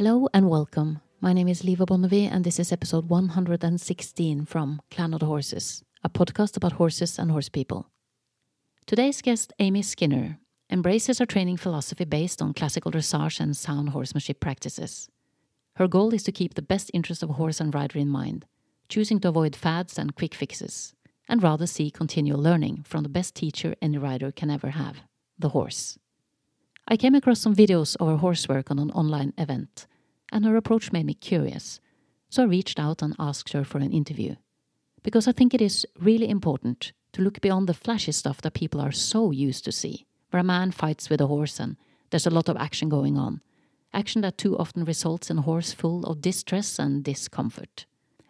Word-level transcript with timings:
Hello 0.00 0.28
and 0.32 0.48
welcome. 0.48 1.02
My 1.20 1.34
name 1.34 1.46
is 1.46 1.60
Liva 1.60 1.84
Bonnevie, 1.84 2.24
and 2.24 2.42
this 2.42 2.58
is 2.58 2.72
episode 2.72 3.10
116 3.10 4.46
from 4.46 4.80
Clan 4.90 5.12
of 5.12 5.20
the 5.20 5.26
Horses, 5.26 5.84
a 6.02 6.08
podcast 6.08 6.56
about 6.56 6.72
horses 6.72 7.18
and 7.18 7.30
horse 7.30 7.50
people. 7.50 7.86
Today's 8.86 9.20
guest, 9.20 9.52
Amy 9.58 9.82
Skinner, 9.82 10.38
embraces 10.70 11.18
her 11.18 11.26
training 11.26 11.58
philosophy 11.58 12.06
based 12.06 12.40
on 12.40 12.54
classical 12.54 12.90
dressage 12.90 13.40
and 13.40 13.54
sound 13.54 13.90
horsemanship 13.90 14.40
practices. 14.40 15.10
Her 15.76 15.86
goal 15.86 16.14
is 16.14 16.22
to 16.22 16.32
keep 16.32 16.54
the 16.54 16.62
best 16.62 16.90
interest 16.94 17.22
of 17.22 17.28
horse 17.28 17.60
and 17.60 17.74
rider 17.74 17.98
in 17.98 18.08
mind, 18.08 18.46
choosing 18.88 19.20
to 19.20 19.28
avoid 19.28 19.54
fads 19.54 19.98
and 19.98 20.16
quick 20.16 20.34
fixes, 20.34 20.94
and 21.28 21.42
rather 21.42 21.66
see 21.66 21.90
continual 21.90 22.40
learning 22.40 22.84
from 22.88 23.02
the 23.02 23.10
best 23.10 23.34
teacher 23.34 23.74
any 23.82 23.98
rider 23.98 24.32
can 24.32 24.48
ever 24.48 24.70
have 24.70 25.02
the 25.38 25.50
horse. 25.50 25.98
I 26.88 26.96
came 26.96 27.14
across 27.14 27.38
some 27.40 27.54
videos 27.54 27.96
of 28.00 28.08
her 28.08 28.16
horse 28.16 28.48
work 28.48 28.70
on 28.70 28.78
an 28.78 28.90
online 28.92 29.34
event, 29.36 29.86
and 30.32 30.44
her 30.44 30.56
approach 30.56 30.92
made 30.92 31.06
me 31.06 31.14
curious, 31.14 31.80
so 32.28 32.42
I 32.42 32.46
reached 32.46 32.78
out 32.78 33.02
and 33.02 33.14
asked 33.18 33.52
her 33.52 33.64
for 33.64 33.78
an 33.78 33.92
interview. 33.92 34.36
Because 35.02 35.26
I 35.26 35.32
think 35.32 35.54
it 35.54 35.60
is 35.60 35.86
really 35.98 36.28
important 36.28 36.92
to 37.12 37.22
look 37.22 37.40
beyond 37.40 37.68
the 37.68 37.74
flashy 37.74 38.12
stuff 38.12 38.40
that 38.42 38.54
people 38.54 38.80
are 38.80 38.92
so 38.92 39.30
used 39.30 39.64
to 39.64 39.72
see, 39.72 40.06
where 40.30 40.40
a 40.40 40.44
man 40.44 40.70
fights 40.70 41.10
with 41.10 41.20
a 41.20 41.26
horse 41.26 41.58
and 41.58 41.76
there's 42.10 42.26
a 42.26 42.30
lot 42.30 42.48
of 42.48 42.56
action 42.56 42.88
going 42.88 43.16
on, 43.16 43.40
action 43.92 44.20
that 44.22 44.38
too 44.38 44.56
often 44.58 44.84
results 44.84 45.30
in 45.30 45.38
a 45.38 45.42
horse 45.42 45.72
full 45.72 46.04
of 46.04 46.20
distress 46.20 46.78
and 46.78 47.02
discomfort. 47.02 47.86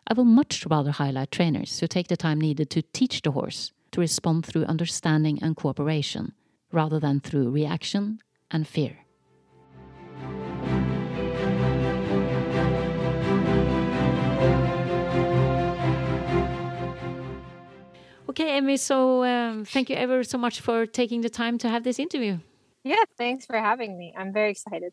I 0.06 0.14
will 0.14 0.24
much 0.24 0.66
rather 0.66 0.90
highlight 0.92 1.30
trainers 1.30 1.78
who 1.78 1.87
take 1.87 2.09
the 2.09 2.16
time 2.16 2.40
needed 2.40 2.70
to 2.70 2.82
teach 2.82 3.23
the 3.23 3.32
horse 3.32 3.73
to 3.92 4.01
respond 4.01 4.46
through 4.46 4.64
understanding 4.64 5.38
and 5.42 5.56
cooperation, 5.56 6.32
rather 6.73 7.01
than 7.01 7.20
through 7.20 7.51
reaction 7.51 8.20
and 8.51 8.66
fear. 8.66 8.98
Okay, 18.30 18.56
Emmy, 18.59 18.76
so 18.76 19.24
um, 19.24 19.64
thank 19.64 19.90
you 19.90 19.96
ever 19.96 20.23
so 20.23 20.38
much 20.38 20.60
for 20.60 20.86
taking 20.86 21.20
the 21.20 21.28
time 21.28 21.59
to 21.59 21.68
have 21.68 21.82
this 21.82 21.98
interview. 21.98 22.38
Yeah, 22.84 23.02
thanks 23.18 23.45
for 23.45 23.59
having 23.59 23.98
me. 23.98 24.14
I'm 24.16 24.32
very 24.32 24.52
excited. 24.52 24.92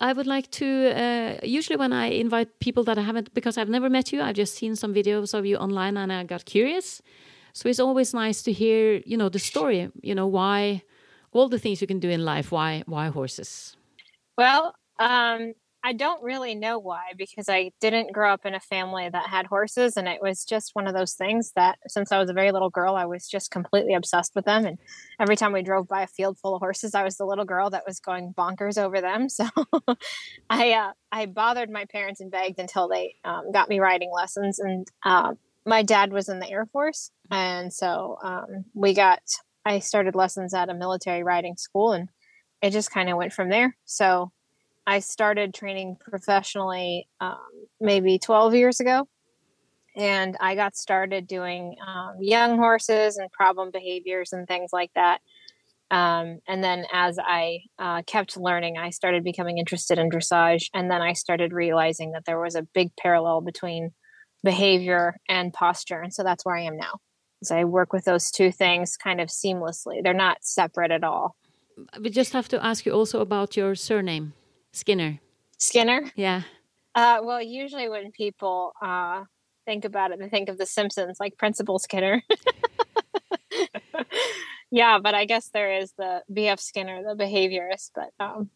I 0.00 0.14
would 0.14 0.26
like 0.26 0.50
to. 0.52 0.66
Uh, 0.96 1.36
usually, 1.42 1.76
when 1.76 1.92
I 1.92 2.06
invite 2.06 2.60
people 2.60 2.82
that 2.84 2.96
I 2.96 3.02
haven't, 3.02 3.34
because 3.34 3.58
I've 3.58 3.68
never 3.68 3.90
met 3.90 4.10
you, 4.10 4.22
I've 4.22 4.36
just 4.36 4.54
seen 4.54 4.74
some 4.74 4.94
videos 4.94 5.34
of 5.34 5.44
you 5.44 5.58
online, 5.58 5.98
and 5.98 6.10
I 6.10 6.24
got 6.24 6.46
curious. 6.46 7.02
So 7.52 7.68
it's 7.68 7.78
always 7.78 8.14
nice 8.14 8.40
to 8.44 8.52
hear, 8.52 9.02
you 9.04 9.18
know, 9.18 9.28
the 9.28 9.38
story. 9.38 9.90
You 10.00 10.14
know, 10.14 10.26
why 10.26 10.82
all 11.32 11.50
the 11.50 11.58
things 11.58 11.82
you 11.82 11.86
can 11.86 12.00
do 12.00 12.08
in 12.08 12.24
life. 12.24 12.50
Why? 12.50 12.84
Why 12.86 13.08
horses? 13.08 13.76
Well, 14.38 14.74
um, 14.98 15.52
I 15.84 15.92
don't 15.92 16.22
really 16.22 16.54
know 16.54 16.78
why 16.78 17.12
because 17.16 17.48
I 17.48 17.72
didn't 17.80 18.12
grow 18.12 18.32
up 18.32 18.46
in 18.46 18.54
a 18.54 18.60
family 18.60 19.08
that 19.08 19.28
had 19.28 19.46
horses. 19.46 19.96
And 19.96 20.06
it 20.06 20.22
was 20.22 20.44
just 20.44 20.70
one 20.74 20.86
of 20.86 20.94
those 20.94 21.14
things 21.14 21.52
that 21.56 21.78
since 21.88 22.12
I 22.12 22.18
was 22.18 22.30
a 22.30 22.34
very 22.34 22.52
little 22.52 22.70
girl, 22.70 22.94
I 22.94 23.06
was 23.06 23.26
just 23.26 23.50
completely 23.50 23.94
obsessed 23.94 24.32
with 24.36 24.44
them. 24.44 24.64
And 24.64 24.78
every 25.18 25.34
time 25.34 25.52
we 25.52 25.62
drove 25.62 25.88
by 25.88 26.02
a 26.02 26.06
field 26.06 26.38
full 26.38 26.54
of 26.54 26.60
horses, 26.60 26.94
I 26.94 27.02
was 27.02 27.16
the 27.16 27.24
little 27.24 27.44
girl 27.44 27.68
that 27.70 27.82
was 27.84 27.98
going 27.98 28.32
bonkers 28.32 28.78
over 28.78 29.00
them. 29.00 29.28
So 29.42 29.48
I, 30.50 30.72
uh, 30.72 30.92
I 31.10 31.26
bothered 31.26 31.70
my 31.70 31.86
parents 31.86 32.20
and 32.20 32.30
begged 32.30 32.58
until 32.58 32.86
they 32.86 33.14
um, 33.24 33.50
got 33.50 33.68
me 33.68 33.80
riding 33.80 34.10
lessons. 34.12 34.58
And 34.58 34.86
uh, 35.04 35.34
my 35.64 35.82
dad 35.82 36.12
was 36.12 36.28
in 36.28 36.38
the 36.38 36.50
Air 36.50 36.66
Force. 36.66 37.10
And 37.30 37.72
so 37.72 38.18
um, 38.22 38.66
we 38.74 38.94
got, 38.94 39.20
I 39.64 39.78
started 39.78 40.14
lessons 40.14 40.54
at 40.54 40.68
a 40.68 40.74
military 40.74 41.22
riding 41.22 41.56
school 41.56 41.92
and 41.92 42.08
it 42.60 42.70
just 42.70 42.90
kind 42.90 43.08
of 43.08 43.16
went 43.16 43.32
from 43.32 43.48
there. 43.48 43.76
So 43.84 44.32
I 44.86 44.98
started 44.98 45.54
training 45.54 45.96
professionally 46.00 47.08
um, 47.20 47.38
maybe 47.80 48.18
12 48.18 48.54
years 48.54 48.80
ago. 48.80 49.08
And 49.94 50.36
I 50.40 50.54
got 50.54 50.74
started 50.74 51.26
doing 51.26 51.76
um, 51.86 52.16
young 52.18 52.56
horses 52.56 53.18
and 53.18 53.30
problem 53.30 53.70
behaviors 53.70 54.32
and 54.32 54.48
things 54.48 54.70
like 54.72 54.90
that. 54.94 55.20
Um, 55.90 56.38
and 56.48 56.64
then 56.64 56.86
as 56.90 57.18
I 57.22 57.60
uh, 57.78 58.00
kept 58.06 58.38
learning, 58.38 58.78
I 58.78 58.90
started 58.90 59.22
becoming 59.22 59.58
interested 59.58 59.98
in 59.98 60.08
dressage. 60.08 60.70
And 60.72 60.90
then 60.90 61.02
I 61.02 61.12
started 61.12 61.52
realizing 61.52 62.12
that 62.12 62.24
there 62.24 62.40
was 62.40 62.54
a 62.54 62.62
big 62.62 62.96
parallel 62.96 63.42
between 63.42 63.90
behavior 64.42 65.18
and 65.28 65.52
posture. 65.52 66.00
And 66.00 66.12
so 66.12 66.22
that's 66.22 66.46
where 66.46 66.56
I 66.56 66.62
am 66.62 66.78
now. 66.78 66.98
So 67.42 67.56
I 67.56 67.64
work 67.64 67.92
with 67.92 68.04
those 68.04 68.30
two 68.30 68.50
things 68.50 68.96
kind 68.96 69.20
of 69.20 69.28
seamlessly. 69.28 70.02
They're 70.02 70.14
not 70.14 70.38
separate 70.40 70.90
at 70.90 71.04
all. 71.04 71.36
We 72.00 72.08
just 72.08 72.32
have 72.32 72.48
to 72.48 72.64
ask 72.64 72.86
you 72.86 72.92
also 72.92 73.20
about 73.20 73.56
your 73.56 73.74
surname. 73.74 74.32
Skinner. 74.72 75.20
Skinner? 75.58 76.10
Yeah. 76.16 76.42
Uh, 76.94 77.20
well, 77.22 77.42
usually 77.42 77.88
when 77.88 78.10
people 78.10 78.72
uh, 78.82 79.24
think 79.64 79.84
about 79.84 80.12
it, 80.12 80.18
they 80.18 80.28
think 80.28 80.48
of 80.48 80.58
The 80.58 80.66
Simpsons, 80.66 81.18
like 81.20 81.38
Principal 81.38 81.78
Skinner. 81.78 82.22
yeah, 84.70 84.98
but 85.02 85.14
I 85.14 85.24
guess 85.24 85.50
there 85.52 85.72
is 85.78 85.92
the 85.96 86.22
B.F. 86.32 86.60
Skinner, 86.60 87.02
the 87.02 87.14
behaviorist, 87.22 87.90
but 87.94 88.10
um, 88.18 88.50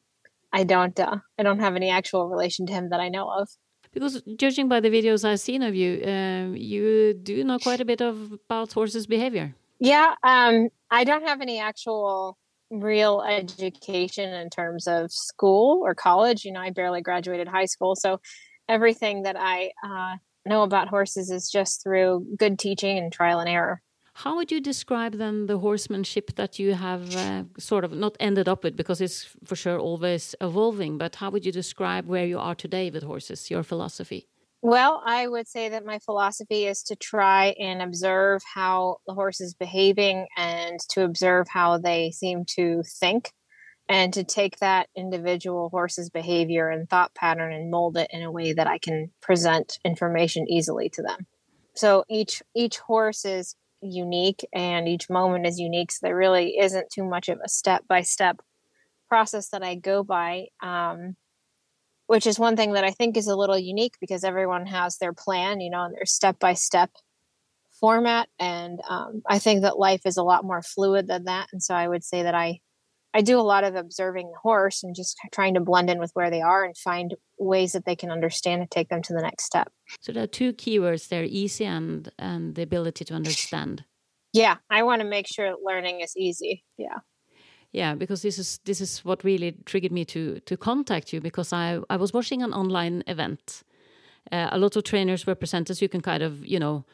I 0.53 0.65
don't. 0.65 0.99
Uh, 0.99 1.19
I 1.39 1.43
don't 1.43 1.61
have 1.61 1.77
any 1.77 1.91
actual 1.91 2.29
relation 2.29 2.67
to 2.67 2.73
him 2.73 2.91
that 2.91 3.01
I 3.01 3.09
know 3.09 3.31
of. 3.31 3.49
Because 3.93 4.23
judging 4.37 4.69
by 4.69 4.81
the 4.81 4.91
videos 4.91 5.25
I've 5.25 5.41
seen 5.41 5.63
of 5.63 5.75
you, 5.75 6.03
um, 6.05 6.55
you 6.57 7.15
do 7.15 7.43
know 7.45 7.59
quite 7.59 7.81
a 7.81 7.85
bit 7.85 8.03
of 8.03 8.33
about 8.33 8.73
horses' 8.73 9.07
behavior. 9.07 9.55
Yeah, 9.79 10.15
um, 10.23 10.69
I 10.91 11.05
don't 11.05 11.27
have 11.27 11.41
any 11.41 11.61
actual 11.61 12.37
real 12.71 13.23
education 13.23 14.33
in 14.33 14.51
terms 14.51 14.87
of 14.87 15.13
school 15.13 15.83
or 15.85 15.95
college. 15.95 16.45
You 16.45 16.53
know, 16.53 16.61
I 16.61 16.71
barely 16.71 17.01
graduated 17.01 17.49
high 17.49 17.67
school. 17.67 17.97
So 17.97 18.21
everything 18.69 19.23
that 19.23 19.37
I 19.39 19.71
uh, 19.85 20.17
know 20.45 20.63
about 20.63 20.89
horses 20.89 21.31
is 21.31 21.51
just 21.51 21.83
through 21.83 22.27
good 22.37 22.59
teaching 22.59 22.99
and 22.99 23.13
trial 23.13 23.41
and 23.41 23.49
error. 23.49 23.83
How 24.15 24.37
would 24.37 24.51
you 24.51 24.63
describe 24.63 25.19
then 25.19 25.45
the 25.45 25.59
horsemanship 25.59 26.37
that 26.37 26.59
you 26.59 26.73
have 26.73 27.15
uh, 27.15 27.45
sort 27.59 27.85
of 27.85 27.93
not 27.93 28.17
ended 28.19 28.49
up 28.49 28.65
with 28.65 28.75
because 28.75 29.03
it's 29.03 29.37
for 29.45 29.57
sure 29.57 29.79
always 29.79 30.35
evolving, 30.41 30.97
but 30.97 31.17
how 31.17 31.29
would 31.31 31.45
you 31.45 31.53
describe 31.53 32.07
where 32.07 32.25
you 32.25 32.39
are 32.39 32.55
today 32.55 32.89
with 32.89 33.03
horses, 33.03 33.51
your 33.51 33.63
philosophy? 33.63 34.27
Well, 34.67 35.01
I 35.07 35.29
would 35.29 35.47
say 35.47 35.69
that 35.69 35.87
my 35.87 36.01
philosophy 36.01 36.67
is 36.67 36.83
to 36.83 36.97
try 36.97 37.55
and 37.61 37.81
observe 37.81 38.43
how 38.53 38.97
the 39.07 39.15
horse 39.15 39.41
is 39.41 39.55
behaving 39.55 40.27
and 40.37 40.81
to 40.89 41.05
observe 41.05 41.47
how 41.49 41.79
they 41.79 42.11
seem 42.11 42.45
to 42.57 42.83
think 42.83 43.31
and 43.89 44.13
to 44.13 44.25
take 44.25 44.59
that 44.59 44.89
individual 44.97 45.69
horse's 45.69 46.11
behavior 46.11 46.69
and 46.69 46.91
thought 46.91 47.15
pattern 47.15 47.53
and 47.53 47.71
mold 47.71 47.97
it 47.97 48.11
in 48.13 48.25
a 48.25 48.33
way 48.33 48.55
that 48.55 48.67
I 48.67 48.79
can 48.79 49.13
present 49.23 49.79
information 49.85 50.51
easily 50.51 50.89
to 50.95 51.03
them. 51.03 51.29
So 51.77 52.03
each 52.09 52.43
each 52.53 52.79
horse 52.79 53.25
is 53.25 53.55
unique 53.83 54.45
and 54.53 54.89
each 54.89 55.09
moment 55.09 55.47
is 55.47 55.61
unique 55.61 55.93
so 55.93 55.99
there 56.03 56.17
really 56.17 56.59
isn't 56.59 56.91
too 56.91 57.05
much 57.05 57.29
of 57.29 57.39
a 57.45 57.49
step 57.49 57.85
by 57.87 58.01
step 58.01 58.41
process 59.09 59.51
that 59.51 59.63
I 59.63 59.77
go 59.77 60.03
by 60.03 60.47
um, 60.61 61.15
which 62.07 62.27
is 62.27 62.39
one 62.39 62.57
thing 62.57 62.73
that 62.73 62.85
I 62.85 62.91
think 62.91 63.17
is 63.17 63.27
a 63.27 63.37
little 63.37 63.59
unique 63.59 63.95
because 64.01 64.25
everyone 64.25 64.67
has 64.67 64.99
their 64.99 65.13
plan, 65.13 65.61
you 65.61 65.71
know, 65.71 65.85
and 65.85 65.95
their 65.95 66.07
step 66.07 66.39
by 66.39 66.55
step 66.55 66.91
format. 67.81 68.29
And 68.39 68.81
um, 68.89 69.23
I 69.29 69.39
think 69.39 69.63
that 69.63 69.79
life 69.79 70.03
is 70.05 70.17
a 70.17 70.23
lot 70.23 70.45
more 70.45 70.63
fluid 70.63 71.09
than 71.09 71.25
that. 71.25 71.49
And 71.53 71.63
so 71.63 71.75
I 71.75 71.89
would 71.89 72.05
say 72.05 72.23
that 72.23 72.35
I, 72.35 72.61
I 73.13 73.23
do 73.23 73.39
a 73.39 73.43
lot 73.43 73.65
of 73.65 73.75
observing 73.75 74.31
the 74.31 74.39
horse 74.39 74.83
and 74.83 74.95
just 74.95 75.17
trying 75.33 75.55
to 75.55 75.61
blend 75.61 75.91
in 75.91 75.99
with 75.99 76.11
where 76.15 76.31
they 76.31 76.43
are 76.43 76.65
and 76.65 76.77
find 76.77 77.15
ways 77.39 77.73
that 77.73 77.85
they 77.85 77.97
can 77.97 78.11
understand 78.11 78.61
and 78.61 78.71
take 78.71 78.89
them 78.89 79.03
to 79.03 79.13
the 79.13 79.23
next 79.23 79.45
step. 79.45 79.73
So 80.01 80.13
there 80.13 80.25
are 80.25 80.29
two 80.29 80.53
keywords 80.53 81.09
there: 81.09 81.25
easy 81.25 81.65
and 81.65 82.11
and 82.19 82.55
the 82.55 82.63
ability 82.63 83.05
to 83.07 83.15
understand. 83.15 83.85
Yeah, 84.33 84.57
I 84.69 84.83
want 84.83 85.01
to 85.01 85.09
make 85.09 85.27
sure 85.27 85.55
learning 85.65 86.01
is 86.01 86.15
easy. 86.17 86.63
Yeah 86.77 86.99
yeah 87.73 87.95
because 87.95 88.23
this 88.23 88.39
is 88.39 88.59
this 88.65 88.81
is 88.81 89.05
what 89.05 89.25
really 89.25 89.53
triggered 89.65 89.93
me 89.93 90.05
to 90.05 90.41
to 90.41 90.57
contact 90.57 91.13
you 91.13 91.21
because 91.21 91.53
i 91.53 91.79
i 91.91 91.97
was 91.97 92.13
watching 92.13 92.43
an 92.43 92.53
online 92.53 93.03
event. 93.07 93.63
Uh, 94.33 94.49
a 94.51 94.59
lot 94.59 94.75
of 94.75 94.83
trainers 94.83 95.25
were 95.25 95.37
presented 95.37 95.77
so 95.77 95.85
you 95.85 95.89
can 95.89 96.01
kind 96.01 96.23
of 96.23 96.45
you 96.45 96.59
know 96.59 96.85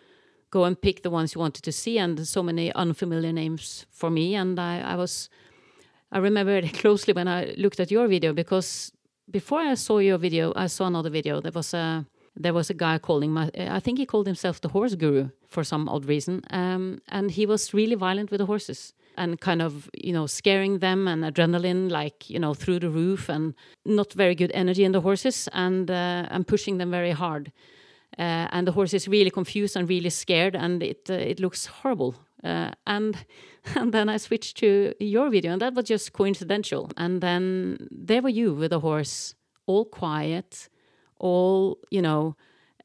go 0.51 0.65
and 0.65 0.81
pick 0.81 1.03
the 1.03 1.11
ones 1.11 1.35
you 1.35 1.41
wanted 1.41 1.63
to 1.63 1.73
see 1.73 1.99
and 1.99 2.29
so 2.29 2.43
many 2.43 2.71
unfamiliar 2.75 3.33
names 3.33 3.87
for 3.91 4.11
me. 4.11 4.35
And 4.35 4.59
i 4.59 4.81
i 4.81 4.97
was 4.97 5.31
i 6.11 6.19
remember 6.19 6.57
it 6.59 6.75
closely 6.75 7.15
when 7.15 7.29
i 7.29 7.55
looked 7.57 7.81
at 7.81 7.91
your 7.91 8.09
video 8.09 8.33
because 8.33 8.93
before 9.31 9.61
i 9.61 9.75
saw 9.75 9.99
your 9.99 10.19
video 10.19 10.53
i 10.57 10.67
saw 10.67 10.87
another 10.87 11.11
video. 11.11 11.41
There 11.41 11.53
was 11.55 11.75
a 11.75 12.05
there 12.37 12.55
was 12.55 12.71
a 12.71 12.75
guy 12.75 12.99
calling 12.99 13.31
my 13.33 13.51
i 13.57 13.81
think 13.81 13.99
he 13.99 14.07
called 14.07 14.27
himself 14.27 14.61
the 14.61 14.69
horse 14.69 14.95
guru 14.95 15.29
for 15.49 15.65
some 15.65 15.89
odd 15.89 16.05
reason. 16.05 16.43
Um, 16.51 17.01
and 17.09 17.31
he 17.31 17.47
was 17.47 17.75
really 17.75 17.97
violent 17.97 18.31
with 18.31 18.39
the 18.39 18.47
horses 18.47 18.95
and 19.17 19.41
kind 19.41 19.63
of 19.63 19.91
you 19.95 20.13
know 20.13 20.27
scaring 20.27 20.79
them 20.79 21.09
and 21.09 21.25
adrenaline 21.25 21.91
like 21.91 22.29
you 22.31 22.39
know 22.39 22.55
through 22.55 22.81
the 22.81 22.91
roof 22.91 23.29
and 23.29 23.55
not 23.85 24.13
very 24.13 24.35
good 24.35 24.51
energy 24.55 24.85
in 24.85 24.93
the 24.93 25.01
horses 25.01 25.49
and 25.53 25.91
uh, 25.91 26.27
and 26.31 26.47
pushing 26.47 26.79
them 26.79 26.91
very 26.91 27.13
hard. 27.13 27.53
Uh, 28.19 28.47
and 28.53 28.67
the 28.67 28.73
horse 28.73 28.93
is 28.93 29.09
really 29.09 29.31
confused 29.31 29.75
and 29.75 29.89
really 29.89 30.11
scared 30.11 30.55
and 30.55 30.83
it 30.83 31.09
uh, 31.11 31.15
it 31.15 31.41
looks 31.41 31.67
horrible. 31.67 32.15
Uh, 32.45 32.71
and 32.87 33.17
and 33.75 33.93
then 33.93 34.09
I 34.09 34.19
switched 34.19 34.57
to 34.59 34.95
your 34.99 35.31
video 35.31 35.53
and 35.53 35.63
that 35.63 35.75
was 35.75 35.87
just 35.87 36.13
coincidental. 36.13 36.91
And 36.97 37.21
then 37.21 37.89
there 37.91 38.23
were 38.23 38.29
you 38.29 38.55
with 38.55 38.73
a 38.73 38.81
horse 38.81 39.35
all 39.67 39.85
quiet, 39.85 40.69
all, 41.19 41.79
you 41.91 42.03
know, 42.03 42.37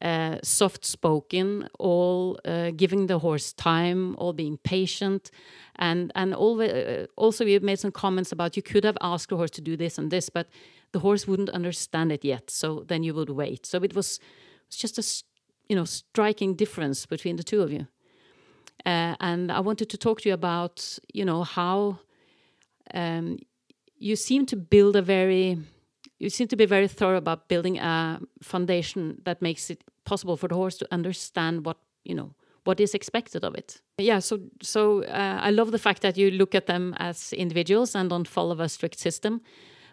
uh, 0.02 0.38
soft 0.44 0.86
spoken, 0.86 1.68
all 1.80 2.40
uh, 2.46 2.72
giving 2.76 3.08
the 3.08 3.20
horse 3.20 3.54
time, 3.54 4.16
all 4.18 4.34
being 4.34 4.58
patient, 4.58 5.32
and 5.76 6.12
and 6.16 6.34
the, 6.34 7.04
uh, 7.04 7.06
also 7.16 7.46
you 7.46 7.60
made 7.60 7.80
some 7.80 7.92
comments 7.92 8.32
about 8.32 8.56
you 8.56 8.64
could 8.64 8.84
have 8.84 8.98
asked 9.02 9.30
the 9.30 9.38
horse 9.38 9.52
to 9.52 9.62
do 9.62 9.76
this 9.76 9.98
and 9.98 10.12
this, 10.12 10.30
but 10.30 10.48
the 10.92 11.00
horse 11.00 11.28
wouldn't 11.28 11.50
understand 11.50 12.12
it 12.12 12.24
yet, 12.24 12.50
so 12.50 12.84
then 12.88 13.04
you 13.04 13.14
would 13.14 13.30
wait. 13.30 13.66
So 13.66 13.78
it 13.84 13.96
was, 13.96 14.18
it 14.18 14.70
was 14.70 14.78
just 14.78 14.98
a 15.00 15.24
you 15.70 15.76
know 15.76 15.86
striking 15.86 16.56
difference 16.56 17.06
between 17.06 17.36
the 17.36 17.44
two 17.44 17.62
of 17.62 17.72
you. 17.72 17.88
Uh, 18.86 19.16
and 19.20 19.52
I 19.52 19.60
wanted 19.60 19.90
to 19.90 19.98
talk 19.98 20.22
to 20.22 20.30
you 20.30 20.34
about 20.34 21.00
you 21.14 21.26
know 21.26 21.44
how 21.44 22.00
um, 22.94 23.40
you 23.98 24.16
seem 24.16 24.46
to 24.46 24.56
build 24.56 24.96
a 24.96 25.02
very 25.02 25.58
you 26.20 26.30
seem 26.30 26.48
to 26.48 26.56
be 26.56 26.66
very 26.66 26.88
thorough 26.88 27.18
about 27.18 27.48
building 27.48 27.78
a 27.78 28.20
foundation 28.42 29.22
that 29.24 29.42
makes 29.42 29.70
it 29.70 29.84
possible 30.06 30.38
for 30.38 30.48
the 30.48 30.56
horse 30.56 30.78
to 30.78 30.88
understand 30.92 31.66
what 31.66 31.78
you 32.04 32.16
know 32.16 32.34
what 32.64 32.80
is 32.80 32.94
expected 32.94 33.46
of 33.46 33.56
it. 33.56 33.82
Yeah 33.98 34.20
so 34.20 34.40
so 34.62 35.04
uh, 35.04 35.40
i 35.42 35.52
love 35.52 35.72
the 35.72 35.80
fact 35.80 36.02
that 36.02 36.18
you 36.18 36.32
look 36.32 36.56
at 36.56 36.66
them 36.66 36.94
as 36.98 37.34
individuals 37.34 37.96
and 37.96 38.10
don't 38.10 38.28
follow 38.28 38.60
a 38.60 38.70
strict 38.70 39.00
system 39.00 39.42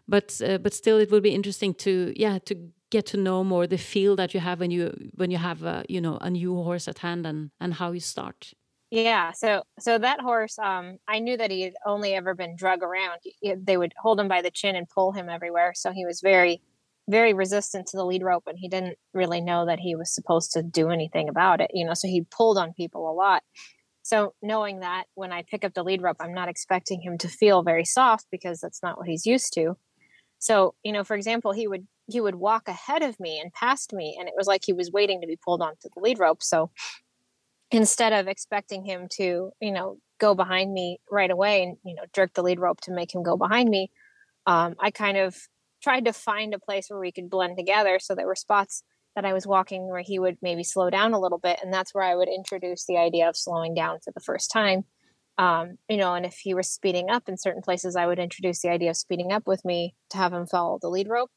but 0.09 0.41
uh, 0.45 0.59
but 0.59 0.75
still 0.75 0.99
it 0.99 1.11
would 1.11 1.23
be 1.23 1.35
interesting 1.35 1.75
to 1.75 2.13
yeah 2.17 2.39
to 2.45 2.55
get 2.91 3.07
to 3.07 3.17
know 3.17 3.43
more 3.43 3.67
the 3.67 3.79
feel 3.79 4.17
that 4.17 4.35
you 4.35 4.41
have 4.41 4.61
when 4.61 4.71
you 4.71 5.11
when 5.17 5.31
you 5.31 5.39
have 5.39 5.63
a 5.63 5.85
you 5.89 6.01
know 6.01 6.19
a 6.21 6.31
new 6.31 6.55
horse 6.63 6.87
at 6.89 6.99
hand 6.99 7.27
and 7.27 7.51
and 7.61 7.75
how 7.75 7.93
you 7.93 8.01
start 8.01 8.55
yeah, 8.95 9.33
so 9.33 9.65
so 9.81 9.99
that 9.99 10.21
horse, 10.21 10.57
um, 10.57 10.99
I 11.09 11.19
knew 11.19 11.37
that 11.37 11.51
he 11.51 11.63
had 11.63 11.75
only 11.85 12.15
ever 12.15 12.33
been 12.33 12.55
drug 12.55 12.81
around. 12.85 13.19
They 13.43 13.77
would 13.77 13.93
hold 13.99 14.21
him 14.21 14.29
by 14.29 14.41
the 14.41 14.53
chin 14.53 14.77
and 14.77 14.89
pull 14.89 15.11
him 15.11 15.29
everywhere, 15.29 15.73
so 15.75 15.91
he 15.91 16.07
was 16.07 16.21
very, 16.21 16.63
very 17.11 17.35
resistant 17.35 17.89
to 17.89 17.97
the 17.97 18.05
lead 18.05 18.23
rope, 18.23 18.45
and 18.47 18.57
he 18.57 18.69
didn't 18.69 18.97
really 19.13 19.41
know 19.41 19.67
that 19.67 19.81
he 19.81 19.97
was 19.97 20.15
supposed 20.15 20.53
to 20.53 20.63
do 20.63 20.91
anything 20.91 21.29
about 21.29 21.61
it. 21.61 21.73
You 21.75 21.85
know, 21.85 21.95
so 21.95 22.07
he 22.07 22.25
pulled 22.31 22.57
on 22.57 22.73
people 22.73 23.11
a 23.11 23.13
lot. 23.13 23.43
So 24.03 24.35
knowing 24.41 24.81
that 24.81 25.07
when 25.15 25.33
I 25.33 25.43
pick 25.43 25.65
up 25.65 25.75
the 25.75 25.83
lead 25.83 26.01
rope, 26.01 26.19
I'm 26.21 26.35
not 26.35 26.49
expecting 26.49 27.01
him 27.01 27.19
to 27.19 27.29
feel 27.29 27.65
very 27.65 27.85
soft 27.85 28.27
because 28.31 28.61
that's 28.61 28.83
not 28.83 28.97
what 28.97 29.09
he's 29.09 29.27
used 29.27 29.53
to. 29.55 29.77
So 30.39 30.75
you 30.85 30.93
know, 30.93 31.03
for 31.03 31.17
example, 31.17 31.51
he 31.51 31.67
would 31.67 31.89
he 32.07 32.21
would 32.21 32.37
walk 32.37 32.69
ahead 32.69 33.03
of 33.03 33.19
me 33.19 33.41
and 33.41 33.53
past 33.53 33.93
me, 33.93 34.17
and 34.21 34.29
it 34.29 34.35
was 34.37 34.47
like 34.47 34.63
he 34.65 34.73
was 34.73 34.93
waiting 34.93 35.21
to 35.21 35.27
be 35.27 35.39
pulled 35.45 35.63
onto 35.63 35.89
the 35.93 36.01
lead 36.01 36.21
rope. 36.21 36.45
So 36.45 36.71
instead 37.71 38.13
of 38.13 38.29
expecting 38.29 38.85
him 38.85 39.09
to, 39.13 39.51
you 39.61 39.73
know, 39.73 39.99
go 40.21 40.35
behind 40.35 40.73
me 40.73 40.99
right 41.11 41.31
away 41.31 41.63
and, 41.63 41.77
you 41.85 41.95
know, 41.95 42.05
jerk 42.15 42.33
the 42.35 42.43
lead 42.43 42.61
rope 42.61 42.81
to 42.83 42.93
make 42.93 43.15
him 43.15 43.23
go 43.23 43.37
behind 43.37 43.69
me, 43.69 43.91
um, 44.47 44.75
I 44.81 44.91
kind 44.91 45.17
of 45.17 45.37
tried 45.83 46.05
to 46.07 46.13
find 46.13 46.55
a 46.55 46.59
place 46.59 46.87
where 46.89 47.01
we 47.01 47.13
could 47.13 47.29
blend 47.31 47.57
together. 47.57 47.99
So 48.01 48.15
there 48.15 48.27
were 48.27 48.35
spots 48.35 48.83
that 49.17 49.25
I 49.25 49.33
was 49.33 49.47
walking 49.47 49.89
where 49.89 50.01
he 50.01 50.19
would 50.19 50.39
maybe 50.43 50.65
slow 50.65 50.91
down 50.91 51.13
a 51.13 51.21
little 51.21 51.39
bit. 51.39 51.61
And 51.63 51.73
that's 51.73 51.95
where 51.95 52.05
I 52.05 52.15
would 52.15 52.29
introduce 52.29 52.87
the 52.87 52.97
idea 52.97 53.29
of 53.29 53.37
slowing 53.37 53.75
down 53.75 53.99
for 54.05 54.13
the 54.13 54.21
first 54.21 54.51
time. 54.51 54.85
Um, 55.37 55.79
you 55.89 55.97
know, 55.97 56.15
and 56.15 56.25
if 56.25 56.39
he 56.43 56.55
was 56.55 56.71
speeding 56.71 57.11
up 57.11 57.29
in 57.29 57.37
certain 57.37 57.63
places, 57.63 57.97
I 57.97 58.07
would 58.07 58.19
introduce 58.19 58.61
the 58.63 58.71
idea 58.71 58.91
of 58.91 58.97
speeding 58.97 59.33
up 59.33 59.47
with 59.47 59.65
me 59.65 59.95
to 60.11 60.17
have 60.17 60.33
him 60.33 60.47
follow 60.47 60.79
the 60.81 60.89
lead 60.89 61.09
rope. 61.09 61.31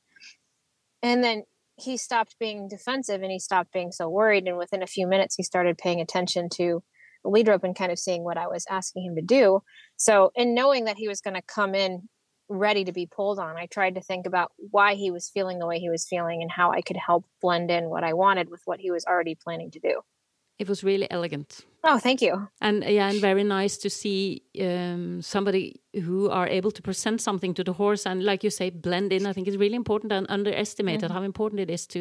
And 1.01 1.23
then 1.23 1.43
he 1.77 1.95
stopped 1.95 2.35
being 2.39 2.67
defensive 2.67 3.21
and 3.21 3.31
he 3.31 3.39
stopped 3.39 3.71
being 3.71 3.91
so 3.91 4.09
worried. 4.09 4.47
And 4.47 4.57
within 4.57 4.83
a 4.83 4.87
few 4.87 5.07
minutes, 5.07 5.35
he 5.35 5.43
started 5.43 5.77
paying 5.77 6.01
attention 6.01 6.49
to 6.55 6.83
the 7.23 7.29
lead 7.29 7.47
rope 7.47 7.63
and 7.63 7.75
kind 7.75 7.91
of 7.91 7.99
seeing 7.99 8.23
what 8.23 8.37
I 8.37 8.47
was 8.47 8.65
asking 8.69 9.05
him 9.05 9.15
to 9.15 9.21
do. 9.21 9.61
So, 9.95 10.31
in 10.35 10.53
knowing 10.53 10.85
that 10.85 10.97
he 10.97 11.07
was 11.07 11.21
going 11.21 11.35
to 11.35 11.41
come 11.41 11.75
in 11.75 12.09
ready 12.49 12.83
to 12.85 12.91
be 12.91 13.05
pulled 13.05 13.39
on, 13.39 13.57
I 13.57 13.67
tried 13.67 13.95
to 13.95 14.01
think 14.01 14.25
about 14.25 14.51
why 14.57 14.95
he 14.95 15.11
was 15.11 15.29
feeling 15.29 15.59
the 15.59 15.67
way 15.67 15.79
he 15.79 15.89
was 15.89 16.07
feeling 16.07 16.41
and 16.41 16.51
how 16.51 16.71
I 16.71 16.81
could 16.81 16.97
help 16.97 17.25
blend 17.41 17.69
in 17.69 17.89
what 17.89 18.03
I 18.03 18.13
wanted 18.13 18.49
with 18.49 18.61
what 18.65 18.79
he 18.79 18.89
was 18.89 19.05
already 19.05 19.35
planning 19.35 19.71
to 19.71 19.79
do. 19.79 20.01
It 20.59 20.67
was 20.67 20.83
really 20.83 21.07
elegant. 21.11 21.65
Oh, 21.83 21.99
thank 21.99 22.21
you. 22.21 22.49
And 22.59 22.83
yeah, 22.83 23.09
and 23.09 23.21
very 23.21 23.43
nice 23.43 23.77
to 23.77 23.89
see 23.89 24.41
um, 24.59 25.21
somebody 25.21 25.81
who 25.93 26.29
are 26.29 26.47
able 26.47 26.71
to 26.71 26.81
present 26.81 27.21
something 27.21 27.53
to 27.53 27.63
the 27.63 27.73
horse 27.73 28.05
and, 28.05 28.23
like 28.23 28.43
you 28.43 28.49
say, 28.49 28.71
blend 28.71 29.13
in. 29.13 29.25
I 29.25 29.33
think 29.33 29.47
it's 29.47 29.57
really 29.57 29.75
important 29.75 30.11
and 30.11 30.25
underestimated 30.29 31.03
mm 31.03 31.07
-hmm. 31.07 31.13
how 31.13 31.23
important 31.23 31.61
it 31.61 31.69
is 31.69 31.87
to, 31.87 31.99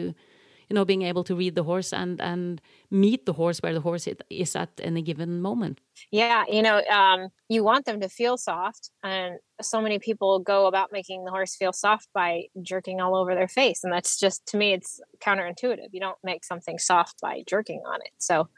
you 0.69 0.75
know, 0.75 0.85
being 0.85 1.03
able 1.03 1.25
to 1.25 1.35
read 1.35 1.55
the 1.55 1.63
horse 1.63 1.93
and 1.93 2.21
and 2.21 2.61
meet 2.91 3.27
the 3.27 3.33
horse 3.33 3.59
where 3.61 3.75
the 3.75 3.81
horse 3.81 4.09
is 4.31 4.57
at 4.57 4.71
any 4.83 5.03
given 5.03 5.41
moment. 5.41 5.81
Yeah, 6.11 6.45
you 6.49 6.63
know, 6.63 6.83
um, 6.91 7.29
you 7.49 7.63
want 7.63 7.85
them 7.85 8.01
to 8.01 8.09
feel 8.09 8.37
soft, 8.37 8.91
and 9.03 9.39
so 9.61 9.81
many 9.81 9.99
people 9.99 10.41
go 10.41 10.67
about 10.67 10.93
making 10.93 11.25
the 11.25 11.31
horse 11.31 11.57
feel 11.57 11.73
soft 11.73 12.09
by 12.13 12.45
jerking 12.63 13.01
all 13.01 13.17
over 13.17 13.35
their 13.35 13.49
face, 13.49 13.85
and 13.85 13.93
that's 13.93 14.19
just 14.19 14.47
to 14.47 14.57
me, 14.57 14.73
it's 14.73 15.01
counterintuitive. 15.21 15.89
You 15.93 16.01
don't 16.01 16.19
make 16.25 16.45
something 16.45 16.79
soft 16.79 17.21
by 17.21 17.43
jerking 17.47 17.83
on 17.87 18.01
it. 18.03 18.13
So, 18.19 18.49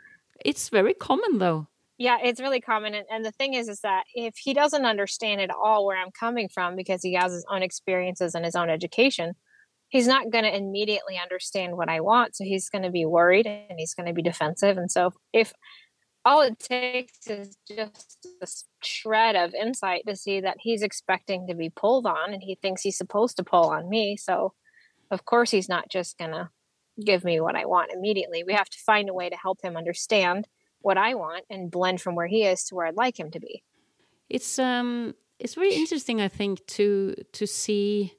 it's 0.44 0.69
very 0.69 0.94
common 0.94 1.38
though. 1.38 1.69
Yeah, 2.00 2.19
it's 2.22 2.40
really 2.40 2.60
common, 2.60 2.94
and, 2.94 3.06
and 3.10 3.25
the 3.25 3.32
thing 3.32 3.55
is, 3.55 3.69
is 3.69 3.81
that 3.81 4.05
if 4.14 4.37
he 4.37 4.55
doesn't 4.55 4.84
understand 4.87 5.40
at 5.40 5.50
all 5.50 5.84
where 5.84 5.99
I'm 5.99 6.12
coming 6.12 6.49
from 6.49 6.76
because 6.76 7.02
he 7.02 7.14
has 7.14 7.32
his 7.32 7.44
own 7.50 7.62
experiences 7.62 8.34
and 8.34 8.44
his 8.44 8.55
own 8.55 8.70
education, 8.70 9.34
he's 9.88 10.06
not 10.06 10.31
going 10.31 10.44
to 10.44 10.56
immediately 10.56 11.19
understand 11.20 11.76
what 11.76 11.88
I 11.88 12.00
want. 12.00 12.37
So 12.37 12.44
he's 12.44 12.69
going 12.69 12.85
to 12.85 12.90
be 12.90 13.06
worried 13.06 13.46
and 13.46 13.79
he's 13.79 13.94
going 13.94 14.06
to 14.06 14.12
be 14.12 14.23
defensive. 14.23 14.76
And 14.76 14.90
so 14.90 15.12
if 15.32 15.52
all 16.25 16.43
it 16.43 16.58
takes 16.58 17.26
is 17.26 17.56
just 17.67 18.26
a 18.43 18.46
shred 18.85 19.35
of 19.35 19.55
insight 19.55 20.02
to 20.06 20.14
see 20.14 20.40
that 20.40 20.58
he's 20.61 20.82
expecting 20.82 21.46
to 21.46 21.55
be 21.55 21.70
pulled 21.70 22.06
on 22.06 22.35
and 22.35 22.43
he 22.43 22.58
thinks 22.61 22.82
he's 22.82 22.99
supposed 22.99 23.37
to 23.38 23.44
pull 23.44 23.70
on 23.70 23.88
me. 23.88 24.17
So 24.17 24.52
of 25.11 25.25
course 25.25 25.50
he's 25.50 25.69
not 25.69 25.88
just 25.88 26.19
going 26.19 26.32
to 26.32 26.50
give 27.02 27.25
me 27.25 27.41
what 27.41 27.56
I 27.56 27.64
want 27.64 27.93
immediately. 27.93 28.44
We 28.44 28.52
have 28.52 28.69
to 28.69 28.79
find 28.84 29.08
a 29.08 29.14
way 29.14 29.31
to 29.31 29.37
help 29.37 29.62
him 29.62 29.76
understand 29.76 30.46
what 30.81 30.99
I 30.99 31.14
want 31.14 31.44
and 31.49 31.70
blend 31.70 32.00
from 32.00 32.14
where 32.14 32.26
he 32.26 32.44
is 32.44 32.64
to 32.64 32.75
where 32.75 32.87
I'd 32.87 32.96
like 32.96 33.19
him 33.19 33.31
to 33.31 33.41
be. 33.41 33.62
It's 34.29 34.58
um 34.58 35.14
it's 35.38 35.55
very 35.55 35.75
interesting 35.75 36.20
I 36.20 36.29
think 36.29 36.67
to 36.67 37.14
to 37.32 37.46
see 37.46 38.12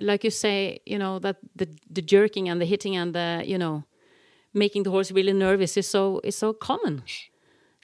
like 0.00 0.24
you 0.24 0.30
say, 0.30 0.80
you 0.86 0.98
know, 0.98 1.18
that 1.20 1.36
the 1.56 1.68
the 1.90 2.02
jerking 2.02 2.48
and 2.48 2.60
the 2.60 2.66
hitting 2.66 2.96
and 2.96 3.14
the, 3.14 3.42
you 3.44 3.58
know, 3.58 3.84
making 4.54 4.82
the 4.84 4.90
horse 4.90 5.10
really 5.10 5.32
nervous 5.32 5.76
is 5.76 5.86
so 5.88 6.20
is 6.24 6.36
so 6.36 6.52
common. 6.52 7.02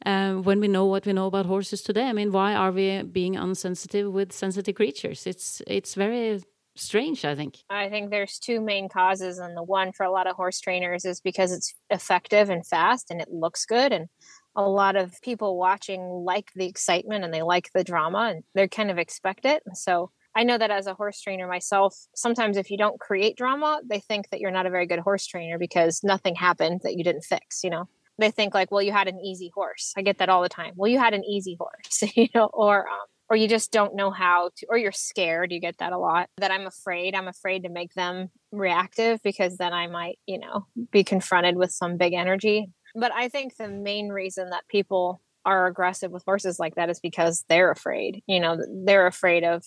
Um, 0.06 0.42
when 0.42 0.60
we 0.60 0.68
know 0.68 0.84
what 0.86 1.06
we 1.06 1.12
know 1.12 1.26
about 1.26 1.46
horses 1.46 1.82
today, 1.82 2.04
I 2.04 2.12
mean, 2.12 2.32
why 2.32 2.54
are 2.54 2.72
we 2.72 3.02
being 3.02 3.36
unsensitive 3.36 4.12
with 4.12 4.32
sensitive 4.32 4.74
creatures? 4.74 5.26
It's 5.26 5.62
it's 5.66 5.94
very 5.94 6.42
strange. 6.76 7.24
I 7.24 7.34
think. 7.34 7.58
I 7.70 7.88
think 7.88 8.10
there's 8.10 8.38
two 8.38 8.60
main 8.60 8.88
causes, 8.88 9.38
and 9.38 9.56
the 9.56 9.62
one 9.62 9.92
for 9.92 10.04
a 10.04 10.10
lot 10.10 10.26
of 10.26 10.36
horse 10.36 10.60
trainers 10.60 11.04
is 11.04 11.20
because 11.20 11.52
it's 11.52 11.74
effective 11.90 12.50
and 12.50 12.66
fast, 12.66 13.10
and 13.10 13.20
it 13.20 13.28
looks 13.30 13.64
good, 13.64 13.92
and 13.92 14.08
a 14.56 14.68
lot 14.68 14.96
of 14.96 15.20
people 15.22 15.58
watching 15.58 16.00
like 16.00 16.50
the 16.54 16.66
excitement 16.66 17.24
and 17.24 17.34
they 17.34 17.42
like 17.42 17.70
the 17.72 17.84
drama, 17.84 18.32
and 18.34 18.44
they 18.54 18.68
kind 18.68 18.90
of 18.90 18.98
expect 18.98 19.44
it. 19.44 19.62
So 19.74 20.10
I 20.36 20.42
know 20.42 20.58
that 20.58 20.70
as 20.70 20.86
a 20.86 20.94
horse 20.94 21.20
trainer 21.20 21.46
myself, 21.46 21.96
sometimes 22.14 22.56
if 22.56 22.70
you 22.70 22.76
don't 22.76 22.98
create 22.98 23.36
drama, 23.36 23.80
they 23.88 24.00
think 24.00 24.30
that 24.30 24.40
you're 24.40 24.50
not 24.50 24.66
a 24.66 24.70
very 24.70 24.86
good 24.86 24.98
horse 24.98 25.26
trainer 25.26 25.58
because 25.58 26.00
nothing 26.02 26.34
happened 26.34 26.80
that 26.82 26.96
you 26.96 27.04
didn't 27.04 27.24
fix, 27.24 27.62
you 27.62 27.70
know. 27.70 27.88
They 28.18 28.30
think 28.30 28.54
like, 28.54 28.70
well, 28.70 28.82
you 28.82 28.92
had 28.92 29.08
an 29.08 29.20
easy 29.20 29.50
horse. 29.54 29.92
I 29.96 30.02
get 30.02 30.18
that 30.18 30.28
all 30.28 30.42
the 30.42 30.48
time. 30.48 30.74
Well, 30.76 30.90
you 30.90 30.98
had 30.98 31.14
an 31.14 31.24
easy 31.24 31.56
horse, 31.58 32.02
you 32.16 32.28
know, 32.34 32.48
or 32.52 32.88
um, 32.88 33.06
or 33.30 33.36
you 33.36 33.48
just 33.48 33.72
don't 33.72 33.96
know 33.96 34.10
how 34.10 34.50
to 34.56 34.66
or 34.68 34.76
you're 34.76 34.92
scared 34.92 35.50
you 35.50 35.60
get 35.60 35.78
that 35.78 35.92
a 35.92 35.98
lot 35.98 36.28
that 36.36 36.50
i'm 36.50 36.66
afraid 36.66 37.14
i'm 37.14 37.28
afraid 37.28 37.62
to 37.62 37.68
make 37.68 37.92
them 37.94 38.28
reactive 38.52 39.20
because 39.22 39.56
then 39.56 39.72
i 39.72 39.86
might 39.86 40.18
you 40.26 40.38
know 40.38 40.66
be 40.90 41.02
confronted 41.02 41.56
with 41.56 41.72
some 41.72 41.96
big 41.96 42.12
energy 42.12 42.66
but 42.94 43.12
i 43.14 43.28
think 43.28 43.56
the 43.56 43.68
main 43.68 44.08
reason 44.08 44.50
that 44.50 44.68
people 44.68 45.20
are 45.44 45.66
aggressive 45.66 46.10
with 46.10 46.22
horses 46.24 46.58
like 46.58 46.74
that 46.74 46.90
is 46.90 47.00
because 47.00 47.44
they're 47.48 47.70
afraid 47.70 48.22
you 48.26 48.40
know 48.40 48.58
they're 48.84 49.06
afraid 49.06 49.44
of 49.44 49.64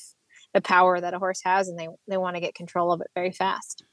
the 0.58 0.62
power 0.62 1.00
that 1.00 1.14
a 1.14 1.20
horse 1.20 1.42
has 1.44 1.64
and 1.70 1.78
they 1.80 1.90
they 2.08 2.18
want 2.18 2.36
to 2.36 2.42
get 2.46 2.54
control 2.56 2.92
of 2.92 3.00
it 3.02 3.10
very 3.20 3.34
fast. 3.44 3.84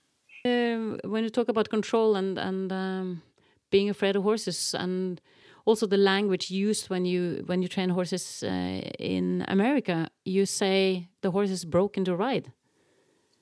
Um, 0.47 0.99
when 1.13 1.23
you 1.25 1.31
talk 1.31 1.49
about 1.49 1.69
control 1.69 2.17
and 2.17 2.39
and 2.39 2.73
um, 2.73 3.23
being 3.71 3.91
afraid 3.91 4.17
of 4.17 4.23
horses 4.23 4.75
and 4.75 5.21
also 5.67 5.87
the 5.87 6.03
language 6.13 6.51
used 6.51 6.91
when 6.91 7.05
you 7.05 7.23
when 7.47 7.63
you 7.63 7.69
train 7.69 7.91
horses 7.91 8.43
uh, 8.43 8.81
in 8.99 9.45
america 9.49 10.09
you 10.25 10.47
say 10.47 11.09
the 11.21 11.31
horse 11.31 11.51
is 11.51 11.65
broken 11.65 12.05
to 12.05 12.17
ride. 12.17 12.47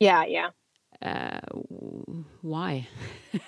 Yeah 0.01 0.25
yeah. 0.37 0.51
Uh, 1.11 1.41
why? 2.43 2.89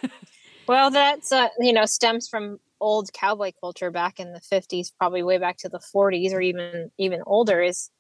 Well 0.66 0.90
that's 0.90 1.30
uh, 1.30 1.48
you 1.58 1.72
know 1.72 1.86
stems 1.86 2.28
from 2.28 2.58
old 2.80 3.12
cowboy 3.12 3.52
culture 3.60 3.90
back 3.90 4.18
in 4.18 4.32
the 4.32 4.40
50s 4.40 4.92
probably 4.98 5.22
way 5.22 5.38
back 5.38 5.56
to 5.58 5.68
the 5.68 5.80
40s 5.94 6.32
or 6.32 6.40
even 6.40 6.90
even 6.96 7.20
older 7.26 7.60
is 7.70 7.90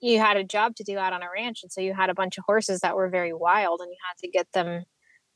you 0.00 0.18
had 0.18 0.36
a 0.36 0.44
job 0.44 0.74
to 0.76 0.84
do 0.84 0.98
out 0.98 1.12
on 1.12 1.22
a 1.22 1.30
ranch 1.32 1.60
and 1.62 1.72
so 1.72 1.80
you 1.80 1.94
had 1.94 2.10
a 2.10 2.14
bunch 2.14 2.38
of 2.38 2.44
horses 2.46 2.80
that 2.80 2.96
were 2.96 3.08
very 3.08 3.32
wild 3.32 3.80
and 3.80 3.90
you 3.90 3.96
had 4.06 4.18
to 4.18 4.30
get 4.30 4.46
them 4.52 4.84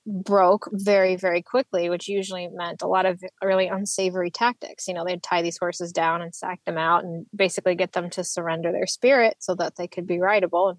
broke 0.06 0.68
very 0.72 1.14
very 1.14 1.42
quickly 1.42 1.90
which 1.90 2.08
usually 2.08 2.48
meant 2.52 2.82
a 2.82 2.86
lot 2.86 3.04
of 3.04 3.20
really 3.42 3.66
unsavory 3.66 4.30
tactics 4.30 4.88
you 4.88 4.94
know 4.94 5.04
they'd 5.04 5.22
tie 5.22 5.42
these 5.42 5.58
horses 5.58 5.92
down 5.92 6.22
and 6.22 6.34
sack 6.34 6.58
them 6.64 6.78
out 6.78 7.04
and 7.04 7.26
basically 7.34 7.74
get 7.74 7.92
them 7.92 8.08
to 8.08 8.24
surrender 8.24 8.72
their 8.72 8.86
spirit 8.86 9.36
so 9.40 9.54
that 9.54 9.76
they 9.76 9.86
could 9.86 10.06
be 10.06 10.18
rideable 10.18 10.78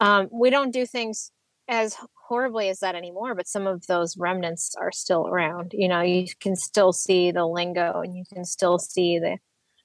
um, 0.00 0.28
we 0.32 0.50
don't 0.50 0.72
do 0.72 0.86
things 0.86 1.30
as 1.68 1.96
horribly 2.28 2.68
as 2.68 2.80
that 2.80 2.94
anymore, 2.94 3.34
but 3.34 3.48
some 3.48 3.66
of 3.66 3.86
those 3.86 4.16
remnants 4.16 4.74
are 4.78 4.92
still 4.92 5.26
around. 5.26 5.72
You 5.74 5.88
know, 5.88 6.00
you 6.00 6.26
can 6.40 6.56
still 6.56 6.92
see 6.92 7.30
the 7.30 7.46
lingo 7.46 8.00
and 8.00 8.16
you 8.16 8.24
can 8.32 8.44
still 8.44 8.78
see 8.78 9.18
the 9.18 9.38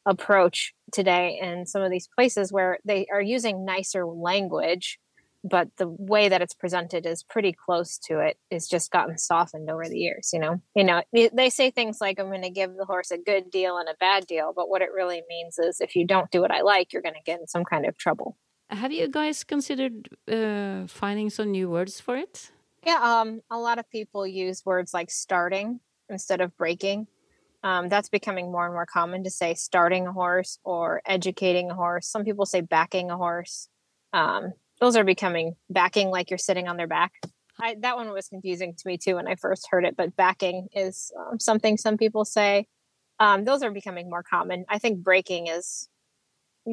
approach 0.10 0.74
today 0.92 1.40
in 1.40 1.68
some 1.68 1.84
of 1.84 1.92
these 1.92 2.08
places 2.08 2.52
where 2.52 2.80
they 2.84 3.06
are 3.14 3.22
using 3.22 3.64
nicer 3.64 4.06
language 4.06 5.00
but 5.44 5.70
the 5.78 5.88
way 5.88 6.28
that 6.28 6.42
it's 6.42 6.54
presented 6.54 7.06
is 7.06 7.24
pretty 7.24 7.54
close 7.54 8.00
to 8.00 8.20
it 8.20 8.38
it's 8.50 8.68
just 8.68 8.92
gotten 8.92 9.18
softened 9.20 9.70
over 9.70 9.88
the 9.88 10.00
years 10.00 10.32
you 10.34 10.40
know? 10.40 10.60
You 10.74 10.84
know 10.84 11.04
they 11.14 11.50
say 11.52 11.70
things 11.70 12.00
like 12.02 12.20
i'm 12.20 12.26
going 12.30 12.42
to 12.42 12.50
give 12.50 12.76
the 12.76 12.86
horse 12.86 13.12
a 13.12 13.20
good 13.20 13.52
deal 13.52 13.78
and 13.78 13.88
a 13.88 13.94
bad 14.00 14.26
deal 14.26 14.52
but 14.54 14.68
what 14.68 14.82
it 14.82 14.90
really 14.94 15.22
means 15.30 15.60
is 15.60 15.80
if 15.80 15.96
you 15.96 16.08
don't 16.08 16.32
do 16.32 16.42
what 16.42 16.52
i 16.52 16.62
like 16.62 16.92
you're 16.92 17.04
going 17.04 17.14
to 17.14 17.22
get 17.24 17.40
in 17.40 17.48
some 17.48 17.64
kind 17.64 17.86
of 17.86 17.96
trouble. 17.98 18.36
Have 18.72 18.92
you 18.92 19.08
guys 19.08 19.44
considered 19.44 20.10
uh, 20.32 20.86
finding 20.86 21.32
some 21.32 21.50
new 21.52 21.70
words 21.70 22.00
for 22.00 22.18
it? 22.18 22.52
Yeah 22.84 23.00
um 23.02 23.42
a 23.52 23.60
lot 23.60 23.78
of 23.78 23.90
people 23.92 24.26
use 24.26 24.66
words 24.66 24.94
like 24.94 25.12
starting 25.12 25.80
instead 26.10 26.42
of 26.42 26.58
breaking 26.58 27.08
um, 27.64 27.90
that's 27.90 28.10
becoming 28.10 28.52
more 28.52 28.66
and 28.66 28.74
more 28.74 28.86
common 28.86 29.24
to 29.24 29.30
say 29.30 29.54
starting 29.54 30.08
a 30.08 30.14
horse 30.14 30.60
or 30.64 31.02
educating 31.06 31.70
a 31.70 31.76
horse 31.76 32.08
some 32.08 32.24
people 32.24 32.46
say 32.46 32.62
backing 32.62 33.12
a 33.12 33.18
horse 33.18 33.70
um, 34.14 34.54
those 34.80 34.96
are 34.96 35.04
becoming 35.04 35.56
backing 35.70 36.10
like 36.10 36.30
you're 36.30 36.38
sitting 36.38 36.68
on 36.68 36.78
their 36.78 36.88
back. 36.88 37.12
I, 37.62 37.76
that 37.82 37.98
one 37.98 38.10
was 38.12 38.30
confusing 38.30 38.74
to 38.74 38.88
me 38.88 38.98
too 38.98 39.16
when 39.16 39.28
I 39.28 39.36
first 39.36 39.68
heard 39.70 39.86
it, 39.86 39.98
but 39.98 40.16
backing 40.16 40.70
is 40.74 41.12
um, 41.20 41.40
something 41.40 41.78
some 41.78 41.98
people 41.98 42.24
say. 42.24 42.68
Um, 43.20 43.44
those 43.44 43.64
are 43.64 43.72
becoming 43.72 44.10
more 44.10 44.24
common. 44.24 44.64
I 44.70 44.80
think 44.80 45.04
breaking 45.04 45.48
is 45.48 45.90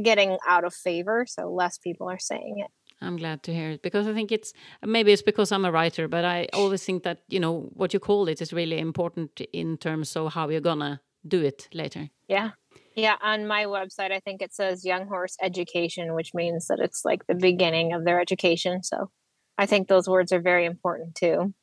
getting 0.00 0.38
out 0.47 0.64
of 0.64 0.73
favor, 0.73 1.26
so 1.28 1.52
less 1.52 1.78
people 1.78 2.09
are 2.09 2.21
saying 2.21 2.64
it. 2.64 2.71
I'm 3.00 3.17
glad 3.17 3.43
to 3.43 3.55
hear 3.55 3.71
it 3.71 3.83
because 3.83 4.07
I 4.07 4.15
think 4.15 4.33
it's 4.33 4.53
maybe 4.83 5.12
it's 5.12 5.23
because 5.23 5.53
I'm 5.53 5.65
a 5.65 5.73
writer, 5.73 6.09
but 6.09 6.25
I 6.25 6.49
always 6.53 6.85
think 6.85 7.03
that 7.03 7.19
you 7.29 7.41
know 7.41 7.69
what 7.75 7.93
you 7.93 8.00
call 8.00 8.29
it 8.29 8.41
is 8.41 8.53
really 8.53 8.79
important 8.79 9.41
in 9.53 9.76
terms 9.76 10.17
of 10.17 10.33
how 10.33 10.49
you're 10.49 10.61
gonna 10.61 11.00
do 11.26 11.43
it 11.43 11.69
later. 11.73 12.09
Yeah, 12.29 12.50
yeah, 12.95 13.17
on 13.23 13.47
my 13.47 13.65
website, 13.65 14.12
I 14.12 14.21
think 14.21 14.41
it 14.41 14.55
says 14.55 14.85
Young 14.85 15.07
Horse 15.07 15.37
Education, 15.43 16.15
which 16.15 16.33
means 16.33 16.69
that 16.69 16.79
it's 16.81 17.05
like 17.05 17.26
the 17.26 17.35
beginning 17.35 17.93
of 17.93 18.05
their 18.05 18.21
education. 18.21 18.83
So 18.83 19.11
I 19.59 19.67
think 19.67 19.88
those 19.88 20.09
words 20.09 20.33
are 20.33 20.41
very 20.41 20.65
important 20.65 21.15
too. 21.15 21.55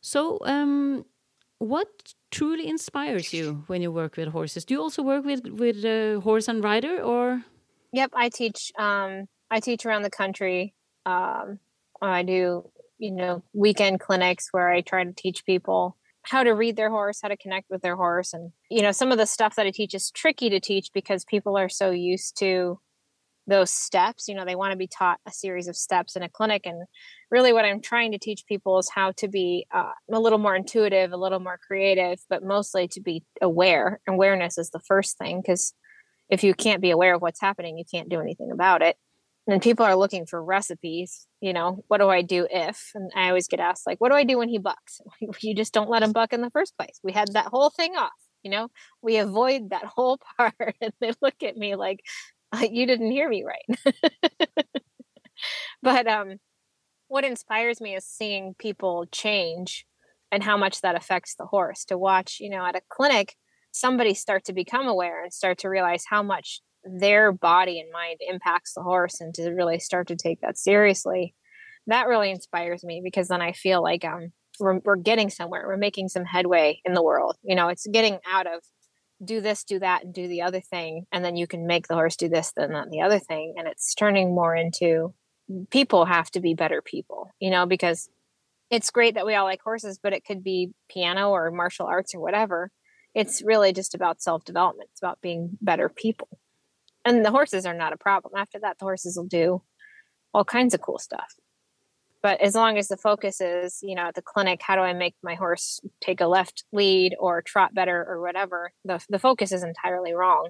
So, 0.00 0.38
um, 0.42 1.04
what 1.58 1.88
truly 2.30 2.66
inspires 2.66 3.32
you 3.32 3.64
when 3.68 3.80
you 3.80 3.92
work 3.92 4.16
with 4.16 4.28
horses? 4.28 4.64
Do 4.64 4.74
you 4.74 4.80
also 4.80 5.02
work 5.02 5.24
with 5.24 5.46
with 5.46 5.84
uh, 5.84 6.20
horse 6.20 6.48
and 6.48 6.62
rider, 6.62 7.00
or? 7.00 7.44
Yep, 7.92 8.10
I 8.14 8.28
teach. 8.28 8.72
Um, 8.76 9.28
I 9.54 9.60
teach 9.60 9.86
around 9.86 10.02
the 10.02 10.10
country. 10.10 10.74
Um, 11.06 11.60
I 12.02 12.24
do, 12.24 12.68
you 12.98 13.12
know, 13.12 13.44
weekend 13.52 14.00
clinics 14.00 14.48
where 14.50 14.68
I 14.68 14.80
try 14.80 15.04
to 15.04 15.12
teach 15.12 15.46
people 15.46 15.96
how 16.22 16.42
to 16.42 16.50
read 16.50 16.74
their 16.74 16.90
horse, 16.90 17.20
how 17.22 17.28
to 17.28 17.36
connect 17.36 17.70
with 17.70 17.80
their 17.80 17.94
horse. 17.94 18.32
And, 18.32 18.50
you 18.68 18.82
know, 18.82 18.90
some 18.90 19.12
of 19.12 19.18
the 19.18 19.26
stuff 19.26 19.54
that 19.54 19.66
I 19.66 19.70
teach 19.70 19.94
is 19.94 20.10
tricky 20.10 20.50
to 20.50 20.58
teach 20.58 20.90
because 20.92 21.24
people 21.24 21.56
are 21.56 21.68
so 21.68 21.92
used 21.92 22.36
to 22.38 22.80
those 23.46 23.70
steps. 23.70 24.26
You 24.26 24.34
know, 24.34 24.44
they 24.44 24.56
want 24.56 24.72
to 24.72 24.76
be 24.76 24.88
taught 24.88 25.20
a 25.24 25.30
series 25.30 25.68
of 25.68 25.76
steps 25.76 26.16
in 26.16 26.24
a 26.24 26.28
clinic. 26.28 26.62
And 26.64 26.84
really, 27.30 27.52
what 27.52 27.64
I'm 27.64 27.80
trying 27.80 28.10
to 28.10 28.18
teach 28.18 28.46
people 28.48 28.80
is 28.80 28.90
how 28.92 29.12
to 29.18 29.28
be 29.28 29.68
uh, 29.72 29.92
a 30.10 30.18
little 30.18 30.40
more 30.40 30.56
intuitive, 30.56 31.12
a 31.12 31.16
little 31.16 31.38
more 31.38 31.60
creative, 31.64 32.18
but 32.28 32.42
mostly 32.42 32.88
to 32.88 33.00
be 33.00 33.22
aware. 33.40 34.00
Awareness 34.08 34.58
is 34.58 34.70
the 34.70 34.80
first 34.80 35.16
thing 35.16 35.40
because 35.40 35.74
if 36.28 36.42
you 36.42 36.54
can't 36.54 36.82
be 36.82 36.90
aware 36.90 37.14
of 37.14 37.22
what's 37.22 37.40
happening, 37.40 37.78
you 37.78 37.84
can't 37.88 38.08
do 38.08 38.20
anything 38.20 38.50
about 38.50 38.82
it 38.82 38.96
and 39.46 39.62
people 39.62 39.84
are 39.84 39.96
looking 39.96 40.26
for 40.26 40.42
recipes 40.42 41.26
you 41.40 41.52
know 41.52 41.84
what 41.88 41.98
do 41.98 42.08
i 42.08 42.22
do 42.22 42.46
if? 42.50 42.90
And 42.94 43.10
i 43.14 43.28
always 43.28 43.48
get 43.48 43.60
asked 43.60 43.86
like 43.86 44.00
what 44.00 44.10
do 44.10 44.16
i 44.16 44.24
do 44.24 44.38
when 44.38 44.48
he 44.48 44.58
bucks? 44.58 45.00
You 45.42 45.54
just 45.54 45.74
don't 45.74 45.90
let 45.90 46.02
him 46.02 46.12
buck 46.12 46.32
in 46.32 46.40
the 46.40 46.50
first 46.50 46.76
place. 46.78 46.98
We 47.02 47.12
had 47.12 47.32
that 47.32 47.46
whole 47.46 47.70
thing 47.70 47.96
off 47.96 48.12
you 48.42 48.50
know? 48.50 48.68
We 49.02 49.16
avoid 49.16 49.70
that 49.70 49.86
whole 49.86 50.18
part 50.36 50.76
and 50.80 50.92
they 51.00 51.12
look 51.20 51.42
at 51.42 51.56
me 51.56 51.74
like 51.76 52.00
you 52.70 52.86
didn't 52.86 53.10
hear 53.10 53.28
me 53.28 53.44
right. 53.44 53.94
But 55.82 56.06
um 56.06 56.36
what 57.08 57.24
inspires 57.24 57.80
me 57.80 57.94
is 57.96 58.06
seeing 58.06 58.54
people 58.58 59.06
change 59.12 59.86
and 60.32 60.42
how 60.42 60.56
much 60.56 60.80
that 60.80 60.96
affects 60.96 61.34
the 61.36 61.46
horse. 61.46 61.84
To 61.86 61.98
watch 61.98 62.38
you 62.40 62.50
know 62.50 62.64
at 62.64 62.76
a 62.76 62.82
clinic 62.88 63.34
somebody 63.72 64.14
start 64.14 64.44
to 64.44 64.52
become 64.52 64.86
aware 64.86 65.22
and 65.24 65.32
start 65.32 65.58
to 65.58 65.68
realize 65.68 66.04
how 66.08 66.22
much 66.22 66.60
their 66.84 67.32
body 67.32 67.80
and 67.80 67.90
mind 67.92 68.18
impacts 68.28 68.74
the 68.74 68.82
horse 68.82 69.20
and 69.20 69.34
to 69.34 69.50
really 69.50 69.78
start 69.78 70.08
to 70.08 70.16
take 70.16 70.40
that 70.40 70.58
seriously 70.58 71.34
that 71.86 72.08
really 72.08 72.30
inspires 72.30 72.84
me 72.84 73.00
because 73.02 73.28
then 73.28 73.42
i 73.42 73.52
feel 73.52 73.82
like 73.82 74.04
um 74.04 74.32
we're, 74.60 74.78
we're 74.84 74.96
getting 74.96 75.30
somewhere. 75.30 75.64
We're 75.66 75.76
making 75.76 76.08
some 76.08 76.24
headway 76.24 76.80
in 76.84 76.94
the 76.94 77.02
world. 77.02 77.36
You 77.42 77.56
know 77.56 77.68
it's 77.68 77.86
getting 77.86 78.18
out 78.30 78.46
of 78.46 78.60
do 79.24 79.40
this 79.40 79.64
do 79.64 79.78
that 79.78 80.04
and 80.04 80.12
do 80.12 80.26
the 80.26 80.42
other 80.42 80.60
thing 80.60 81.06
and 81.12 81.24
then 81.24 81.36
you 81.36 81.46
can 81.46 81.66
make 81.66 81.86
the 81.86 81.94
horse 81.94 82.16
do 82.16 82.28
this 82.28 82.52
then 82.56 82.72
that 82.72 82.90
the 82.90 83.00
other 83.00 83.20
thing 83.20 83.54
and 83.56 83.68
it's 83.68 83.94
turning 83.94 84.34
more 84.34 84.56
into 84.56 85.14
people 85.70 86.04
have 86.04 86.30
to 86.32 86.40
be 86.40 86.52
better 86.52 86.82
people 86.82 87.30
you 87.38 87.48
know 87.48 87.64
because 87.64 88.08
it's 88.70 88.90
great 88.90 89.14
that 89.14 89.24
we 89.24 89.34
all 89.34 89.44
like 89.44 89.62
horses 89.62 90.00
but 90.02 90.12
it 90.12 90.24
could 90.24 90.42
be 90.42 90.72
piano 90.90 91.30
or 91.30 91.50
martial 91.52 91.86
arts 91.86 92.14
or 92.14 92.20
whatever. 92.20 92.70
It's 93.14 93.42
really 93.44 93.72
just 93.72 93.94
about 93.94 94.20
self 94.20 94.44
development 94.44 94.90
it's 94.92 95.00
about 95.00 95.20
being 95.20 95.56
better 95.60 95.88
people 95.88 96.28
and 97.04 97.24
the 97.24 97.30
horses 97.30 97.66
are 97.66 97.74
not 97.74 97.92
a 97.92 97.96
problem. 97.96 98.34
After 98.36 98.58
that, 98.60 98.78
the 98.78 98.84
horses 98.84 99.16
will 99.16 99.26
do 99.26 99.62
all 100.32 100.44
kinds 100.44 100.74
of 100.74 100.80
cool 100.80 100.98
stuff. 100.98 101.34
But 102.22 102.40
as 102.40 102.54
long 102.54 102.78
as 102.78 102.88
the 102.88 102.96
focus 102.96 103.40
is, 103.42 103.80
you 103.82 103.94
know, 103.94 104.06
at 104.06 104.14
the 104.14 104.22
clinic, 104.22 104.62
how 104.62 104.76
do 104.76 104.80
I 104.80 104.94
make 104.94 105.14
my 105.22 105.34
horse 105.34 105.78
take 106.00 106.22
a 106.22 106.26
left 106.26 106.64
lead 106.72 107.14
or 107.20 107.42
trot 107.42 107.74
better 107.74 108.02
or 108.08 108.22
whatever, 108.22 108.72
the, 108.82 108.98
the 109.10 109.18
focus 109.18 109.52
is 109.52 109.62
entirely 109.62 110.14
wrong. 110.14 110.48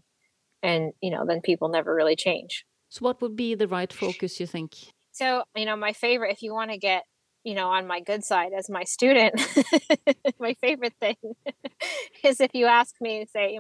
And, 0.62 0.92
you 1.02 1.10
know, 1.10 1.26
then 1.26 1.40
people 1.40 1.68
never 1.68 1.92
really 1.92 2.14
change. 2.14 2.64
So, 2.90 3.00
what 3.00 3.20
would 3.20 3.34
be 3.34 3.56
the 3.56 3.66
right 3.66 3.92
focus, 3.92 4.38
you 4.38 4.46
think? 4.46 4.76
So, 5.10 5.42
you 5.56 5.64
know, 5.64 5.74
my 5.74 5.92
favorite, 5.92 6.30
if 6.30 6.42
you 6.42 6.54
want 6.54 6.70
to 6.70 6.78
get, 6.78 7.02
you 7.42 7.54
know, 7.54 7.70
on 7.70 7.88
my 7.88 7.98
good 8.00 8.22
side 8.22 8.52
as 8.56 8.70
my 8.70 8.84
student, 8.84 9.34
my 10.38 10.54
favorite 10.60 10.94
thing 11.00 11.16
is 12.24 12.40
if 12.40 12.52
you 12.54 12.66
ask 12.66 12.94
me, 13.00 13.26
say, 13.32 13.58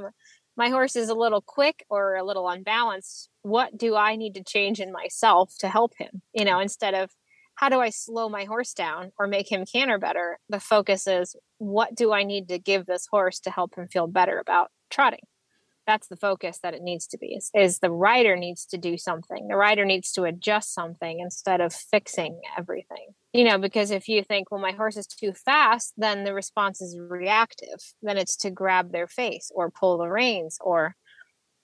my 0.56 0.68
horse 0.68 0.96
is 0.96 1.08
a 1.08 1.14
little 1.14 1.40
quick 1.40 1.84
or 1.88 2.16
a 2.16 2.24
little 2.24 2.48
unbalanced 2.48 3.28
what 3.42 3.76
do 3.76 3.94
i 3.96 4.16
need 4.16 4.34
to 4.34 4.42
change 4.42 4.80
in 4.80 4.92
myself 4.92 5.52
to 5.58 5.68
help 5.68 5.92
him? 5.98 6.22
You 6.32 6.44
know 6.44 6.60
instead 6.60 6.94
of 6.94 7.10
how 7.56 7.68
do 7.68 7.80
i 7.80 7.90
slow 7.90 8.28
my 8.28 8.44
horse 8.44 8.72
down 8.74 9.12
or 9.18 9.26
make 9.26 9.50
him 9.50 9.64
canter 9.64 9.98
better? 9.98 10.38
the 10.48 10.60
focus 10.60 11.06
is 11.06 11.36
what 11.58 11.94
do 11.94 12.12
i 12.12 12.22
need 12.22 12.48
to 12.48 12.58
give 12.58 12.86
this 12.86 13.06
horse 13.10 13.40
to 13.40 13.50
help 13.50 13.76
him 13.76 13.88
feel 13.88 14.06
better 14.06 14.38
about 14.38 14.70
trotting 14.90 15.20
that's 15.86 16.08
the 16.08 16.16
focus 16.16 16.58
that 16.62 16.74
it 16.74 16.82
needs 16.82 17.06
to 17.08 17.18
be 17.18 17.34
is, 17.34 17.50
is, 17.54 17.78
the 17.78 17.90
rider 17.90 18.36
needs 18.36 18.64
to 18.66 18.78
do 18.78 18.96
something. 18.96 19.48
The 19.48 19.56
rider 19.56 19.84
needs 19.84 20.12
to 20.12 20.24
adjust 20.24 20.72
something 20.74 21.20
instead 21.20 21.60
of 21.60 21.72
fixing 21.72 22.40
everything. 22.58 23.08
You 23.32 23.44
know 23.44 23.58
because 23.58 23.90
if 23.90 24.08
you 24.08 24.22
think 24.22 24.50
well 24.50 24.60
my 24.60 24.72
horse 24.72 24.96
is 24.96 25.06
too 25.06 25.32
fast 25.32 25.92
then 25.96 26.24
the 26.24 26.34
response 26.34 26.80
is 26.80 26.98
reactive. 26.98 27.80
Then 28.02 28.16
it's 28.16 28.36
to 28.38 28.50
grab 28.50 28.92
their 28.92 29.08
face 29.08 29.50
or 29.54 29.70
pull 29.70 29.98
the 29.98 30.08
reins 30.08 30.58
or 30.60 30.94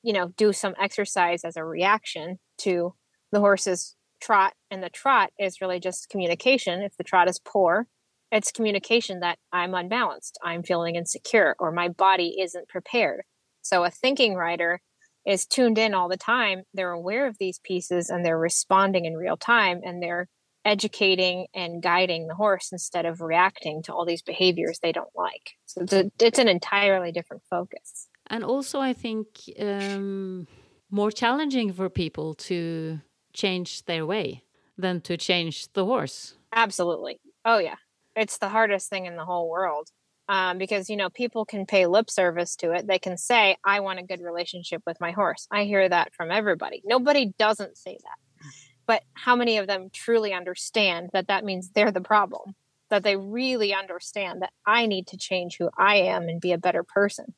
you 0.02 0.12
know 0.12 0.28
do 0.36 0.52
some 0.52 0.74
exercise 0.80 1.44
as 1.44 1.56
a 1.56 1.64
reaction 1.64 2.38
to 2.58 2.94
the 3.32 3.40
horse's 3.40 3.96
trot. 4.20 4.54
And 4.70 4.82
the 4.82 4.90
trot 4.90 5.30
is 5.38 5.60
really 5.60 5.80
just 5.80 6.08
communication. 6.08 6.82
If 6.82 6.96
the 6.96 7.04
trot 7.04 7.28
is 7.28 7.38
poor 7.38 7.86
it's 8.32 8.52
communication 8.52 9.20
that 9.20 9.38
i'm 9.52 9.74
unbalanced 9.74 10.38
i'm 10.44 10.62
feeling 10.62 10.96
insecure 10.96 11.56
or 11.58 11.72
my 11.72 11.88
body 11.88 12.36
isn't 12.40 12.68
prepared 12.68 13.22
so 13.62 13.84
a 13.84 13.90
thinking 13.90 14.34
rider 14.34 14.80
is 15.26 15.46
tuned 15.46 15.78
in 15.78 15.94
all 15.94 16.08
the 16.08 16.16
time. 16.16 16.62
They're 16.74 16.90
aware 16.90 17.26
of 17.26 17.36
these 17.38 17.60
pieces 17.62 18.10
and 18.10 18.24
they're 18.24 18.38
responding 18.38 19.04
in 19.04 19.14
real 19.14 19.36
time 19.36 19.80
and 19.84 20.02
they're 20.02 20.28
educating 20.64 21.46
and 21.54 21.82
guiding 21.82 22.26
the 22.26 22.34
horse 22.34 22.70
instead 22.72 23.06
of 23.06 23.20
reacting 23.20 23.82
to 23.82 23.92
all 23.92 24.04
these 24.04 24.22
behaviors 24.22 24.78
they 24.82 24.92
don't 24.92 25.10
like. 25.14 25.52
So 25.66 25.82
it's, 25.82 25.92
a, 25.92 26.10
it's 26.20 26.38
an 26.38 26.48
entirely 26.48 27.12
different 27.12 27.42
focus. 27.48 28.08
And 28.26 28.44
also, 28.44 28.78
I 28.80 28.92
think 28.92 29.26
um, 29.58 30.46
more 30.90 31.10
challenging 31.10 31.72
for 31.72 31.88
people 31.88 32.34
to 32.34 33.00
change 33.32 33.84
their 33.84 34.06
way 34.06 34.44
than 34.76 35.00
to 35.02 35.16
change 35.16 35.72
the 35.72 35.84
horse. 35.84 36.34
Absolutely. 36.52 37.20
Oh, 37.44 37.58
yeah. 37.58 37.76
It's 38.16 38.38
the 38.38 38.48
hardest 38.48 38.90
thing 38.90 39.06
in 39.06 39.16
the 39.16 39.24
whole 39.24 39.48
world 39.48 39.88
um, 40.30 40.58
because 40.58 40.88
you 40.88 40.96
know 40.96 41.10
people 41.10 41.44
can 41.44 41.66
pay 41.66 41.86
lip 41.86 42.08
service 42.08 42.54
to 42.56 42.70
it. 42.70 42.86
They 42.86 43.00
can 43.00 43.18
say 43.18 43.56
i 43.64 43.80
want 43.80 43.98
a 43.98 44.04
good 44.04 44.20
relationship 44.20 44.80
with 44.86 45.00
my 45.00 45.10
horse. 45.10 45.48
I 45.50 45.64
hear 45.64 45.86
that 45.88 46.14
from 46.14 46.30
everybody. 46.30 46.82
Nobody 46.84 47.34
doesn't 47.36 47.76
say 47.76 47.98
that. 48.04 48.46
But 48.86 49.02
how 49.14 49.34
many 49.34 49.58
of 49.58 49.66
them 49.66 49.90
truly 49.92 50.32
understand 50.32 51.10
that 51.12 51.26
that 51.26 51.44
means 51.44 51.70
they're 51.70 51.90
the 51.90 52.00
problem? 52.00 52.54
That 52.90 53.02
they 53.02 53.16
really 53.16 53.74
understand 53.74 54.42
that 54.42 54.52
i 54.66 54.86
need 54.86 55.06
to 55.08 55.16
change 55.16 55.56
who 55.56 55.70
i 55.78 55.96
am 55.96 56.28
and 56.28 56.40
be 56.40 56.50
a 56.50 56.58
better 56.58 56.82
person 56.82 57.34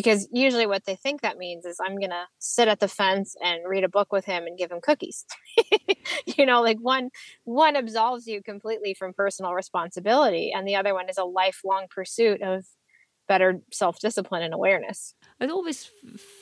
because 0.00 0.26
usually 0.32 0.66
what 0.66 0.86
they 0.86 0.96
think 0.96 1.20
that 1.20 1.36
means 1.36 1.66
is 1.66 1.78
i'm 1.84 1.96
going 1.98 2.10
to 2.10 2.24
sit 2.38 2.68
at 2.68 2.80
the 2.80 2.88
fence 2.88 3.36
and 3.44 3.60
read 3.66 3.84
a 3.84 3.88
book 3.88 4.10
with 4.12 4.24
him 4.24 4.46
and 4.46 4.56
give 4.56 4.70
him 4.70 4.80
cookies. 4.80 5.24
You 6.36 6.46
know 6.46 6.62
like 6.62 6.78
one 6.78 7.10
one 7.44 7.76
absolves 7.76 8.26
you 8.26 8.42
completely 8.42 8.94
from 8.94 9.12
personal 9.12 9.52
responsibility 9.54 10.52
and 10.54 10.66
the 10.66 10.76
other 10.76 10.94
one 10.94 11.08
is 11.08 11.18
a 11.18 11.24
lifelong 11.24 11.86
pursuit 11.90 12.40
of 12.42 12.64
better 13.28 13.60
self-discipline 13.72 14.42
and 14.42 14.54
awareness. 14.54 15.14
I 15.40 15.46
always 15.46 15.90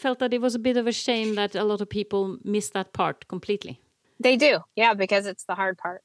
felt 0.01 0.21
that 0.21 0.33
it 0.33 0.41
was 0.41 0.55
a 0.55 0.59
bit 0.59 0.77
of 0.77 0.87
a 0.87 0.93
shame 0.93 1.35
that 1.35 1.55
a 1.55 1.65
lot 1.65 1.81
of 1.81 1.89
people 1.89 2.39
miss 2.45 2.71
that 2.71 2.93
part 2.93 3.29
completely. 3.29 3.81
They 4.21 4.37
do 4.37 4.61
yeah 4.77 4.95
because 4.95 5.27
it's 5.27 5.45
the 5.45 5.55
hard 5.55 5.77
part 5.79 6.03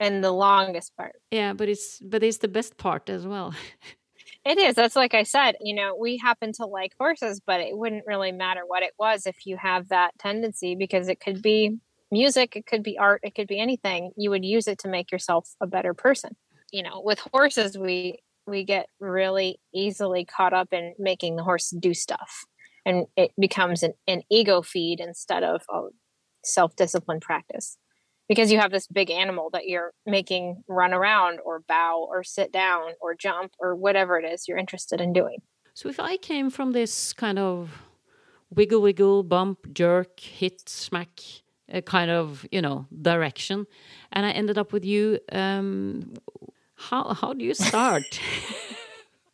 and 0.00 0.22
the 0.22 0.32
longest 0.32 0.96
part. 0.96 1.16
Yeah 1.30 1.52
but 1.52 1.68
it's 1.68 2.00
but 2.00 2.22
it's 2.22 2.38
the 2.38 2.48
best 2.58 2.76
part 2.76 3.08
as 3.10 3.26
well 3.26 3.54
It 4.46 4.58
is. 4.58 4.76
That's 4.76 4.94
like 4.94 5.12
I 5.12 5.24
said, 5.24 5.56
you 5.60 5.74
know, 5.74 5.96
we 5.98 6.18
happen 6.18 6.52
to 6.52 6.66
like 6.66 6.92
horses, 7.00 7.40
but 7.44 7.60
it 7.60 7.76
wouldn't 7.76 8.06
really 8.06 8.30
matter 8.30 8.60
what 8.64 8.84
it 8.84 8.92
was 8.96 9.26
if 9.26 9.44
you 9.44 9.56
have 9.56 9.88
that 9.88 10.16
tendency 10.20 10.76
because 10.76 11.08
it 11.08 11.18
could 11.18 11.42
be 11.42 11.78
music, 12.12 12.54
it 12.54 12.64
could 12.64 12.84
be 12.84 12.96
art, 12.96 13.22
it 13.24 13.34
could 13.34 13.48
be 13.48 13.58
anything. 13.58 14.12
You 14.16 14.30
would 14.30 14.44
use 14.44 14.68
it 14.68 14.78
to 14.78 14.88
make 14.88 15.10
yourself 15.10 15.48
a 15.60 15.66
better 15.66 15.94
person. 15.94 16.36
You 16.70 16.84
know, 16.84 17.02
with 17.04 17.18
horses 17.32 17.76
we 17.76 18.20
we 18.46 18.62
get 18.62 18.86
really 19.00 19.58
easily 19.74 20.24
caught 20.24 20.52
up 20.52 20.72
in 20.72 20.94
making 20.96 21.34
the 21.34 21.42
horse 21.42 21.70
do 21.70 21.92
stuff 21.92 22.44
and 22.84 23.06
it 23.16 23.32
becomes 23.40 23.82
an, 23.82 23.94
an 24.06 24.22
ego 24.30 24.62
feed 24.62 25.00
instead 25.00 25.42
of 25.42 25.62
a 25.68 25.88
self-discipline 26.44 27.18
practice 27.18 27.76
because 28.28 28.50
you 28.50 28.58
have 28.58 28.70
this 28.70 28.86
big 28.86 29.10
animal 29.10 29.50
that 29.52 29.66
you're 29.66 29.92
making 30.04 30.62
run 30.68 30.92
around 30.92 31.40
or 31.44 31.60
bow 31.60 32.06
or 32.08 32.24
sit 32.24 32.52
down 32.52 32.92
or 33.00 33.14
jump 33.14 33.52
or 33.58 33.74
whatever 33.74 34.18
it 34.18 34.24
is 34.24 34.48
you're 34.48 34.58
interested 34.58 35.00
in 35.00 35.12
doing. 35.12 35.38
So 35.74 35.88
if 35.88 36.00
I 36.00 36.16
came 36.16 36.50
from 36.50 36.72
this 36.72 37.12
kind 37.12 37.38
of 37.38 37.82
wiggle, 38.50 38.80
wiggle, 38.80 39.22
bump, 39.22 39.72
jerk, 39.72 40.20
hit, 40.20 40.68
smack 40.68 41.20
uh, 41.72 41.80
kind 41.80 42.10
of 42.10 42.46
you 42.50 42.62
know 42.62 42.86
direction, 43.02 43.66
and 44.12 44.24
I 44.24 44.30
ended 44.30 44.56
up 44.58 44.72
with 44.72 44.84
you, 44.84 45.18
um, 45.32 46.14
how 46.74 47.12
how 47.14 47.32
do 47.32 47.44
you 47.44 47.54
start? 47.54 48.20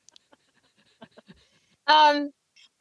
um, 1.86 2.30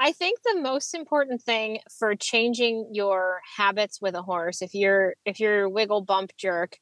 I 0.02 0.14
think 0.14 0.40
the 0.42 0.60
most 0.60 0.96
important 0.96 1.44
thing 1.44 1.80
for 2.00 2.16
changing 2.16 2.90
your 2.92 3.40
habits 3.56 4.02
with 4.02 4.16
a 4.16 4.24
horse, 4.24 4.64
if 4.64 4.74
you're 4.74 5.14
if 5.26 5.40
you're 5.40 5.70
wiggle 5.70 6.02
bump 6.02 6.32
jerk, 6.38 6.78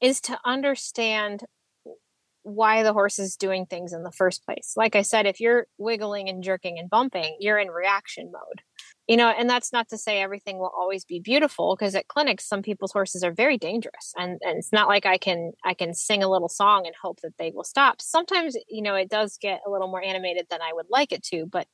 is 0.00 0.20
to 0.22 0.36
understand 0.44 1.44
why 2.42 2.82
the 2.82 2.92
horse 2.92 3.20
is 3.20 3.36
doing 3.36 3.66
things 3.66 3.92
in 3.92 4.02
the 4.02 4.10
first 4.10 4.44
place. 4.44 4.72
Like 4.76 4.96
I 4.96 5.02
said, 5.02 5.26
if 5.26 5.40
you're 5.40 5.66
wiggling 5.78 6.28
and 6.28 6.42
jerking 6.42 6.76
and 6.78 6.90
bumping, 6.90 7.36
you're 7.38 7.58
in 7.58 7.68
reaction 7.68 8.32
mode. 8.32 8.62
You 9.06 9.16
know, 9.16 9.28
and 9.28 9.48
that's 9.48 9.72
not 9.72 9.88
to 9.90 9.98
say 9.98 10.20
everything 10.20 10.58
will 10.58 10.72
always 10.76 11.04
be 11.04 11.20
beautiful 11.20 11.76
because 11.76 11.94
at 11.94 12.08
clinics 12.08 12.48
some 12.48 12.62
people's 12.62 12.92
horses 12.92 13.22
are 13.22 13.32
very 13.32 13.58
dangerous 13.58 14.12
and, 14.16 14.40
and 14.42 14.58
it's 14.58 14.72
not 14.72 14.88
like 14.88 15.06
I 15.06 15.18
can 15.18 15.52
I 15.64 15.74
can 15.74 15.94
sing 15.94 16.24
a 16.24 16.28
little 16.28 16.48
song 16.48 16.84
and 16.84 16.96
hope 17.00 17.20
that 17.20 17.38
they 17.38 17.52
will 17.54 17.62
stop. 17.62 18.02
Sometimes, 18.02 18.56
you 18.68 18.82
know, 18.82 18.96
it 18.96 19.08
does 19.08 19.38
get 19.40 19.60
a 19.64 19.70
little 19.70 19.86
more 19.86 20.02
animated 20.02 20.46
than 20.50 20.62
I 20.62 20.72
would 20.72 20.86
like 20.90 21.12
it 21.12 21.22
to, 21.26 21.46
but 21.46 21.68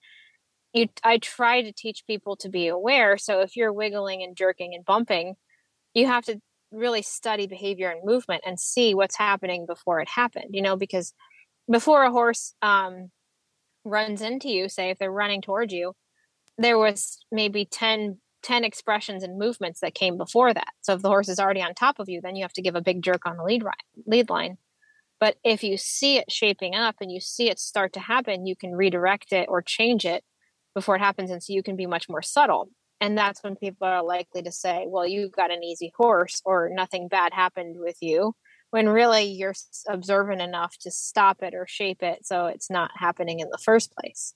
you 0.72 0.88
I 1.04 1.18
try 1.18 1.62
to 1.62 1.72
teach 1.72 2.06
people 2.06 2.36
to 2.36 2.48
be 2.48 2.68
aware. 2.68 3.18
So 3.18 3.40
if 3.40 3.56
you're 3.56 3.72
wiggling 3.72 4.22
and 4.22 4.36
jerking 4.36 4.74
and 4.74 4.84
bumping, 4.84 5.34
you 5.94 6.06
have 6.06 6.24
to 6.24 6.40
really 6.70 7.02
study 7.02 7.46
behavior 7.46 7.90
and 7.90 8.04
movement 8.04 8.42
and 8.46 8.58
see 8.58 8.94
what's 8.94 9.16
happening 9.16 9.66
before 9.66 10.00
it 10.00 10.08
happened. 10.08 10.50
You 10.50 10.62
know, 10.62 10.76
because 10.76 11.12
before 11.70 12.04
a 12.04 12.10
horse 12.10 12.54
um, 12.62 13.10
runs 13.84 14.22
into 14.22 14.48
you, 14.48 14.68
say 14.68 14.90
if 14.90 14.98
they're 14.98 15.12
running 15.12 15.42
towards 15.42 15.72
you, 15.72 15.92
there 16.58 16.78
was 16.78 17.18
maybe 17.30 17.64
10, 17.64 18.18
10 18.42 18.64
expressions 18.64 19.22
and 19.22 19.38
movements 19.38 19.80
that 19.80 19.94
came 19.94 20.16
before 20.16 20.52
that. 20.54 20.68
So 20.80 20.94
if 20.94 21.02
the 21.02 21.08
horse 21.08 21.28
is 21.28 21.38
already 21.38 21.62
on 21.62 21.74
top 21.74 21.98
of 21.98 22.08
you, 22.08 22.20
then 22.22 22.36
you 22.36 22.42
have 22.42 22.52
to 22.54 22.62
give 22.62 22.74
a 22.74 22.82
big 22.82 23.02
jerk 23.02 23.26
on 23.26 23.36
the 23.36 23.44
lead 23.44 23.62
lead 24.06 24.30
line. 24.30 24.56
But 25.20 25.36
if 25.44 25.62
you 25.62 25.76
see 25.76 26.16
it 26.16 26.32
shaping 26.32 26.74
up 26.74 26.96
and 27.00 27.12
you 27.12 27.20
see 27.20 27.48
it 27.48 27.60
start 27.60 27.92
to 27.92 28.00
happen, 28.00 28.46
you 28.46 28.56
can 28.56 28.72
redirect 28.72 29.32
it 29.32 29.46
or 29.48 29.62
change 29.62 30.04
it 30.04 30.24
before 30.74 30.96
it 30.96 31.00
happens 31.00 31.30
and 31.30 31.42
so 31.42 31.52
you 31.52 31.62
can 31.62 31.76
be 31.76 31.86
much 31.86 32.08
more 32.08 32.22
subtle. 32.22 32.68
And 33.00 33.18
that's 33.18 33.42
when 33.42 33.56
people 33.56 33.86
are 33.86 34.02
likely 34.02 34.42
to 34.42 34.52
say 34.52 34.86
well 34.88 35.06
you've 35.06 35.32
got 35.32 35.50
an 35.50 35.62
easy 35.64 35.92
horse 35.96 36.40
or 36.44 36.70
nothing 36.72 37.08
bad 37.08 37.32
happened 37.32 37.76
with 37.78 37.96
you 38.00 38.34
when 38.70 38.88
really 38.88 39.24
you're 39.24 39.54
observant 39.88 40.40
enough 40.40 40.76
to 40.80 40.90
stop 40.90 41.42
it 41.42 41.54
or 41.54 41.66
shape 41.66 42.02
it 42.02 42.24
so 42.24 42.46
it's 42.46 42.70
not 42.70 42.90
happening 42.96 43.40
in 43.40 43.48
the 43.50 43.58
first 43.62 43.92
place. 43.92 44.34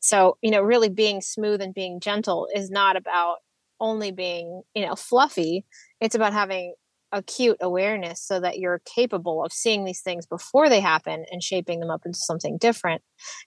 So 0.00 0.36
you 0.42 0.50
know 0.50 0.62
really 0.62 0.88
being 0.88 1.20
smooth 1.20 1.60
and 1.60 1.74
being 1.74 2.00
gentle 2.00 2.48
is 2.54 2.70
not 2.70 2.96
about 2.96 3.36
only 3.80 4.10
being 4.12 4.62
you 4.74 4.86
know 4.86 4.96
fluffy. 4.96 5.64
It's 6.00 6.14
about 6.14 6.32
having 6.32 6.74
acute 7.12 7.58
awareness 7.60 8.20
so 8.20 8.40
that 8.40 8.58
you're 8.58 8.80
capable 8.84 9.44
of 9.44 9.52
seeing 9.52 9.84
these 9.84 10.00
things 10.00 10.26
before 10.26 10.68
they 10.68 10.80
happen 10.80 11.24
and 11.30 11.42
shaping 11.42 11.78
them 11.78 11.90
up 11.90 12.02
into 12.04 12.18
something 12.18 12.58
different. 12.58 13.02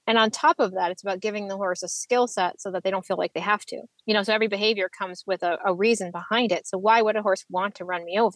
And 0.08 0.18
on 0.18 0.32
top 0.32 0.60
of 0.60 0.74
that, 0.74 0.92
it's 0.92 1.04
about 1.04 1.20
giving 1.20 1.48
the 1.48 1.58
horse 1.58 1.84
a 1.84 1.88
skill 1.88 2.28
set 2.28 2.62
so 2.62 2.72
that 2.72 2.84
they 2.84 2.92
don't 2.92 3.06
feel 3.06 3.18
like 3.18 3.34
they 3.34 3.40
have 3.40 3.66
to. 3.66 3.82
You 4.06 4.14
know, 4.14 4.24
so 4.24 4.34
every 4.34 4.48
behavior 4.48 4.90
comes 4.90 5.24
with 5.26 5.44
a, 5.44 5.58
a 5.66 5.74
reason 5.74 6.12
behind 6.12 6.52
it. 6.52 6.68
So 6.68 6.78
why 6.78 7.02
would 7.02 7.16
a 7.16 7.22
horse 7.22 7.44
want 7.50 7.76
to 7.76 7.86
run 7.86 8.06
me 8.06 8.20
over? 8.20 8.36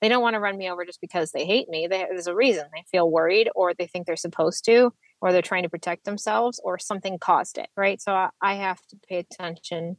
They 0.00 0.08
don't 0.08 0.22
want 0.22 0.34
to 0.34 0.40
run 0.40 0.58
me 0.58 0.68
over 0.68 0.84
just 0.84 1.00
because 1.00 1.32
they 1.32 1.46
hate 1.46 1.68
me. 1.68 1.86
They, 1.86 1.98
there's 1.98 2.26
a 2.26 2.34
reason. 2.34 2.64
They 2.74 2.84
feel 2.90 3.10
worried 3.10 3.48
or 3.54 3.72
they 3.72 3.86
think 3.86 4.06
they're 4.06 4.16
supposed 4.16 4.64
to 4.66 4.92
or 5.22 5.32
they're 5.32 5.42
trying 5.42 5.62
to 5.62 5.70
protect 5.70 6.04
themselves 6.04 6.60
or 6.62 6.78
something 6.78 7.18
caused 7.18 7.56
it, 7.56 7.68
right? 7.76 8.00
So 8.00 8.12
I, 8.12 8.28
I 8.42 8.54
have 8.56 8.80
to 8.90 8.96
pay 9.08 9.18
attention 9.18 9.96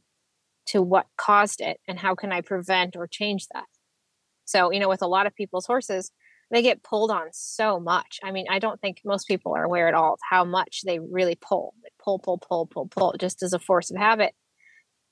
to 0.66 0.82
what 0.82 1.06
caused 1.16 1.60
it 1.60 1.78
and 1.88 1.98
how 1.98 2.14
can 2.14 2.30
I 2.30 2.42
prevent 2.42 2.94
or 2.94 3.06
change 3.06 3.46
that. 3.52 3.64
So, 4.48 4.72
you 4.72 4.80
know, 4.80 4.88
with 4.88 5.02
a 5.02 5.06
lot 5.06 5.26
of 5.26 5.34
people's 5.34 5.66
horses, 5.66 6.10
they 6.50 6.62
get 6.62 6.82
pulled 6.82 7.10
on 7.10 7.28
so 7.32 7.78
much. 7.78 8.18
I 8.24 8.30
mean, 8.32 8.46
I 8.50 8.58
don't 8.58 8.80
think 8.80 9.02
most 9.04 9.28
people 9.28 9.54
are 9.54 9.64
aware 9.64 9.88
at 9.88 9.94
all 9.94 10.14
of 10.14 10.20
how 10.30 10.44
much 10.44 10.82
they 10.86 10.98
really 10.98 11.36
pull. 11.36 11.74
They 11.82 11.90
pull, 12.02 12.18
pull, 12.18 12.38
pull, 12.38 12.66
pull, 12.66 12.86
pull, 12.86 13.14
just 13.18 13.42
as 13.42 13.52
a 13.52 13.58
force 13.58 13.90
of 13.90 13.98
habit. 13.98 14.32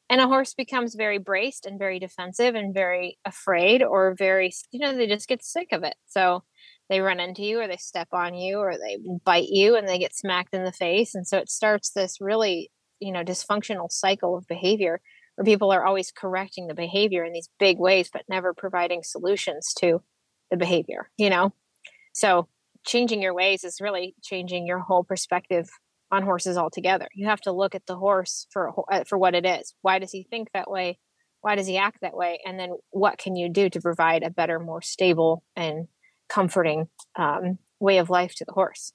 And 0.09 0.20
a 0.20 0.29
horse 0.29 0.55
becomes 0.55 0.94
very 0.94 1.18
braced 1.18 1.66
and 1.66 1.79
very 1.79 1.99
defensive 1.99 2.55
and 2.55 2.72
very 2.72 3.18
afraid 3.27 3.83
or 3.83 4.14
very, 4.16 4.53
you 4.70 4.81
know, 4.81 4.96
they 4.96 5.07
just 5.07 5.29
get 5.29 5.44
sick 5.44 5.68
of 5.72 5.83
it. 5.83 5.96
So 6.07 6.44
they 6.88 7.01
run 7.01 7.20
into 7.20 7.42
you 7.42 7.61
or 7.61 7.66
they 7.68 7.77
step 7.77 8.09
on 8.12 8.35
you 8.35 8.59
or 8.59 8.75
they 8.75 8.99
bite 9.25 9.49
you 9.49 9.77
and 9.77 9.87
they 9.87 9.99
get 9.99 10.14
smacked 10.14 10.55
in 10.55 10.64
the 10.64 10.72
face. 10.72 11.14
And 11.14 11.27
so 11.27 11.38
it 11.38 11.51
starts 11.51 11.90
this 11.90 12.18
really, 12.20 12.70
you 13.01 13.12
know, 13.12 13.25
dysfunctional 13.25 13.90
cycle 13.90 14.38
of 14.38 14.46
behavior 14.46 15.01
where 15.37 15.44
people 15.44 15.70
are 15.70 15.85
always 15.85 16.11
correcting 16.11 16.66
the 16.66 16.75
behavior 16.75 17.25
in 17.25 17.33
these 17.33 17.49
big 17.59 17.79
ways 17.79 18.11
but 18.12 18.22
never 18.29 18.53
providing 18.53 19.03
solutions 19.03 19.72
to 19.79 20.03
the 20.51 20.57
behavior 20.57 21.11
you 21.16 21.31
know? 21.31 21.53
So 22.12 22.49
changing 22.87 23.20
your 23.20 23.35
ways 23.35 23.64
is 23.64 23.81
really 23.81 24.14
changing 24.22 24.66
your 24.66 24.79
whole 24.79 25.05
perspective 25.05 25.68
on 26.11 26.22
horses 26.22 26.57
altogether. 26.57 27.09
You 27.14 27.27
have 27.27 27.40
to 27.42 27.53
look 27.53 27.75
at 27.75 27.85
the 27.87 27.96
horse 27.96 28.46
for 28.51 28.72
uh, 28.90 29.05
for 29.05 29.18
what 29.18 29.35
it 29.35 29.44
is. 29.44 29.75
Why 29.83 29.99
does 29.99 30.12
he 30.12 30.22
think 30.22 30.49
that 30.55 30.70
way? 30.70 30.99
Why 31.40 31.57
does 31.57 31.66
he 31.66 31.77
act 31.77 31.99
that 32.01 32.16
way? 32.16 32.40
And 32.46 32.59
then 32.59 32.70
what 32.90 33.18
can 33.18 33.37
you 33.37 33.49
do 33.49 33.68
to 33.70 33.81
provide 33.81 34.22
a 34.22 34.31
better 34.31 34.59
more 34.59 34.83
stable 34.83 35.44
and 35.55 35.88
comforting 36.29 36.88
um, 37.16 37.59
way 37.81 37.99
of 37.99 38.09
life 38.09 38.35
to 38.37 38.44
the 38.44 38.53
horse 38.53 38.92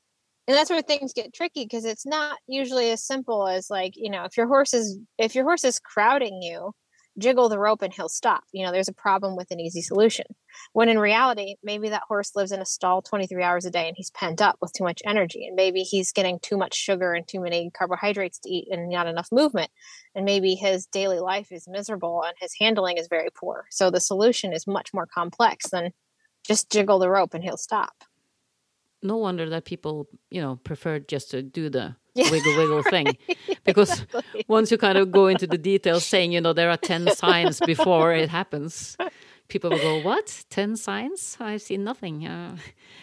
and 0.51 0.57
that's 0.57 0.69
where 0.69 0.81
things 0.81 1.13
get 1.13 1.33
tricky 1.33 1.63
because 1.63 1.85
it's 1.85 2.05
not 2.05 2.37
usually 2.45 2.91
as 2.91 3.01
simple 3.01 3.47
as 3.47 3.69
like 3.69 3.93
you 3.95 4.09
know 4.09 4.25
if 4.25 4.35
your 4.35 4.47
horse 4.47 4.73
is 4.73 4.99
if 5.17 5.33
your 5.33 5.45
horse 5.45 5.63
is 5.63 5.79
crowding 5.79 6.41
you 6.41 6.73
jiggle 7.17 7.47
the 7.47 7.57
rope 7.57 7.81
and 7.81 7.93
he'll 7.93 8.09
stop 8.09 8.43
you 8.51 8.65
know 8.65 8.71
there's 8.73 8.89
a 8.89 8.93
problem 8.93 9.37
with 9.37 9.49
an 9.51 9.61
easy 9.61 9.81
solution. 9.81 10.25
When 10.73 10.89
in 10.89 10.99
reality 10.99 11.55
maybe 11.63 11.87
that 11.87 12.03
horse 12.05 12.35
lives 12.35 12.51
in 12.51 12.59
a 12.59 12.65
stall 12.65 13.01
23 13.01 13.41
hours 13.41 13.63
a 13.63 13.71
day 13.71 13.87
and 13.87 13.95
he's 13.95 14.11
pent 14.11 14.41
up 14.41 14.57
with 14.61 14.73
too 14.73 14.83
much 14.83 15.01
energy 15.05 15.45
and 15.47 15.55
maybe 15.55 15.83
he's 15.83 16.11
getting 16.11 16.37
too 16.39 16.57
much 16.57 16.75
sugar 16.75 17.13
and 17.13 17.25
too 17.25 17.39
many 17.39 17.71
carbohydrates 17.71 18.39
to 18.39 18.49
eat 18.49 18.67
and 18.71 18.89
not 18.89 19.07
enough 19.07 19.29
movement 19.31 19.71
and 20.15 20.25
maybe 20.25 20.55
his 20.55 20.85
daily 20.87 21.19
life 21.19 21.49
is 21.53 21.65
miserable 21.65 22.23
and 22.25 22.35
his 22.41 22.53
handling 22.59 22.97
is 22.97 23.07
very 23.07 23.29
poor. 23.33 23.67
So 23.71 23.89
the 23.89 24.01
solution 24.01 24.51
is 24.51 24.67
much 24.67 24.93
more 24.93 25.05
complex 25.05 25.69
than 25.69 25.91
just 26.45 26.69
jiggle 26.69 26.99
the 26.99 27.09
rope 27.09 27.33
and 27.33 27.41
he'll 27.41 27.55
stop 27.55 27.93
no 29.03 29.17
wonder 29.17 29.49
that 29.49 29.65
people, 29.65 30.07
you 30.29 30.41
know, 30.41 30.57
prefer 30.63 30.99
just 30.99 31.31
to 31.31 31.41
do 31.41 31.69
the 31.69 31.95
yeah. 32.13 32.29
wiggle 32.29 32.57
wiggle 32.57 32.83
thing. 32.89 33.17
Because 33.63 34.01
exactly. 34.01 34.45
once 34.47 34.71
you 34.71 34.77
kind 34.77 34.97
of 34.97 35.11
go 35.11 35.27
into 35.27 35.47
the 35.47 35.57
details 35.57 36.05
saying 36.05 36.31
you 36.31 36.41
know 36.41 36.53
there 36.53 36.69
are 36.69 36.77
10 36.77 37.15
signs 37.15 37.59
before 37.61 38.13
it 38.13 38.29
happens 38.29 38.97
people 39.51 39.69
will 39.69 39.79
go 39.79 40.01
what? 40.01 40.43
10 40.49 40.77
signs? 40.77 41.37
I've 41.39 41.61
seen 41.61 41.83
nothing. 41.83 42.25
Uh, 42.25 42.55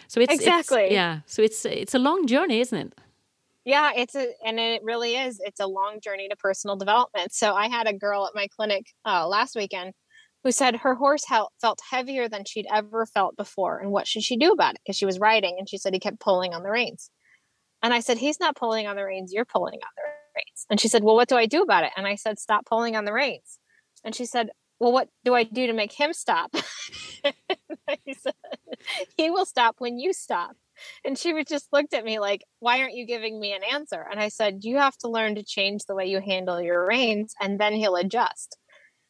so 0.07 0.19
it's 0.19 0.33
exactly. 0.33 0.85
it's, 0.85 0.93
yeah 0.93 1.19
so 1.25 1.41
it's 1.41 1.63
it's 1.65 1.93
a 1.93 1.99
long 1.99 2.27
journey 2.27 2.59
isn't 2.59 2.77
it? 2.77 2.93
Yeah 3.63 3.91
it's 3.95 4.15
a 4.15 4.25
and 4.45 4.59
it 4.59 4.81
really 4.83 5.15
is. 5.15 5.39
It's 5.43 5.59
a 5.59 5.67
long 5.67 5.99
journey 6.01 6.27
to 6.27 6.35
personal 6.35 6.75
development. 6.75 7.33
So 7.33 7.53
i 7.53 7.67
had 7.67 7.87
a 7.87 7.93
girl 7.93 8.25
at 8.25 8.33
my 8.35 8.47
clinic 8.47 8.87
uh, 9.05 9.27
last 9.27 9.55
weekend 9.55 9.93
who 10.43 10.51
said 10.51 10.77
her 10.77 10.95
horse 10.95 11.25
felt 11.61 11.79
heavier 11.89 12.29
than 12.29 12.45
she'd 12.45 12.67
ever 12.71 13.05
felt 13.05 13.35
before. 13.35 13.79
And 13.79 13.91
what 13.91 14.07
should 14.07 14.23
she 14.23 14.37
do 14.37 14.51
about 14.51 14.75
it? 14.75 14.81
Because 14.83 14.97
she 14.97 15.05
was 15.05 15.19
riding 15.19 15.55
and 15.57 15.69
she 15.69 15.77
said 15.77 15.93
he 15.93 15.99
kept 15.99 16.19
pulling 16.19 16.53
on 16.53 16.63
the 16.63 16.69
reins. 16.69 17.09
And 17.81 17.93
I 17.93 17.99
said, 17.99 18.17
He's 18.17 18.39
not 18.39 18.55
pulling 18.55 18.87
on 18.87 18.95
the 18.95 19.05
reins, 19.05 19.33
you're 19.33 19.45
pulling 19.45 19.75
on 19.75 19.91
the 19.95 20.01
reins. 20.35 20.65
And 20.69 20.79
she 20.79 20.87
said, 20.87 21.03
Well, 21.03 21.15
what 21.15 21.29
do 21.29 21.35
I 21.35 21.45
do 21.45 21.61
about 21.61 21.83
it? 21.83 21.91
And 21.95 22.07
I 22.07 22.15
said, 22.15 22.39
Stop 22.39 22.65
pulling 22.65 22.95
on 22.95 23.05
the 23.05 23.13
reins. 23.13 23.57
And 24.03 24.15
she 24.15 24.25
said, 24.25 24.49
Well, 24.79 24.91
what 24.91 25.09
do 25.23 25.33
I 25.33 25.43
do 25.43 25.67
to 25.67 25.73
make 25.73 25.91
him 25.91 26.13
stop? 26.13 26.53
said, 28.13 28.33
He 29.17 29.29
will 29.29 29.45
stop 29.45 29.75
when 29.79 29.97
you 29.97 30.13
stop. 30.13 30.55
And 31.03 31.17
she 31.17 31.43
just 31.43 31.67
looked 31.73 31.93
at 31.93 32.05
me 32.05 32.19
like, 32.19 32.43
Why 32.59 32.81
aren't 32.81 32.95
you 32.95 33.05
giving 33.05 33.39
me 33.39 33.53
an 33.53 33.63
answer? 33.63 34.05
And 34.09 34.19
I 34.19 34.29
said, 34.29 34.63
You 34.63 34.77
have 34.77 34.97
to 34.99 35.09
learn 35.09 35.35
to 35.35 35.43
change 35.43 35.85
the 35.85 35.95
way 35.95 36.07
you 36.07 36.19
handle 36.19 36.61
your 36.61 36.85
reins, 36.85 37.33
and 37.41 37.59
then 37.59 37.73
he'll 37.73 37.95
adjust. 37.95 38.57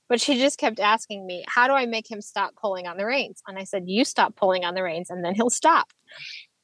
But 0.09 0.19
she 0.19 0.39
just 0.39 0.57
kept 0.57 0.79
asking 0.79 1.25
me, 1.25 1.45
How 1.47 1.67
do 1.67 1.73
I 1.73 1.85
make 1.85 2.09
him 2.09 2.19
stop 2.19 2.55
pulling 2.59 2.87
on 2.87 2.97
the 2.97 3.05
reins? 3.05 3.41
And 3.47 3.57
I 3.57 3.63
said, 3.63 3.83
You 3.85 4.03
stop 4.03 4.35
pulling 4.35 4.65
on 4.65 4.73
the 4.73 4.83
reins, 4.83 5.09
and 5.09 5.23
then 5.23 5.35
he'll 5.35 5.51
stop. 5.51 5.93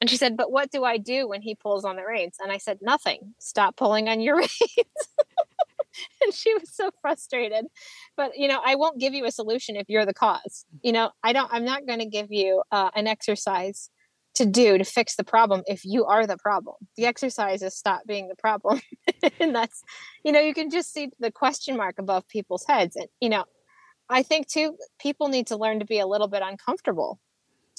And 0.00 0.10
she 0.10 0.16
said, 0.16 0.36
But 0.36 0.50
what 0.50 0.70
do 0.70 0.84
I 0.84 0.98
do 0.98 1.28
when 1.28 1.42
he 1.42 1.54
pulls 1.54 1.84
on 1.84 1.96
the 1.96 2.04
reins? 2.04 2.36
And 2.40 2.52
I 2.52 2.58
said, 2.58 2.78
Nothing. 2.82 3.34
Stop 3.38 3.76
pulling 3.76 4.08
on 4.08 4.20
your 4.20 4.36
reins. 4.38 4.50
and 6.20 6.34
she 6.34 6.52
was 6.54 6.74
so 6.74 6.90
frustrated. 7.00 7.66
But, 8.16 8.32
you 8.36 8.48
know, 8.48 8.60
I 8.64 8.74
won't 8.74 9.00
give 9.00 9.14
you 9.14 9.24
a 9.24 9.30
solution 9.30 9.76
if 9.76 9.86
you're 9.88 10.06
the 10.06 10.14
cause. 10.14 10.66
You 10.82 10.92
know, 10.92 11.10
I 11.22 11.32
don't, 11.32 11.48
I'm 11.52 11.64
not 11.64 11.86
going 11.86 12.00
to 12.00 12.06
give 12.06 12.26
you 12.30 12.62
uh, 12.72 12.90
an 12.94 13.06
exercise 13.06 13.90
to 14.36 14.46
do 14.46 14.76
to 14.76 14.84
fix 14.84 15.16
the 15.16 15.24
problem 15.24 15.62
if 15.66 15.84
you 15.84 16.04
are 16.04 16.26
the 16.26 16.36
problem. 16.36 16.76
The 16.96 17.06
exercise 17.06 17.62
is 17.62 17.74
stop 17.74 18.02
being 18.06 18.28
the 18.28 18.36
problem. 18.36 18.80
and 19.40 19.54
that's, 19.54 19.82
you 20.24 20.32
know, 20.32 20.40
you 20.40 20.54
can 20.54 20.70
just 20.70 20.92
see 20.92 21.10
the 21.18 21.32
question 21.32 21.76
mark 21.76 21.96
above 21.98 22.28
people's 22.28 22.64
heads. 22.68 22.96
And, 22.96 23.08
you 23.20 23.30
know, 23.30 23.44
I 24.10 24.22
think 24.22 24.46
too, 24.46 24.76
people 25.00 25.28
need 25.28 25.46
to 25.48 25.56
learn 25.56 25.80
to 25.80 25.86
be 25.86 25.98
a 25.98 26.06
little 26.06 26.28
bit 26.28 26.42
uncomfortable 26.44 27.18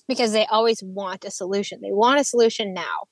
because 0.07 0.31
they 0.31 0.45
always 0.47 0.81
want 0.83 1.25
a 1.25 1.31
solution. 1.31 1.79
They 1.81 1.91
want 1.91 2.19
a 2.19 2.23
solution 2.23 2.73
now. 2.73 3.05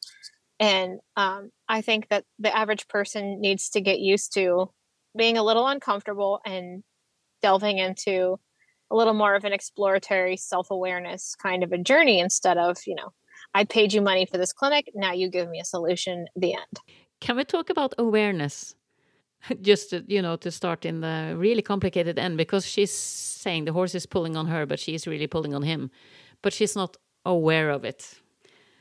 And 0.60 0.99
um, 1.15 1.51
I 1.69 1.81
think 1.81 2.10
that 2.10 2.23
the 2.39 2.55
average 2.55 2.88
person 2.88 3.41
needs 3.41 3.69
to 3.69 3.81
get 3.81 3.99
used 3.99 4.34
to 4.34 4.71
being 5.15 5.38
a 5.38 5.43
little 5.43 5.67
uncomfortable 5.67 6.39
and 6.45 6.84
delving 7.41 7.77
into 7.77 8.39
a 8.89 8.95
little 8.95 9.13
more 9.13 9.36
of 9.36 9.43
an 9.43 9.53
exploratory 9.53 10.38
self 10.38 10.71
awareness 10.71 11.36
kind 11.36 11.63
of 11.63 11.71
a 11.71 11.77
journey 11.77 12.19
instead 12.19 12.58
of, 12.58 12.77
you 12.88 12.95
know, 12.95 13.13
I 13.60 13.63
paid 13.63 13.89
you 13.94 14.02
money 14.02 14.26
for 14.32 14.38
this 14.38 14.54
clinic. 14.54 14.86
Now 14.94 15.13
you 15.13 15.28
give 15.30 15.50
me 15.50 15.60
a 15.60 15.65
solution. 15.65 16.28
The 16.36 16.54
end. 16.54 16.76
Can 17.22 17.38
we 17.38 17.44
talk 17.44 17.70
about 17.70 17.91
awareness? 17.98 18.76
Just 19.62 19.89
to, 19.91 20.04
you 20.08 20.22
know, 20.22 20.36
to 20.38 20.52
start 20.52 20.86
in 20.86 21.02
the 21.02 21.36
really 21.38 21.62
complicated 21.62 22.20
end, 22.20 22.38
because 22.38 22.65
she's 22.65 22.91
saying 22.91 23.65
the 23.65 23.74
horse 23.74 23.96
is 23.96 24.06
pulling 24.06 24.36
on 24.36 24.48
her, 24.48 24.65
but 24.65 24.80
she's 24.80 25.08
really 25.08 25.28
pulling 25.28 25.54
on 25.54 25.63
him 25.63 25.89
but 26.46 26.54
she's 26.54 26.76
not 26.76 26.96
aware 27.26 27.72
of 27.72 27.84
it. 27.84 28.22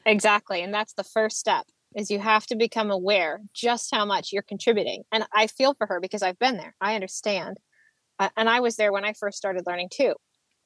Exactly. 0.04 0.62
And 0.62 0.72
that's 0.72 0.92
the 0.92 1.02
first 1.02 1.38
step 1.38 1.64
is 1.96 2.10
you 2.10 2.18
have 2.18 2.44
to 2.48 2.56
become 2.56 2.90
aware 2.90 3.40
just 3.54 3.88
how 3.90 4.04
much 4.04 4.32
you're 4.32 4.42
contributing. 4.42 5.04
And 5.10 5.24
I 5.32 5.46
feel 5.46 5.72
for 5.72 5.86
her 5.86 5.98
because 5.98 6.22
I've 6.22 6.38
been 6.38 6.58
there. 6.58 6.74
I 6.78 6.94
understand. 6.94 7.56
Uh, 8.18 8.28
and 8.36 8.50
I 8.50 8.60
was 8.60 8.76
there 8.76 8.92
when 8.92 9.06
I 9.06 9.14
first 9.14 9.38
started 9.38 9.64
learning 9.66 9.88
too. 9.94 10.12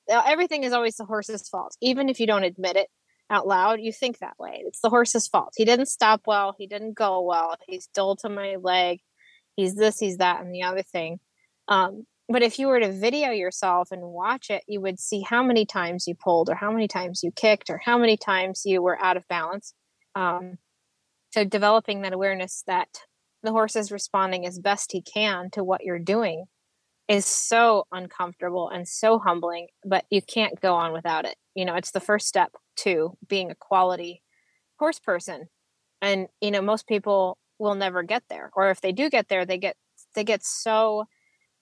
Now, 0.09 0.25
everything 0.27 0.65
is 0.65 0.73
always 0.73 0.97
the 0.97 1.05
horse's 1.05 1.49
fault. 1.49 1.77
Even 1.81 2.09
if 2.09 2.19
you 2.19 2.27
don't 2.27 2.43
admit 2.43 2.75
it 2.75 2.89
out 3.31 3.47
loud, 3.47 3.81
you 3.81 3.93
think 3.93 4.19
that 4.19 4.39
way. 4.39 4.63
It's 4.67 4.81
the 4.81 4.91
horse's 4.91 5.29
fault. 5.29 5.53
He 5.57 5.65
didn't 5.65 5.87
stop 5.87 6.23
well. 6.27 6.55
He 6.59 6.67
didn't 6.67 6.95
go 6.95 7.21
well. 7.21 7.57
He's 7.67 7.89
dull 7.89 8.17
to 8.17 8.29
my 8.29 8.57
leg. 8.57 9.01
He's 9.57 9.75
this, 9.75 9.99
he's 9.99 10.19
that, 10.19 10.41
and 10.41 10.55
the 10.55 10.63
other 10.63 10.83
thing. 10.83 11.19
Um, 11.67 12.07
but 12.29 12.43
if 12.43 12.59
you 12.59 12.69
were 12.69 12.81
to 12.81 12.93
video 12.93 13.31
yourself 13.31 13.91
and 13.91 14.03
watch 14.03 14.51
it, 14.51 14.63
you 14.67 14.81
would 14.81 15.01
see 15.01 15.23
how 15.23 15.43
many 15.43 15.67
times 15.67 16.07
you 16.07 16.15
pulled, 16.15 16.49
or 16.49 16.55
how 16.55 16.71
many 16.71 16.87
times 16.87 17.23
you 17.23 17.33
kicked, 17.33 17.71
or 17.71 17.81
how 17.83 17.99
many 17.99 18.17
times 18.17 18.63
you 18.65 18.83
were 18.83 19.03
out 19.03 19.17
of 19.17 19.27
balance. 19.29 19.75
Um, 20.15 20.59
so, 21.33 21.45
developing 21.45 22.03
that 22.03 22.13
awareness 22.13 22.63
that 22.67 22.89
the 23.43 23.51
horse 23.51 23.77
is 23.77 23.93
responding 23.93 24.47
as 24.47 24.59
best 24.59 24.93
he 24.93 25.03
can 25.03 25.51
to 25.53 25.65
what 25.65 25.85
you're 25.85 25.99
doing 25.99 26.45
is 27.09 27.25
so 27.25 27.87
uncomfortable 27.91 28.69
and 28.69 28.87
so 28.87 29.19
humbling, 29.19 29.69
but 29.85 30.05
you 30.11 30.21
can't 30.21 30.61
go 30.61 30.75
on 30.75 30.93
without 30.93 31.25
it. 31.25 31.37
You 31.55 31.65
know, 31.65 31.75
it's 31.75 31.91
the 31.91 32.01
first 32.01 32.27
step 32.27 32.53
to 32.79 33.17
being 33.27 33.51
a 33.51 33.55
quality 33.55 34.23
horse 34.79 34.99
person. 34.99 35.49
And, 36.01 36.29
you 36.41 36.51
know, 36.51 36.63
most 36.63 36.87
people 36.87 37.39
will 37.59 37.75
never 37.75 38.03
get 38.03 38.23
there. 38.29 38.51
Or 38.55 38.71
if 38.71 38.81
they 38.81 38.93
do 38.93 39.11
get 39.11 39.29
there, 39.29 39.45
they 39.45 39.59
get 39.59 39.77
they 40.15 40.25
get 40.25 40.45
so 40.45 41.07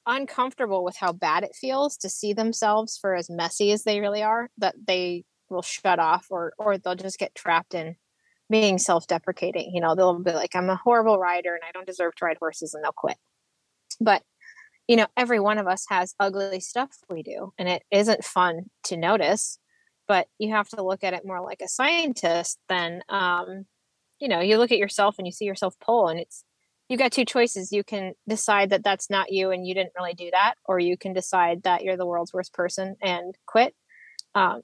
uncomfortable 0.07 0.85
with 0.85 0.97
how 0.97 1.13
bad 1.13 1.43
it 1.43 1.55
feels 1.55 1.97
to 1.97 2.09
see 2.09 2.33
themselves 2.33 2.97
for 2.97 3.15
as 3.15 3.29
messy 3.29 3.73
as 3.73 3.83
they 3.83 4.01
really 4.01 4.23
are 4.23 4.49
that 4.57 4.75
they 4.87 5.25
will 5.51 5.63
shut 5.63 5.99
off 5.99 6.27
or 6.31 6.53
or 6.59 6.79
they'll 6.79 6.95
just 6.95 7.19
get 7.19 7.35
trapped 7.35 7.75
in 7.75 7.97
being 8.49 8.79
self-deprecating 8.79 9.75
you 9.75 9.81
know 9.81 9.97
they'll 9.97 10.21
be 10.21 10.33
like 10.33 10.55
i'm 10.55 10.71
a 10.71 10.77
horrible 10.77 11.19
rider 11.19 11.55
and 11.55 11.65
i 11.69 11.73
don't 11.73 11.87
deserve 11.87 12.15
to 12.15 12.25
ride 12.25 12.37
horses 12.39 12.73
and 12.73 12.85
they'll 12.85 12.93
quit 12.93 13.17
but 14.01 14.23
you 14.87 14.97
know 14.97 15.07
every 15.17 15.41
one 15.41 15.59
of 15.59 15.67
us 15.67 15.85
has 15.89 16.15
ugly 16.21 16.61
stuff 16.61 16.91
we 17.11 17.25
do 17.25 17.53
and 17.59 17.69
it 17.69 17.83
isn't 17.91 18.23
fun 18.23 18.67
to 18.85 18.97
notice 18.97 19.59
but 20.09 20.27
you 20.39 20.51
have 20.51 20.69
to 20.69 20.83
look 20.83 21.05
at 21.05 21.15
it 21.15 21.27
more 21.27 21.43
like 21.43 21.61
a 21.63 21.69
scientist 21.69 22.59
than 22.69 23.03
um 23.09 23.67
you 24.19 24.29
know 24.29 24.41
you 24.41 24.59
look 24.59 24.73
at 24.73 24.79
yourself 24.79 25.17
and 25.19 25.27
you 25.27 25.33
see 25.33 25.45
yourself 25.45 25.75
pull 25.81 26.09
and 26.09 26.21
it's 26.21 26.45
you 26.89 26.97
got 26.97 27.13
two 27.13 27.25
choices. 27.25 27.73
You 27.73 27.83
can 27.83 28.13
decide 28.29 28.71
that 28.71 28.85
that's 28.85 29.11
not 29.11 29.33
you 29.33 29.51
and 29.51 29.67
you 29.67 29.75
didn't 29.75 29.93
really 29.99 30.15
do 30.15 30.31
that, 30.33 30.55
or 30.65 30.79
you 30.79 30.97
can 30.97 31.13
decide 31.13 31.65
that 31.65 31.83
you're 31.83 31.97
the 31.97 32.07
world's 32.07 32.33
worst 32.33 32.53
person 32.53 32.97
and 33.03 33.35
quit. 33.47 33.75
Um, 34.35 34.63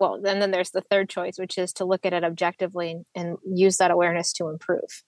well, 0.00 0.20
then, 0.20 0.40
then 0.40 0.50
there's 0.50 0.70
the 0.70 0.80
third 0.80 1.08
choice, 1.08 1.38
which 1.38 1.58
is 1.58 1.72
to 1.74 1.84
look 1.84 2.04
at 2.04 2.12
it 2.12 2.24
objectively 2.24 3.02
and 3.14 3.36
use 3.46 3.76
that 3.76 3.92
awareness 3.92 4.32
to 4.34 4.48
improve 4.48 5.04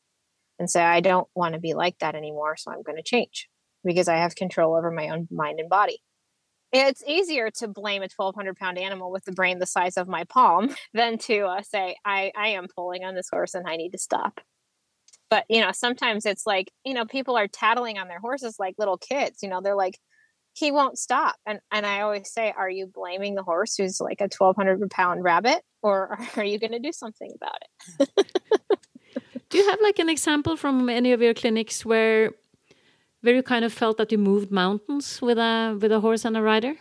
and 0.59 0.71
say, 0.71 0.83
I 0.85 1.01
don't 1.01 1.27
want 1.35 1.55
to 1.55 1.61
be 1.61 1.75
like 1.75 1.99
that 1.99 2.15
anymore, 2.15 2.57
so 2.57 2.71
I'm 2.71 2.83
going 2.83 2.97
to 2.97 3.03
change 3.03 3.49
because 3.85 4.07
I 4.07 4.19
have 4.19 4.37
control 4.37 4.77
over 4.77 4.93
my 4.93 5.09
own 5.09 5.27
mind 5.33 5.59
and 5.59 5.69
body. 5.69 6.01
It's 6.77 7.05
easier 7.07 7.53
to 7.59 7.69
blame 7.69 8.03
a 8.03 8.11
1,200 8.17 8.57
pound 8.57 8.79
animal 8.79 9.13
with 9.13 9.25
the 9.25 9.31
brain 9.31 9.61
the 9.61 9.67
size 9.67 9.97
of 9.97 10.09
my 10.09 10.25
palm 10.25 10.75
than 10.93 11.19
to 11.19 11.47
uh, 11.47 11.63
say, 11.63 11.97
I, 12.05 12.33
I 12.37 12.49
am 12.49 12.67
pulling 12.75 13.05
on 13.05 13.15
this 13.15 13.29
horse 13.31 13.55
and 13.55 13.67
I 13.69 13.77
need 13.77 13.93
to 13.93 13.99
stop. 13.99 14.41
But 15.31 15.45
you 15.49 15.61
know 15.61 15.73
sometimes 15.73 16.27
it's 16.27 16.47
like 16.47 16.71
you 16.85 16.95
know 16.95 17.07
people 17.07 17.37
are 17.37 17.49
tattling 17.49 17.99
on 17.99 18.09
their 18.09 18.21
horses 18.21 18.57
like 18.59 18.75
little 18.79 18.99
kids 18.99 19.43
you 19.43 19.49
know 19.49 19.61
they're 19.61 19.75
like 19.75 19.99
he 20.53 20.71
won't 20.71 20.99
stop. 20.99 21.37
And 21.47 21.61
and 21.73 21.87
i 21.87 22.03
always 22.03 22.31
say 22.31 22.53
are 22.57 22.71
you 22.71 22.87
blaming 22.87 23.35
the 23.35 23.43
horse 23.43 23.75
who's 23.77 24.01
like 24.01 24.21
a 24.21 24.29
1200 24.37 24.91
pound 24.91 25.25
rabbit 25.25 25.63
or 25.83 26.19
are 26.37 26.45
you 26.45 26.59
going 26.59 26.73
to 26.73 26.79
do 26.79 26.93
something 26.93 27.33
about 27.35 27.59
it? 28.01 28.09
Do 29.49 29.59
you 29.59 29.71
have 29.71 29.81
like 29.83 29.99
an 29.99 30.09
example 30.09 30.57
from 30.57 30.89
any 30.89 31.13
of 31.13 31.23
your 31.23 31.35
clinics 31.35 31.85
where 31.85 32.33
where 33.25 33.35
you 33.35 33.43
kind 33.43 33.65
of 33.65 33.73
felt 33.73 33.97
that 33.97 34.13
you 34.13 34.19
moved 34.19 34.51
mountains 34.51 35.21
with 35.23 35.39
a 35.39 35.77
with 35.81 35.93
a 35.93 36.01
horse 36.01 36.25
and 36.25 36.37
a 36.37 36.43
rider 36.43 36.75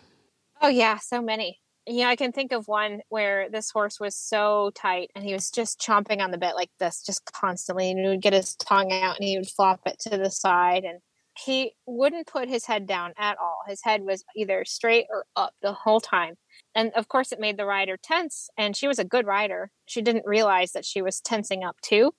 oh 0.62 0.67
yeah 0.67 0.97
so 0.97 1.21
many 1.21 1.60
yeah, 1.86 2.08
I 2.08 2.15
can 2.15 2.32
think 2.32 2.53
of 2.53 2.67
one 2.67 3.01
where 3.10 3.49
this 3.49 3.69
horse 3.69 3.99
was 3.99 4.15
so 4.15 4.71
tight 4.73 5.12
and 5.15 5.25
he 5.25 5.34
was 5.34 5.51
just 5.51 5.82
chomping 5.82 6.21
on 6.21 6.32
the 6.32 6.38
bit 6.38 6.56
like 6.56 6.71
this, 6.79 7.03
just 7.06 7.29
constantly. 7.34 7.91
And 7.91 7.99
he 7.99 8.08
would 8.08 8.21
get 8.21 8.34
his 8.34 8.56
tongue 8.56 8.91
out 8.91 9.17
and 9.17 9.25
he 9.27 9.38
would 9.38 9.49
flop 9.49 9.82
it 9.86 9.99
to 9.99 10.17
the 10.17 10.29
side. 10.29 10.86
And 10.86 10.99
he 11.38 11.73
wouldn't 11.86 12.27
put 12.27 12.47
his 12.47 12.65
head 12.65 12.88
down 12.88 13.13
at 13.17 13.38
all. 13.38 13.63
His 13.67 13.84
head 13.84 14.03
was 14.03 14.23
either 14.36 14.63
straight 14.65 15.08
or 15.10 15.25
up 15.36 15.53
the 15.62 15.73
whole 15.73 15.99
time. 15.99 16.36
And 16.73 16.91
of 16.95 17.10
course, 17.10 17.34
it 17.34 17.39
made 17.39 17.58
the 17.58 17.65
rider 17.65 17.97
tense. 18.01 18.49
And 18.58 18.77
she 18.77 18.88
was 18.88 18.99
a 18.99 19.03
good 19.03 19.27
rider. 19.27 19.71
She 19.86 20.01
didn't 20.01 20.25
realize 20.25 20.71
that 20.71 20.86
she 20.86 21.01
was 21.01 21.19
tensing 21.19 21.65
up 21.65 21.82
too. 21.82 22.13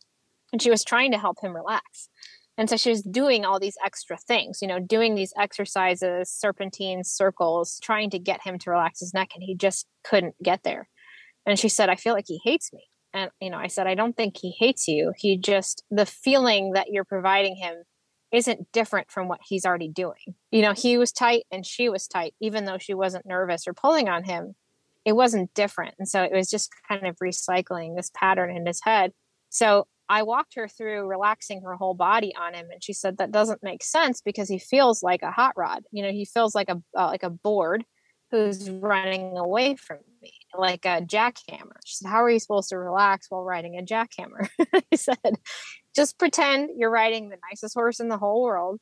And 0.53 0.61
she 0.61 0.71
was 0.71 0.85
trying 0.85 1.13
to 1.13 1.19
help 1.19 1.41
him 1.41 1.57
relax. 1.57 2.11
And 2.57 2.71
so 2.71 2.77
she 2.77 2.91
was 2.91 3.03
doing 3.03 3.45
all 3.45 3.59
these 3.59 3.77
extra 3.85 4.17
things, 4.17 4.61
you 4.63 4.69
know, 4.69 4.79
doing 4.79 5.15
these 5.15 5.33
exercises, 5.39 6.31
serpentines, 6.31 7.11
circles, 7.11 7.81
trying 7.83 8.11
to 8.11 8.19
get 8.19 8.43
him 8.43 8.59
to 8.61 8.71
relax 8.71 9.01
his 9.01 9.13
neck. 9.13 9.31
And 9.35 9.43
he 9.43 9.57
just 9.57 9.87
couldn't 10.05 10.37
get 10.43 10.63
there. 10.63 10.89
And 11.47 11.59
she 11.59 11.69
said, 11.69 11.89
I 11.89 11.97
feel 11.97 12.15
like 12.15 12.27
he 12.29 12.41
hates 12.45 12.73
me. 12.73 12.85
And, 13.13 13.31
you 13.41 13.51
know, 13.51 13.59
I 13.59 13.67
said, 13.67 13.87
I 13.87 13.95
don't 13.95 14.17
think 14.17 14.37
he 14.37 14.55
hates 14.59 14.89
you. 14.89 15.13
He 15.17 15.37
just, 15.37 15.85
the 15.91 16.07
feeling 16.07 16.73
that 16.73 16.89
you're 16.91 17.05
providing 17.05 17.57
him 17.57 17.75
isn't 18.33 18.73
different 18.73 19.11
from 19.11 19.29
what 19.29 19.41
he's 19.47 19.65
already 19.65 19.89
doing. 19.89 20.35
You 20.51 20.63
know, 20.63 20.73
he 20.73 20.99
was 20.99 21.13
tight 21.13 21.45
and 21.53 21.65
she 21.65 21.89
was 21.89 22.09
tight, 22.09 22.35
even 22.41 22.65
though 22.65 22.79
she 22.79 22.95
wasn't 22.95 23.27
nervous 23.27 23.69
or 23.69 23.73
pulling 23.73 24.09
on 24.09 24.25
him. 24.25 24.55
It 25.05 25.15
wasn't 25.15 25.55
different. 25.55 25.95
And 25.99 26.09
so 26.09 26.23
it 26.23 26.33
was 26.33 26.51
just 26.51 26.71
kind 26.89 27.07
of 27.07 27.17
recycling 27.23 27.95
this 27.95 28.11
pattern 28.15 28.57
in 28.57 28.67
his 28.67 28.81
head. 28.83 29.13
So 29.51 29.87
I 30.09 30.23
walked 30.23 30.55
her 30.57 30.69
through 30.69 31.07
relaxing 31.07 31.63
her 31.63 31.77
whole 31.77 31.95
body 31.95 32.35
on 32.37 32.55
him, 32.55 32.69
and 32.71 32.83
she 32.83 32.93
said 32.93 33.19
that 33.19 33.33
doesn't 33.33 33.63
make 33.63 33.83
sense 33.83 34.21
because 34.21 34.49
he 34.49 34.59
feels 34.59 35.03
like 35.03 35.23
a 35.23 35.31
hot 35.31 35.55
rod. 35.57 35.85
You 35.93 36.03
know, 36.03 36.11
he 36.11 36.25
feels 36.25 36.55
like 36.55 36.69
a 36.69 36.83
uh, 36.97 37.07
like 37.07 37.23
a 37.23 37.31
board 37.31 37.85
who's 38.31 38.69
running 38.69 39.39
away 39.39 39.77
from 39.77 39.99
me, 40.21 40.33
like 40.57 40.85
a 40.85 41.01
jackhammer. 41.01 41.77
She 41.85 41.97
said, 41.97 42.09
"How 42.09 42.23
are 42.23 42.31
you 42.31 42.39
supposed 42.39 42.69
to 42.71 42.79
relax 42.79 43.31
while 43.31 43.45
riding 43.45 43.79
a 43.79 43.83
jackhammer?" 43.83 44.49
I 44.75 44.97
said, 44.97 45.39
"Just 45.97 46.19
pretend 46.19 46.71
you're 46.77 46.91
riding 46.91 47.31
the 47.31 47.39
nicest 47.51 47.75
horse 47.75 48.01
in 48.01 48.09
the 48.09 48.19
whole 48.19 48.43
world." 48.43 48.81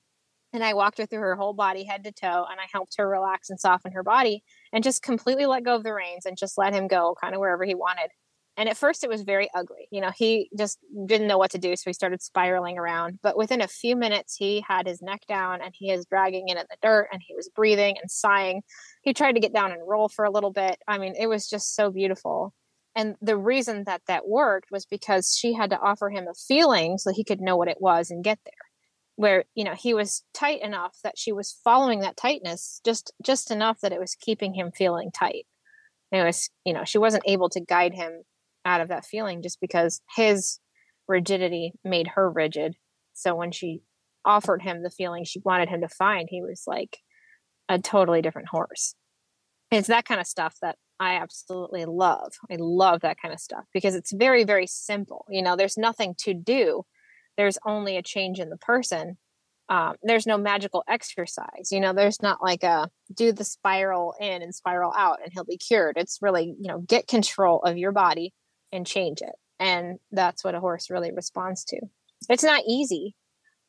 And 0.54 0.62
I 0.62 0.74
walked 0.74 0.98
her 0.98 1.06
through 1.06 1.20
her 1.20 1.36
whole 1.36 1.54
body, 1.54 1.84
head 1.84 2.04
to 2.04 2.12
toe, 2.12 2.46
and 2.50 2.60
I 2.60 2.66
helped 2.70 2.96
her 2.98 3.08
relax 3.08 3.48
and 3.48 3.58
soften 3.58 3.92
her 3.92 4.02
body, 4.02 4.42
and 4.72 4.84
just 4.84 5.02
completely 5.02 5.46
let 5.46 5.64
go 5.64 5.76
of 5.76 5.84
the 5.84 5.94
reins 5.94 6.26
and 6.26 6.36
just 6.36 6.58
let 6.58 6.74
him 6.74 6.88
go, 6.88 7.14
kind 7.18 7.34
of 7.34 7.40
wherever 7.40 7.64
he 7.64 7.74
wanted 7.74 8.10
and 8.56 8.68
at 8.68 8.76
first 8.76 9.02
it 9.02 9.10
was 9.10 9.22
very 9.22 9.48
ugly 9.54 9.88
you 9.90 10.00
know 10.00 10.10
he 10.16 10.48
just 10.56 10.78
didn't 11.06 11.26
know 11.26 11.38
what 11.38 11.50
to 11.50 11.58
do 11.58 11.74
so 11.76 11.84
he 11.86 11.92
started 11.92 12.22
spiraling 12.22 12.78
around. 12.78 13.18
But 13.22 13.36
within 13.36 13.60
a 13.60 13.68
few 13.68 13.96
minutes 13.96 14.36
he 14.36 14.64
had 14.66 14.86
his 14.86 15.02
neck 15.02 15.22
down 15.28 15.60
and 15.62 15.74
he 15.76 15.90
is 15.90 16.06
dragging 16.06 16.48
it 16.48 16.56
in 16.56 16.64
the 16.68 16.76
dirt 16.82 17.08
and 17.12 17.22
he 17.26 17.34
was 17.34 17.50
breathing 17.54 17.96
and 18.00 18.10
sighing. 18.10 18.62
He 19.02 19.12
tried 19.14 19.32
to 19.32 19.40
get 19.40 19.54
down 19.54 19.72
and 19.72 19.86
roll 19.86 20.08
for 20.08 20.24
a 20.24 20.30
little 20.30 20.52
bit. 20.52 20.78
I 20.86 20.98
mean 20.98 21.14
it 21.18 21.26
was 21.26 21.48
just 21.48 21.74
so 21.74 21.90
beautiful. 21.90 22.54
And 22.94 23.16
the 23.22 23.38
reason 23.38 23.84
that 23.84 24.02
that 24.06 24.28
worked 24.28 24.70
was 24.70 24.84
because 24.84 25.34
she 25.36 25.54
had 25.54 25.70
to 25.70 25.80
offer 25.80 26.10
him 26.10 26.26
a 26.28 26.34
feeling 26.34 26.98
so 26.98 27.10
he 27.12 27.24
could 27.24 27.40
know 27.40 27.56
what 27.56 27.68
it 27.68 27.80
was 27.80 28.10
and 28.10 28.24
get 28.24 28.38
there 28.44 28.52
where 29.16 29.44
you 29.54 29.64
know 29.64 29.74
he 29.74 29.94
was 29.94 30.24
tight 30.32 30.62
enough 30.62 30.96
that 31.04 31.18
she 31.18 31.32
was 31.32 31.58
following 31.64 32.00
that 32.00 32.16
tightness 32.16 32.80
just 32.84 33.12
just 33.22 33.50
enough 33.50 33.78
that 33.80 33.92
it 33.92 34.00
was 34.00 34.14
keeping 34.14 34.54
him 34.54 34.70
feeling 34.74 35.10
tight. 35.10 35.46
It 36.10 36.22
was 36.22 36.50
you 36.64 36.72
know 36.72 36.84
she 36.84 36.98
wasn't 36.98 37.24
able 37.26 37.48
to 37.50 37.60
guide 37.60 37.94
him 37.94 38.22
out 38.64 38.80
of 38.80 38.88
that 38.88 39.04
feeling 39.04 39.42
just 39.42 39.60
because 39.60 40.00
his 40.16 40.58
rigidity 41.08 41.72
made 41.84 42.08
her 42.08 42.30
rigid 42.30 42.76
so 43.12 43.34
when 43.34 43.52
she 43.52 43.82
offered 44.24 44.62
him 44.62 44.82
the 44.82 44.90
feeling 44.90 45.24
she 45.24 45.40
wanted 45.44 45.68
him 45.68 45.80
to 45.80 45.88
find 45.88 46.28
he 46.30 46.42
was 46.42 46.62
like 46.66 46.98
a 47.68 47.78
totally 47.78 48.22
different 48.22 48.48
horse 48.48 48.94
it's 49.70 49.88
that 49.88 50.04
kind 50.04 50.20
of 50.20 50.26
stuff 50.26 50.56
that 50.62 50.76
I 51.00 51.16
absolutely 51.16 51.84
love. 51.84 52.32
I 52.50 52.56
love 52.60 53.00
that 53.00 53.16
kind 53.20 53.34
of 53.34 53.40
stuff 53.40 53.64
because 53.72 53.96
it's 53.96 54.12
very, 54.12 54.44
very 54.44 54.68
simple. 54.68 55.24
You 55.28 55.42
know, 55.42 55.56
there's 55.56 55.76
nothing 55.76 56.14
to 56.18 56.32
do, 56.32 56.84
there's 57.36 57.58
only 57.66 57.96
a 57.96 58.02
change 58.02 58.38
in 58.38 58.50
the 58.50 58.56
person. 58.56 59.16
Um, 59.68 59.94
there's 60.02 60.26
no 60.26 60.36
magical 60.38 60.84
exercise. 60.88 61.70
You 61.70 61.80
know, 61.80 61.92
there's 61.92 62.20
not 62.20 62.42
like 62.42 62.62
a 62.62 62.88
do 63.14 63.32
the 63.32 63.44
spiral 63.44 64.14
in 64.20 64.42
and 64.42 64.54
spiral 64.54 64.92
out 64.96 65.18
and 65.24 65.32
he'll 65.32 65.44
be 65.44 65.56
cured. 65.56 65.96
It's 65.96 66.18
really, 66.20 66.54
you 66.60 66.68
know, 66.68 66.78
get 66.80 67.08
control 67.08 67.62
of 67.62 67.78
your 67.78 67.92
body 67.92 68.32
and 68.72 68.86
change 68.86 69.20
it. 69.20 69.34
And 69.60 69.98
that's 70.10 70.42
what 70.42 70.54
a 70.54 70.60
horse 70.60 70.90
really 70.90 71.12
responds 71.12 71.64
to. 71.66 71.80
It's 72.28 72.42
not 72.42 72.62
easy, 72.66 73.14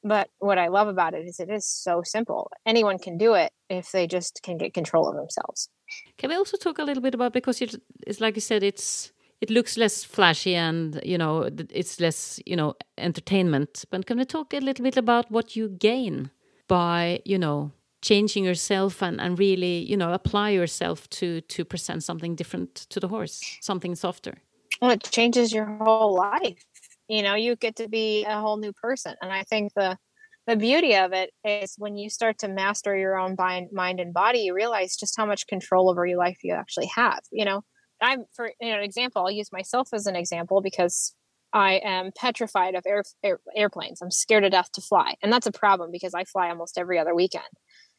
but 0.04 0.30
what 0.40 0.58
I 0.58 0.68
love 0.68 0.88
about 0.88 1.14
it 1.14 1.28
is 1.28 1.40
it 1.40 1.50
is 1.50 1.68
so 1.68 2.02
simple. 2.04 2.52
Anyone 2.66 3.00
can 3.00 3.18
do 3.18 3.34
it 3.36 3.52
if 3.70 3.92
they 3.92 4.08
just 4.08 4.42
can 4.44 4.58
get 4.58 4.74
control 4.74 5.08
of 5.08 5.16
themselves. 5.16 5.70
Can 6.18 6.30
we 6.30 6.36
also 6.36 6.58
talk 6.58 6.80
a 6.80 6.84
little 6.84 7.04
bit 7.04 7.14
about 7.14 7.34
because 7.34 7.62
it's 7.62 8.20
like 8.20 8.36
you 8.36 8.42
said, 8.42 8.64
it's 8.64 9.12
it 9.42 9.50
looks 9.50 9.78
less 9.78 10.04
flashy 10.04 10.56
and 10.56 11.02
you 11.04 11.18
know 11.18 11.50
it's 11.70 12.00
less 12.00 12.40
you 12.46 12.56
know 12.56 12.74
entertainment. 12.98 13.86
But 13.92 14.06
can 14.06 14.18
we 14.18 14.26
talk 14.26 14.54
a 14.54 14.60
little 14.60 14.84
bit 14.84 14.98
about 14.98 15.30
what 15.32 15.56
you 15.56 15.70
gain 15.70 16.32
by 16.68 17.22
you 17.26 17.38
know 17.38 17.72
changing 18.02 18.44
yourself 18.44 19.02
and, 19.02 19.22
and 19.22 19.40
really 19.40 19.80
you 19.90 19.96
know 19.96 20.14
apply 20.14 20.50
yourself 20.50 21.10
to 21.12 21.42
to 21.42 21.66
present 21.66 22.04
something 22.04 22.36
different 22.36 22.76
to 22.90 23.00
the 23.00 23.08
horse, 23.08 23.42
something 23.62 23.96
softer? 23.96 24.36
Well, 24.82 24.92
it 24.92 25.04
changes 25.04 25.54
your 25.54 25.66
whole 25.66 26.16
life. 26.16 26.64
You 27.08 27.22
know, 27.22 27.36
you 27.36 27.56
get 27.56 27.76
to 27.78 27.88
be 27.88 28.26
a 28.26 28.40
whole 28.40 28.58
new 28.58 28.74
person, 28.74 29.16
and 29.22 29.32
I 29.32 29.44
think 29.44 29.74
the 29.76 29.98
the 30.46 30.58
beauty 30.58 30.94
of 30.96 31.14
it 31.14 31.30
is 31.46 31.76
when 31.78 31.96
you 31.96 32.10
start 32.10 32.38
to 32.40 32.50
master 32.50 32.98
your 32.98 33.18
own 33.18 33.38
mind 33.38 34.00
and 34.02 34.14
body 34.14 34.40
you 34.40 34.54
realize 34.54 34.98
just 34.98 35.16
how 35.16 35.26
much 35.26 35.48
control 35.48 35.90
over 35.90 36.06
your 36.06 36.18
life 36.18 36.38
you 36.44 36.54
actually 36.54 36.88
have 36.94 37.22
you 37.32 37.46
know? 37.46 37.62
I'm 38.02 38.26
for 38.36 38.52
you 38.60 38.70
know, 38.72 38.78
an 38.80 38.84
example 38.84 39.22
i'll 39.22 39.32
use 39.32 39.54
myself 39.54 39.88
as 39.94 40.06
an 40.06 40.18
example 40.18 40.60
because 40.62 41.16
i 41.54 41.76
am 41.84 42.12
petrified 42.18 42.76
of 42.76 42.84
air, 42.86 43.04
air, 43.24 43.40
airplanes. 43.56 44.02
I'm 44.02 44.12
scared 44.12 44.44
to 44.44 44.50
death 44.50 44.70
to 44.74 44.82
fly 44.82 45.16
and 45.24 45.32
that's 45.32 45.48
a 45.48 45.52
problem 45.54 45.92
because 45.94 46.14
i 46.14 46.26
fly 46.26 46.50
almost 46.50 46.78
every 46.78 47.00
other 47.00 47.16
weekend. 47.16 47.46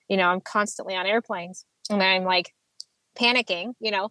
You 0.08 0.18
know 0.18 0.28
i'm 0.28 0.42
constantly 0.42 0.94
on 0.96 1.06
airplanes 1.06 1.64
and 1.88 2.02
i'm 2.02 2.24
like 2.24 2.52
panicking 3.18 3.74
you 3.80 3.90
know 3.90 4.10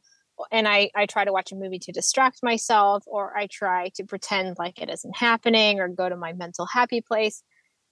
and 0.52 0.68
I, 0.68 0.90
I 0.96 1.06
try 1.06 1.26
to 1.26 1.32
watch 1.32 1.52
a 1.52 1.56
movie 1.56 1.80
to 1.80 1.92
distract 1.92 2.44
myself 2.44 3.04
or 3.08 3.36
i 3.38 3.48
try 3.48 3.90
to 3.96 4.04
pretend 4.04 4.58
like 4.58 4.82
it 4.82 4.90
isn't 4.90 5.16
happening 5.16 5.80
or 5.80 5.88
go 5.88 6.10
to 6.10 6.16
my 6.16 6.34
mental 6.34 6.66
happy 6.66 7.02
place. 7.02 7.44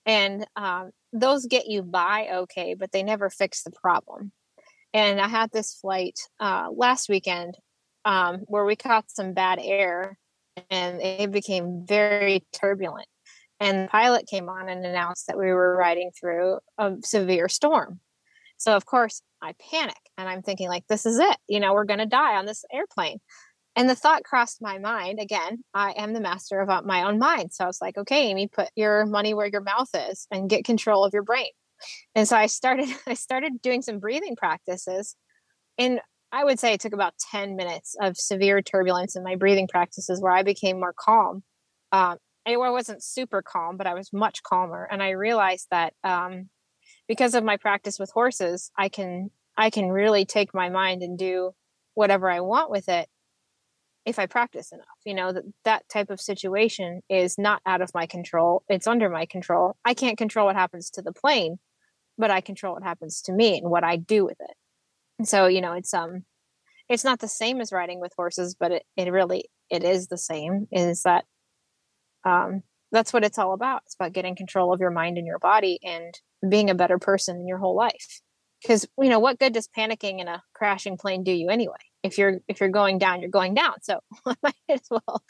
And 0.06 0.48
um, 0.56 0.92
those 1.14 1.46
get 1.46 1.68
you 1.68 1.84
by 1.84 2.30
okay 2.34 2.74
but 2.74 2.92
they 2.92 3.04
never 3.04 3.30
fix 3.30 3.64
the 3.64 3.72
problem. 3.72 4.32
And 4.94 5.22
i 5.22 5.28
had 5.28 5.52
this 5.52 5.76
flight 5.76 6.20
uh, 6.40 6.70
last 6.74 7.10
weekend 7.10 7.56
um, 8.06 8.40
where 8.48 8.66
we 8.66 8.76
caught 8.76 9.12
some 9.12 9.34
bad 9.34 9.60
air 9.62 10.18
and 10.70 11.02
it 11.02 11.32
became 11.32 11.86
very 11.86 12.44
turbulent. 12.52 13.08
And 13.60 13.86
the 13.86 13.90
pilot 13.90 14.26
came 14.28 14.50
on 14.50 14.70
and 14.70 14.84
announced 14.84 15.28
that 15.28 15.38
we 15.38 15.46
were 15.46 15.78
riding 15.78 16.12
through 16.20 16.58
a 16.80 16.96
severe 17.04 17.48
storm 17.48 18.00
so 18.62 18.76
of 18.76 18.86
course 18.86 19.22
i 19.42 19.54
panic 19.72 19.96
and 20.18 20.30
i'm 20.30 20.42
thinking 20.42 20.70
like 20.70 20.86
this 20.88 21.06
is 21.06 21.20
it 21.20 21.38
you 21.48 21.60
know 21.60 21.74
we're 21.74 21.86
going 21.86 22.00
to 22.00 22.06
die 22.06 22.36
on 22.36 22.46
this 22.46 22.64
airplane 22.72 23.20
and 23.76 23.90
the 23.90 23.96
thought 23.96 24.24
crossed 24.24 24.62
my 24.62 24.80
mind 24.80 25.20
again, 25.20 25.64
I 25.74 25.92
am 25.92 26.14
the 26.14 26.20
master 26.20 26.60
of 26.60 26.70
uh, 26.70 26.82
my 26.84 27.04
own 27.04 27.20
mind. 27.20 27.54
So 27.54 27.64
I 27.64 27.68
was 27.68 27.80
like, 27.82 27.98
okay, 27.98 28.28
Amy, 28.28 28.48
put 28.48 28.70
your 28.76 29.06
money 29.06 29.34
where 29.34 29.48
your 29.48 29.62
mouth 29.62 29.90
is 29.94 30.28
and 30.30 30.50
get 30.50 30.66
control 30.66 31.06
of 31.06 31.14
your 31.14 31.24
brain. 31.24 31.48
And 32.14 32.28
so 32.28 32.36
I 32.36 32.48
started 32.48 32.90
I 33.08 33.14
started 33.14 33.62
doing 33.62 33.82
some 33.82 34.00
breathing 34.00 34.36
practices. 34.36 35.16
And 35.78 36.02
I 36.34 36.44
would 36.44 36.60
say 36.60 36.74
it 36.74 36.82
took 36.82 36.94
about 36.94 37.14
10 37.32 37.56
minutes 37.56 37.96
of 38.00 38.18
severe 38.18 38.62
turbulence 38.62 39.16
in 39.16 39.24
my 39.24 39.36
breathing 39.36 39.68
practices 39.68 40.22
where 40.22 40.32
I 40.32 40.44
became 40.44 40.80
more 40.80 40.94
calm. 40.98 41.44
Um, 41.92 42.18
I 42.46 42.58
wasn't 42.58 43.04
super 43.04 43.42
calm, 43.42 43.78
but 43.78 43.86
I 43.86 43.94
was 43.94 44.12
much 44.12 44.42
calmer. 44.44 44.88
And 44.90 45.04
I 45.04 45.12
realized 45.12 45.68
that 45.72 45.94
um, 46.04 46.50
because 47.12 47.36
of 47.36 47.44
my 47.44 47.58
practice 47.58 48.00
with 48.00 48.10
horses, 48.10 48.72
I 48.78 48.88
can 48.88 49.32
I 49.58 49.70
can 49.70 49.90
really 49.90 50.24
take 50.24 50.54
my 50.54 50.70
mind 50.70 51.04
and 51.04 51.20
do 51.20 51.52
whatever 51.94 52.30
I 52.30 52.40
want 52.40 52.72
with 52.72 52.88
it 52.88 53.10
if 54.06 54.18
I 54.18 54.28
practice 54.28 54.72
enough. 54.72 54.86
You 55.06 55.16
know, 55.16 55.34
that 55.34 55.44
that 55.66 55.90
type 55.90 56.10
of 56.10 56.22
situation 56.22 57.02
is 57.10 57.38
not 57.38 57.62
out 57.66 57.82
of 57.82 57.94
my 57.94 58.06
control. 58.06 58.64
It's 58.70 58.88
under 58.88 59.10
my 59.10 59.26
control. 59.26 59.76
I 59.84 59.94
can't 59.94 60.18
control 60.18 60.46
what 60.46 60.56
happens 60.56 60.90
to 60.92 61.02
the 61.02 61.12
plane, 61.12 61.60
but 62.18 62.32
I 62.32 62.40
control 62.40 62.76
what 62.76 62.84
happens 62.84 63.22
to 63.24 63.34
me 63.34 63.58
and 63.58 63.70
what 63.70 63.84
I 63.84 63.98
do 63.98 64.24
with 64.24 64.40
it. 64.40 64.56
And 65.20 65.28
so, 65.28 65.48
you 65.48 65.60
know, 65.60 65.74
it's 65.74 65.94
um 65.94 66.24
it's 66.88 67.04
not 67.04 67.20
the 67.20 67.28
same 67.28 67.60
as 67.60 67.74
riding 67.74 68.00
with 68.00 68.14
horses, 68.16 68.56
but 68.58 68.72
it, 68.72 68.84
it 68.96 69.12
really 69.12 69.50
it 69.70 69.84
is 69.84 70.08
the 70.08 70.18
same, 70.18 70.70
is 70.72 71.04
that 71.04 71.26
um 72.24 72.64
that's 72.92 73.14
what 73.14 73.24
it's 73.24 73.38
all 73.38 73.54
about. 73.54 73.84
It's 73.86 73.96
about 73.96 74.14
getting 74.14 74.36
control 74.36 74.74
of 74.74 74.80
your 74.80 74.92
mind 74.92 75.18
and 75.18 75.28
your 75.28 75.40
body 75.40 75.80
and 75.84 76.14
being 76.50 76.70
a 76.70 76.76
better 76.76 77.00
person 77.00 77.38
in 77.38 77.48
your 77.48 77.58
whole 77.58 77.76
life. 77.76 78.22
Because 78.62 78.88
you 79.00 79.10
know, 79.10 79.20
what 79.20 79.40
good 79.40 79.54
does 79.54 79.68
panicking 79.68 80.20
in 80.20 80.28
a 80.28 80.44
crashing 80.54 80.98
plane 80.98 81.24
do 81.24 81.32
you 81.32 81.50
anyway? 81.50 81.76
if 82.04 82.18
you're 82.18 82.40
if 82.48 82.60
you're 82.60 82.70
going 82.70 82.98
down 82.98 83.22
you're 83.22 83.30
going 83.30 83.54
down 83.54 83.74
so 83.82 84.00
might 84.44 84.56
as 84.70 84.82
well 84.90 85.22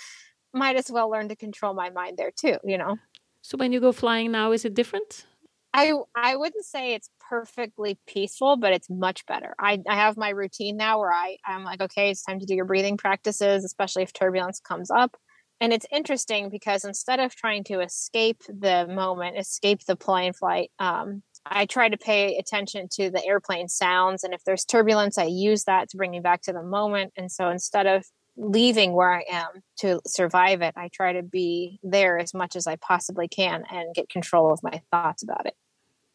might 0.54 0.76
as 0.76 0.92
well 0.92 1.10
learn 1.10 1.30
to 1.30 1.36
control 1.36 1.74
my 1.74 1.90
mind 1.90 2.18
there 2.18 2.32
too 2.36 2.58
you 2.64 2.78
know 2.78 2.98
so 3.42 3.58
when 3.58 3.72
you 3.72 3.80
go 3.80 3.92
flying 3.92 4.32
now 4.32 4.52
is 4.52 4.66
it 4.66 4.74
different 4.74 5.26
i 5.74 5.94
i 6.16 6.36
wouldn't 6.36 6.66
say 6.66 6.94
it's 6.94 7.10
perfectly 7.30 7.98
peaceful 8.08 8.58
but 8.58 8.74
it's 8.74 8.90
much 8.90 9.26
better 9.26 9.56
i 9.60 9.80
i 9.88 9.96
have 9.96 10.18
my 10.18 10.30
routine 10.30 10.78
now 10.78 11.00
where 11.00 11.14
i 11.14 11.38
i'm 11.46 11.64
like 11.64 11.82
okay 11.82 12.10
it's 12.10 12.24
time 12.24 12.40
to 12.40 12.46
do 12.46 12.56
your 12.56 12.66
breathing 12.66 12.98
practices 12.98 13.64
especially 13.64 14.04
if 14.04 14.14
turbulence 14.14 14.60
comes 14.60 14.92
up 14.92 15.18
and 15.62 15.72
it's 15.72 15.86
interesting 15.92 16.50
because 16.50 16.84
instead 16.84 17.22
of 17.22 17.36
trying 17.36 17.64
to 17.66 17.80
escape 17.80 18.42
the 18.50 18.88
moment 18.88 19.38
escape 19.38 19.86
the 19.86 19.96
plane 19.96 20.34
flight 20.34 20.72
um 20.80 21.24
I 21.46 21.66
try 21.66 21.90
to 21.90 21.98
pay 21.98 22.38
attention 22.38 22.88
to 22.94 23.10
the 23.10 23.26
airplane 23.26 23.68
sounds. 23.68 24.24
And 24.24 24.34
if 24.34 24.44
there's 24.44 24.66
turbulence, 24.66 25.18
I 25.18 25.26
use 25.26 25.64
that 25.64 25.90
to 25.90 25.98
bring 25.98 26.12
me 26.12 26.20
back 26.20 26.42
to 26.44 26.54
the 26.54 26.64
moment. 26.64 27.14
And 27.18 27.32
so 27.32 27.50
instead 27.50 27.88
of 27.88 28.06
leaving 28.38 28.94
where 28.94 29.12
I 29.12 29.24
am 29.30 29.48
to 29.80 30.00
survive 30.06 30.62
it, 30.62 30.74
I 30.78 30.90
try 30.94 31.14
to 31.14 31.24
be 31.24 31.80
there 31.84 32.20
as 32.20 32.34
much 32.34 32.56
as 32.56 32.68
I 32.68 32.76
possibly 32.78 33.28
can 33.28 33.64
and 33.72 33.94
get 33.94 34.10
control 34.10 34.54
of 34.54 34.64
my 34.64 34.82
thoughts 34.92 35.24
about 35.24 35.46
it. 35.46 35.56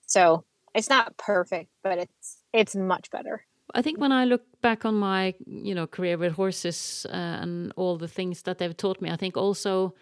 So 0.07 0.45
it's 0.75 0.89
not 0.89 1.17
perfect, 1.17 1.71
but 1.83 1.99
it's 1.99 2.39
it's 2.53 2.77
much 2.77 3.11
better. 3.11 3.45
I 3.75 3.83
think 3.83 3.99
when 3.99 4.13
I 4.13 4.25
look 4.25 4.43
back 4.61 4.85
on 4.85 4.95
my 4.95 5.35
you 5.47 5.75
know 5.75 5.87
career 5.87 6.17
with 6.19 6.33
horses 6.33 7.07
uh, 7.11 7.43
and 7.43 7.73
all 7.77 7.99
the 7.99 8.09
things 8.09 8.43
that 8.43 8.59
they've 8.59 8.77
taught 8.77 9.01
me, 9.01 9.11
I 9.11 9.17
think 9.17 9.37
also 9.37 9.95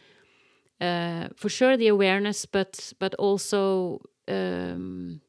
uh, 0.81 1.29
for 1.37 1.48
sure 1.48 1.77
the 1.77 1.88
awareness, 1.88 2.46
but 2.46 2.92
but 2.98 3.14
also 3.14 4.00
um, 4.29 5.20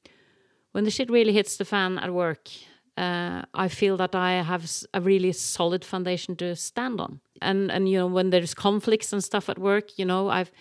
when 0.72 0.84
the 0.84 0.92
shit 0.92 1.10
really 1.10 1.34
hits 1.34 1.58
the 1.58 1.66
fan 1.66 1.98
at 1.98 2.14
work, 2.14 2.50
uh, 2.98 3.44
I 3.54 3.68
feel 3.68 3.98
that 3.98 4.16
I 4.16 4.44
have 4.44 4.70
a 4.94 5.02
really 5.02 5.32
solid 5.32 5.86
foundation 5.86 6.36
to 6.38 6.56
stand 6.56 7.00
on. 7.00 7.20
And 7.42 7.72
and 7.72 7.90
you 7.90 7.98
know 8.00 8.08
when 8.08 8.30
there's 8.30 8.54
conflicts 8.54 9.14
and 9.14 9.24
stuff 9.24 9.50
at 9.50 9.58
work, 9.58 9.98
you 9.98 10.06
know 10.06 10.30
I've 10.30 10.52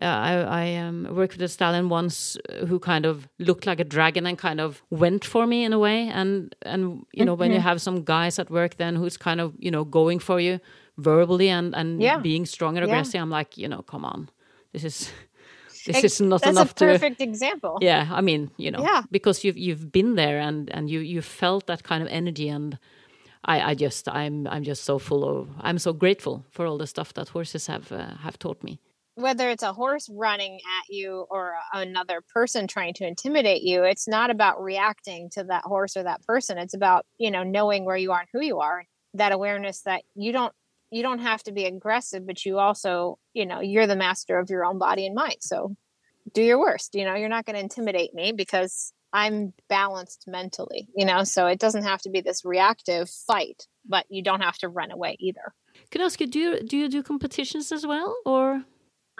uh, 0.00 0.04
I, 0.04 0.32
I 0.64 0.74
um, 0.76 1.08
worked 1.10 1.32
with 1.32 1.42
a 1.42 1.48
stallion 1.48 1.88
once 1.88 2.36
who 2.68 2.78
kind 2.78 3.04
of 3.04 3.28
looked 3.38 3.66
like 3.66 3.80
a 3.80 3.84
dragon 3.84 4.26
and 4.26 4.38
kind 4.38 4.60
of 4.60 4.82
went 4.90 5.24
for 5.24 5.46
me 5.46 5.64
in 5.64 5.72
a 5.72 5.78
way. 5.78 6.08
And 6.08 6.54
and 6.62 7.06
you 7.12 7.24
know 7.24 7.34
mm 7.34 7.36
-hmm. 7.36 7.38
when 7.38 7.52
you 7.52 7.60
have 7.60 7.78
some 7.78 8.02
guys 8.04 8.38
at 8.38 8.48
work 8.50 8.76
then 8.76 8.96
who's 8.96 9.16
kind 9.16 9.40
of 9.40 9.52
you 9.58 9.70
know 9.70 9.84
going 9.84 10.20
for 10.20 10.40
you 10.40 10.58
verbally 10.96 11.50
and 11.50 11.74
and 11.74 12.00
yeah. 12.00 12.22
being 12.22 12.46
strong 12.46 12.76
and 12.76 12.84
aggressive, 12.84 13.14
yeah. 13.14 13.24
I'm 13.24 13.38
like 13.38 13.60
you 13.60 13.68
know 13.68 13.82
come 13.82 14.06
on, 14.06 14.28
this 14.72 14.84
is 14.84 15.12
this 15.86 16.04
is 16.04 16.20
not 16.20 16.40
That's 16.40 16.56
enough 16.56 16.70
a 16.70 16.74
perfect 16.74 17.18
to, 17.18 17.24
example. 17.24 17.70
Yeah, 17.80 18.18
I 18.18 18.20
mean, 18.20 18.50
you 18.56 18.70
know, 18.70 18.82
yeah. 18.82 19.02
because 19.10 19.46
you've 19.46 19.58
you've 19.58 19.90
been 19.90 20.16
there 20.16 20.40
and 20.48 20.70
and 20.74 20.90
you 20.90 21.00
you 21.00 21.22
felt 21.22 21.66
that 21.66 21.82
kind 21.82 22.02
of 22.02 22.08
energy 22.08 22.50
and 22.50 22.78
I, 23.44 23.72
I 23.72 23.74
just 23.74 24.08
I'm 24.08 24.46
I'm 24.46 24.64
just 24.64 24.84
so 24.84 24.98
full 24.98 25.24
of 25.24 25.48
I'm 25.60 25.78
so 25.78 25.92
grateful 25.92 26.44
for 26.50 26.66
all 26.66 26.78
the 26.78 26.86
stuff 26.86 27.12
that 27.12 27.28
horses 27.28 27.66
have 27.66 27.92
uh, 27.92 28.16
have 28.22 28.36
taught 28.38 28.62
me 28.62 28.78
whether 29.18 29.50
it's 29.50 29.64
a 29.64 29.72
horse 29.72 30.08
running 30.12 30.54
at 30.54 30.88
you 30.88 31.26
or 31.28 31.54
another 31.72 32.22
person 32.32 32.68
trying 32.68 32.94
to 32.94 33.04
intimidate 33.04 33.62
you 33.62 33.82
it's 33.82 34.06
not 34.06 34.30
about 34.30 34.62
reacting 34.62 35.28
to 35.30 35.42
that 35.42 35.64
horse 35.64 35.96
or 35.96 36.04
that 36.04 36.22
person. 36.24 36.56
It's 36.56 36.74
about 36.74 37.04
you 37.18 37.30
know 37.30 37.42
knowing 37.42 37.84
where 37.84 37.96
you 37.96 38.12
are 38.12 38.20
and 38.20 38.28
who 38.32 38.44
you 38.44 38.60
are 38.60 38.84
that 39.14 39.32
awareness 39.32 39.82
that 39.82 40.02
you 40.14 40.32
don't 40.32 40.52
you 40.90 41.02
don't 41.02 41.18
have 41.18 41.42
to 41.42 41.52
be 41.52 41.64
aggressive 41.64 42.26
but 42.26 42.44
you 42.44 42.58
also 42.58 43.18
you 43.34 43.44
know 43.44 43.60
you're 43.60 43.88
the 43.88 43.96
master 43.96 44.38
of 44.38 44.50
your 44.50 44.64
own 44.64 44.78
body 44.78 45.04
and 45.06 45.14
mind. 45.14 45.38
So 45.40 45.76
do 46.32 46.42
your 46.42 46.58
worst 46.58 46.94
you 46.94 47.04
know 47.04 47.14
you're 47.14 47.28
not 47.28 47.44
going 47.44 47.56
to 47.56 47.62
intimidate 47.62 48.14
me 48.14 48.32
because 48.32 48.92
i'm 49.14 49.54
balanced 49.70 50.24
mentally 50.26 50.86
you 50.94 51.06
know 51.06 51.24
so 51.24 51.46
it 51.46 51.58
doesn't 51.58 51.84
have 51.84 52.02
to 52.02 52.10
be 52.10 52.20
this 52.20 52.44
reactive 52.44 53.08
fight 53.08 53.66
but 53.88 54.04
you 54.10 54.22
don't 54.22 54.42
have 54.42 54.58
to 54.58 54.68
run 54.68 54.90
away 54.90 55.16
either. 55.18 55.54
Can 55.90 56.02
i 56.02 56.04
ask 56.04 56.20
you 56.20 56.26
do 56.26 56.38
you 56.38 56.62
do 56.62 56.76
you 56.76 56.88
do 56.88 57.02
competitions 57.02 57.72
as 57.72 57.86
well 57.86 58.14
or 58.26 58.64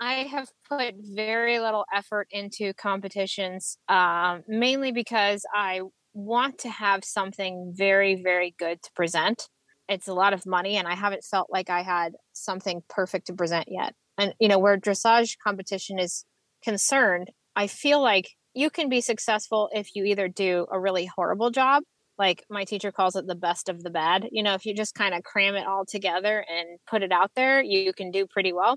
I 0.00 0.24
have 0.24 0.48
put 0.68 0.94
very 0.98 1.58
little 1.58 1.84
effort 1.92 2.28
into 2.30 2.72
competitions, 2.74 3.78
um, 3.88 4.42
mainly 4.46 4.92
because 4.92 5.44
I 5.52 5.80
want 6.14 6.58
to 6.61 6.68
have 6.68 7.04
something 7.04 7.72
very, 7.76 8.20
very 8.22 8.54
good 8.58 8.80
to 8.82 8.90
present. 8.94 9.48
It's 9.88 10.06
a 10.06 10.14
lot 10.14 10.32
of 10.32 10.46
money, 10.46 10.76
and 10.76 10.87
I 10.87 10.94
haven't 10.94 11.24
felt 11.24 11.48
like 11.50 11.70
I 11.70 11.82
had 11.82 12.12
something 12.32 12.82
perfect 12.88 13.26
to 13.26 13.32
present 13.32 13.66
yet. 13.68 13.94
And, 14.18 14.34
you 14.38 14.48
know, 14.48 14.58
where 14.58 14.78
dressage 14.78 15.37
competition 15.44 15.98
is 15.98 16.24
concerned, 16.62 17.30
I 17.56 17.66
feel 17.66 18.00
like 18.00 18.30
you 18.54 18.70
can 18.70 18.88
be 18.88 19.00
successful 19.00 19.68
if 19.72 19.94
you 19.94 20.04
either 20.04 20.28
do 20.28 20.66
a 20.70 20.78
really 20.78 21.06
horrible 21.06 21.50
job, 21.50 21.82
like 22.18 22.44
my 22.50 22.64
teacher 22.64 22.92
calls 22.92 23.16
it 23.16 23.26
the 23.26 23.34
best 23.34 23.68
of 23.68 23.82
the 23.82 23.90
bad. 23.90 24.28
You 24.30 24.42
know, 24.42 24.54
if 24.54 24.66
you 24.66 24.74
just 24.74 24.94
kind 24.94 25.14
of 25.14 25.22
cram 25.22 25.54
it 25.54 25.66
all 25.66 25.84
together 25.87 26.44
and 26.48 26.78
put 26.88 27.02
it 27.02 27.12
out 27.12 27.32
there, 27.34 27.62
you 27.62 27.92
can 27.92 28.11
do 28.11 28.26
pretty 28.26 28.52
well 28.52 28.76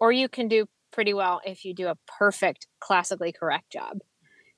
or 0.00 0.12
you 0.12 0.28
can 0.28 0.48
do 0.48 0.66
pretty 0.92 1.14
well 1.14 1.40
if 1.44 1.64
you 1.64 1.74
do 1.74 1.88
a 1.88 1.96
perfect 2.18 2.66
classically 2.80 3.32
correct 3.32 3.70
job. 3.70 3.98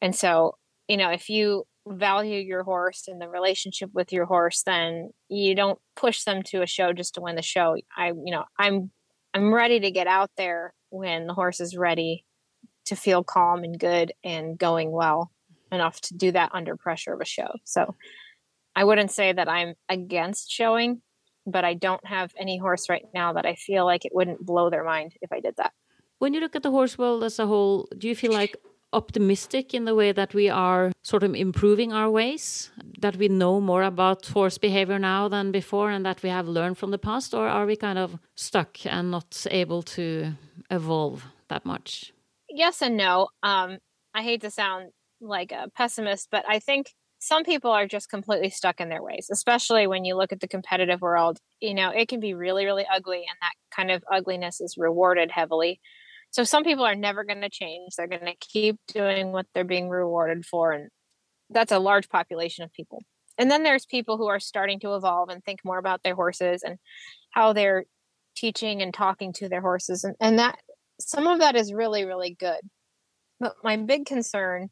And 0.01 0.14
so, 0.14 0.57
you 0.87 0.96
know, 0.96 1.11
if 1.11 1.29
you 1.29 1.64
value 1.87 2.38
your 2.38 2.64
horse 2.64 3.09
and 3.09 3.20
the 3.20 3.29
relationship 3.29 3.90
with 3.92 4.12
your 4.12 4.27
horse, 4.27 4.62
then 4.64 5.11
you 5.29 5.55
don't 5.55 5.79
push 5.96 6.24
them 6.24 6.42
to 6.44 6.62
a 6.62 6.66
show 6.66 6.92
just 6.92 7.14
to 7.14 7.20
win 7.20 7.37
the 7.37 7.42
show. 7.42 7.77
I, 7.96 8.09
you 8.09 8.31
know, 8.31 8.44
I'm 8.59 8.90
I'm 9.35 9.53
ready 9.53 9.81
to 9.81 9.90
get 9.90 10.07
out 10.07 10.31
there 10.37 10.72
when 10.90 11.27
the 11.27 11.35
horse 11.35 11.61
is 11.61 11.77
ready 11.77 12.24
to 12.87 12.96
feel 12.96 13.22
calm 13.22 13.62
and 13.62 13.79
good 13.79 14.12
and 14.24 14.59
going 14.59 14.90
well 14.90 15.31
enough 15.70 16.01
to 16.01 16.14
do 16.14 16.33
that 16.33 16.51
under 16.55 16.77
pressure 16.77 17.12
of 17.12 17.20
a 17.20 17.27
show. 17.27 17.53
So 17.64 17.94
I 18.74 18.85
wouldn't 18.85 19.11
say 19.11 19.33
that 19.33 19.48
I'm 19.48 19.74
against 19.88 20.51
showing 20.51 21.03
but 21.50 21.64
I 21.64 21.74
don't 21.74 22.04
have 22.06 22.32
any 22.38 22.58
horse 22.58 22.88
right 22.88 23.06
now 23.14 23.32
that 23.32 23.46
I 23.46 23.54
feel 23.54 23.84
like 23.84 24.04
it 24.04 24.14
wouldn't 24.14 24.44
blow 24.44 24.70
their 24.70 24.84
mind 24.84 25.14
if 25.20 25.32
I 25.32 25.40
did 25.40 25.56
that. 25.56 25.72
When 26.18 26.34
you 26.34 26.40
look 26.40 26.56
at 26.56 26.62
the 26.62 26.70
horse 26.70 26.98
world 26.98 27.22
as 27.22 27.38
a 27.38 27.46
whole, 27.46 27.88
do 27.96 28.08
you 28.08 28.16
feel 28.16 28.32
like 28.32 28.56
optimistic 28.92 29.74
in 29.74 29.84
the 29.84 29.94
way 29.94 30.12
that 30.12 30.34
we 30.34 30.48
are 30.48 30.92
sort 31.02 31.22
of 31.22 31.34
improving 31.34 31.92
our 31.92 32.11
ways, 32.11 32.70
that 33.00 33.16
we 33.16 33.28
know 33.28 33.61
more 33.61 33.82
about 33.82 34.26
horse 34.26 34.58
behavior 34.58 34.98
now 34.98 35.28
than 35.28 35.52
before, 35.52 35.90
and 35.90 36.04
that 36.06 36.22
we 36.22 36.28
have 36.28 36.48
learned 36.48 36.78
from 36.78 36.90
the 36.90 36.98
past, 36.98 37.34
or 37.34 37.46
are 37.48 37.66
we 37.66 37.76
kind 37.76 37.98
of 37.98 38.18
stuck 38.34 38.78
and 38.87 39.11
not 39.11 39.46
able 39.50 39.82
to 39.82 40.32
evolve 40.70 41.24
that 41.48 41.64
much? 41.64 42.12
Yes 42.48 42.82
and 42.82 42.96
no. 42.96 43.28
Um, 43.42 43.78
I 44.14 44.22
hate 44.22 44.40
to 44.40 44.50
sound 44.50 44.92
like 45.20 45.52
a 45.52 45.68
pessimist, 45.76 46.28
but 46.30 46.44
I 46.48 46.58
think 46.58 46.94
some 47.18 47.44
people 47.44 47.70
are 47.70 47.87
just 47.87 48.09
completely 48.09 48.50
stuck 48.50 48.81
in 48.81 48.88
their 48.88 49.02
ways, 49.02 49.28
especially 49.31 49.87
when 49.87 50.04
you 50.04 50.16
look 50.16 50.33
at 50.33 50.40
the 50.40 50.48
competitive 50.48 51.00
world. 51.00 51.38
You 51.61 51.74
know, 51.74 51.90
it 51.90 52.09
can 52.09 52.20
be 52.20 52.35
really, 52.35 52.64
really 52.64 52.87
ugly, 52.92 53.18
and 53.28 53.37
that 53.40 53.54
kind 53.74 53.90
of 53.90 54.04
ugliness 54.11 54.61
is 54.61 54.76
rewarded 54.78 55.31
heavily. 55.31 55.81
So 56.31 56.44
some 56.44 56.62
people 56.62 56.85
are 56.85 56.94
never 56.94 57.24
going 57.24 57.40
to 57.40 57.50
change. 57.50 57.94
They're 57.96 58.07
going 58.07 58.26
to 58.26 58.37
keep 58.40 58.76
doing 58.88 59.33
what 59.33 59.46
they're 59.54 59.64
being 59.64 59.88
rewarded 59.88 60.44
for. 60.44 60.72
And 60.72 60.90
that's 61.50 61.72
a 61.72 61.78
large 61.78 62.09
population 62.09 62.64
of 62.64 62.72
people. 62.72 63.02
And 63.38 63.50
then 63.50 63.62
there's 63.62 63.87
people 63.87 64.18
who 64.18 64.26
are 64.26 64.40
starting 64.40 64.78
to 64.81 64.94
evolve 64.94 65.31
and 65.31 65.42
think 65.42 65.61
more 65.64 65.78
about 65.78 66.02
their 66.02 66.14
horses 66.14 66.62
and 66.62 66.78
how 67.31 67.52
they're 67.52 67.85
teaching 68.37 68.83
and 68.83 68.92
talking 68.92 69.33
to 69.35 69.48
their 69.48 69.61
horses. 69.61 70.04
And, 70.04 70.16
and 70.20 70.38
that 70.38 70.59
some 71.00 71.26
of 71.26 71.38
that 71.38 71.57
is 71.57 71.72
really, 71.72 72.04
really 72.04 72.37
good. 72.38 72.61
But 73.40 73.54
my 73.62 73.76
big 73.76 74.04
concern 74.04 74.68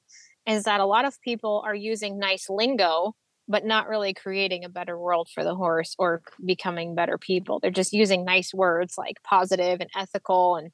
is 0.47 0.65
that 0.65 0.81
a 0.81 0.87
lot 0.87 1.05
of 1.05 1.21
people 1.23 1.63
are 1.67 1.75
using 1.75 2.19
nice 2.19 2.49
lingo 2.49 3.15
but 3.49 3.65
not 3.65 3.89
really 3.89 4.13
creating 4.13 4.65
a 4.65 4.69
better 4.69 4.99
world 4.99 5.29
for 5.33 5.45
the 5.45 5.55
horse 5.55 5.95
or 5.99 6.23
becoming 6.45 6.95
better 6.95 7.17
people. 7.17 7.61
They're 7.61 7.71
just 7.71 7.93
using 7.93 8.25
nice 8.25 8.53
words 8.53 8.95
like 8.99 9.23
positive 9.23 9.81
and 9.81 9.91
ethical 9.97 10.57
and 10.57 10.73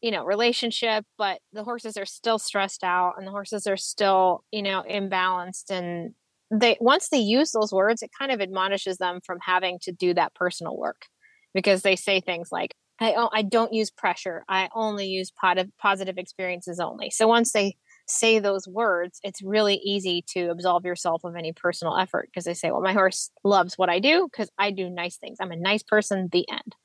you 0.00 0.10
know 0.10 0.24
relationship 0.24 1.06
but 1.16 1.40
the 1.54 1.64
horses 1.64 1.96
are 1.96 2.04
still 2.04 2.38
stressed 2.38 2.84
out 2.84 3.14
and 3.16 3.26
the 3.26 3.30
horses 3.30 3.66
are 3.66 3.78
still 3.78 4.44
you 4.52 4.62
know 4.62 4.84
imbalanced 4.88 5.70
and 5.70 6.12
they 6.50 6.76
once 6.78 7.08
they 7.08 7.18
use 7.18 7.52
those 7.52 7.72
words 7.72 8.02
it 8.02 8.10
kind 8.18 8.30
of 8.30 8.42
admonishes 8.42 8.98
them 8.98 9.20
from 9.24 9.38
having 9.40 9.78
to 9.80 9.92
do 9.92 10.12
that 10.12 10.34
personal 10.34 10.76
work 10.76 11.06
because 11.54 11.80
they 11.80 11.96
say 11.96 12.20
things 12.20 12.50
like 12.52 12.74
I, 13.00 13.14
I 13.32 13.42
don't 13.42 13.72
use 13.72 13.90
pressure 13.90 14.44
i 14.46 14.68
only 14.74 15.06
use 15.06 15.30
positive 15.30 15.72
positive 15.80 16.18
experiences 16.18 16.80
only 16.80 17.08
so 17.08 17.26
once 17.26 17.52
they 17.52 17.76
say 18.06 18.38
those 18.38 18.68
words, 18.68 19.18
it's 19.22 19.42
really 19.42 19.76
easy 19.76 20.22
to 20.28 20.50
absolve 20.50 20.84
yourself 20.84 21.24
of 21.24 21.36
any 21.36 21.52
personal 21.52 21.96
effort 21.96 22.28
because 22.30 22.44
they 22.44 22.54
say, 22.54 22.70
well, 22.70 22.82
my 22.82 22.92
horse 22.92 23.30
loves 23.44 23.78
what 23.78 23.88
I 23.88 23.98
do 23.98 24.28
because 24.30 24.50
I 24.58 24.70
do 24.70 24.90
nice 24.90 25.16
things. 25.16 25.38
I'm 25.40 25.52
a 25.52 25.56
nice 25.56 25.82
person, 25.82 26.28
the 26.30 26.48
end. 26.50 26.76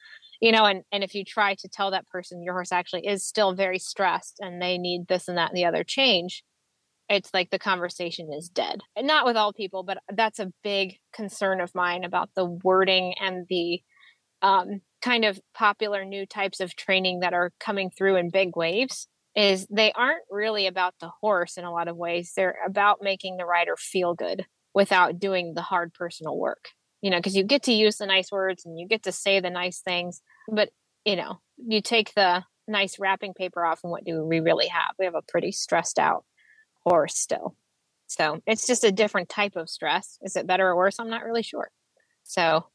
You 0.42 0.54
know, 0.54 0.64
and, 0.64 0.84
and 0.92 1.04
if 1.04 1.14
you 1.16 1.26
try 1.26 1.56
to 1.56 1.68
tell 1.68 1.92
that 1.92 2.08
person 2.08 2.42
your 2.42 2.54
horse 2.54 2.72
actually 2.72 3.06
is 3.06 3.26
still 3.26 3.54
very 3.54 3.80
stressed 3.80 4.38
and 4.40 4.62
they 4.62 4.78
need 4.78 5.08
this 5.08 5.28
and 5.28 5.38
that 5.38 5.50
and 5.50 5.58
the 5.58 5.66
other 5.66 5.84
change, 5.84 6.44
it's 7.10 7.34
like 7.34 7.50
the 7.50 7.60
conversation 7.60 8.32
is 8.32 8.48
dead. 8.48 8.80
And 8.96 9.06
not 9.06 9.26
with 9.26 9.36
all 9.36 9.52
people, 9.52 9.84
but 9.84 9.98
that's 10.14 10.40
a 10.40 10.54
big 10.64 10.96
concern 11.12 11.60
of 11.60 11.76
mine 11.76 12.06
about 12.06 12.30
the 12.36 12.46
wording 12.46 13.16
and 13.20 13.46
the 13.50 13.82
um, 14.42 14.82
kind 15.02 15.26
of 15.26 15.42
popular 15.54 16.06
new 16.06 16.26
types 16.26 16.62
of 16.62 16.76
training 16.76 17.20
that 17.20 17.34
are 17.34 17.52
coming 17.60 17.90
through 17.90 18.16
in 18.16 18.30
big 18.30 18.56
waves 18.56 19.08
is 19.36 19.68
they 19.70 19.92
aren't 19.92 20.24
really 20.30 20.68
about 20.68 20.96
the 21.00 21.12
horse 21.22 21.58
in 21.58 21.64
a 21.66 21.72
lot 21.72 21.88
of 21.88 21.96
ways. 21.96 22.34
They're 22.36 22.58
about 22.66 23.00
making 23.02 23.38
the 23.38 23.46
rider 23.46 23.76
feel 23.78 24.14
good 24.14 24.46
without 24.74 25.20
doing 25.20 25.54
the 25.54 25.62
hard 25.62 25.94
personal 25.94 26.38
work. 26.38 26.70
You 27.02 27.12
know, 27.12 27.18
because 27.18 27.36
you 27.36 27.44
get 27.44 27.64
to 27.64 27.74
use 27.74 27.98
the 27.98 28.06
nice 28.06 28.32
words 28.32 28.66
and 28.66 28.78
you 28.78 28.88
get 28.88 29.04
to 29.04 29.12
say 29.12 29.40
the 29.40 29.50
nice 29.50 29.80
things, 29.80 30.22
but 30.52 30.70
you 31.06 31.16
know, 31.16 31.40
you 31.58 31.82
take 31.82 32.14
the 32.14 32.44
nice 32.68 33.00
wrapping 33.00 33.34
paper 33.34 33.66
off 33.66 33.80
and 33.84 33.92
what 33.92 34.04
do 34.04 34.24
we 34.26 34.42
really 34.42 34.68
have? 34.68 34.96
We 35.00 35.06
have 35.06 35.16
a 35.16 35.22
pretty 35.22 35.52
stressed 35.52 35.98
out 35.98 36.26
horse 36.84 37.16
still. 37.16 37.56
So 38.08 38.42
it's 38.46 38.68
just 38.68 38.84
a 38.84 38.92
different 38.92 39.30
type 39.30 39.56
of 39.56 39.70
stress. 39.70 40.18
Is 40.22 40.36
it 40.36 40.48
better 40.48 40.68
or 40.68 40.76
worse? 40.76 41.00
I'm 41.00 41.10
not 41.10 41.24
really 41.24 41.44
sure. 41.44 41.70
So 42.24 42.66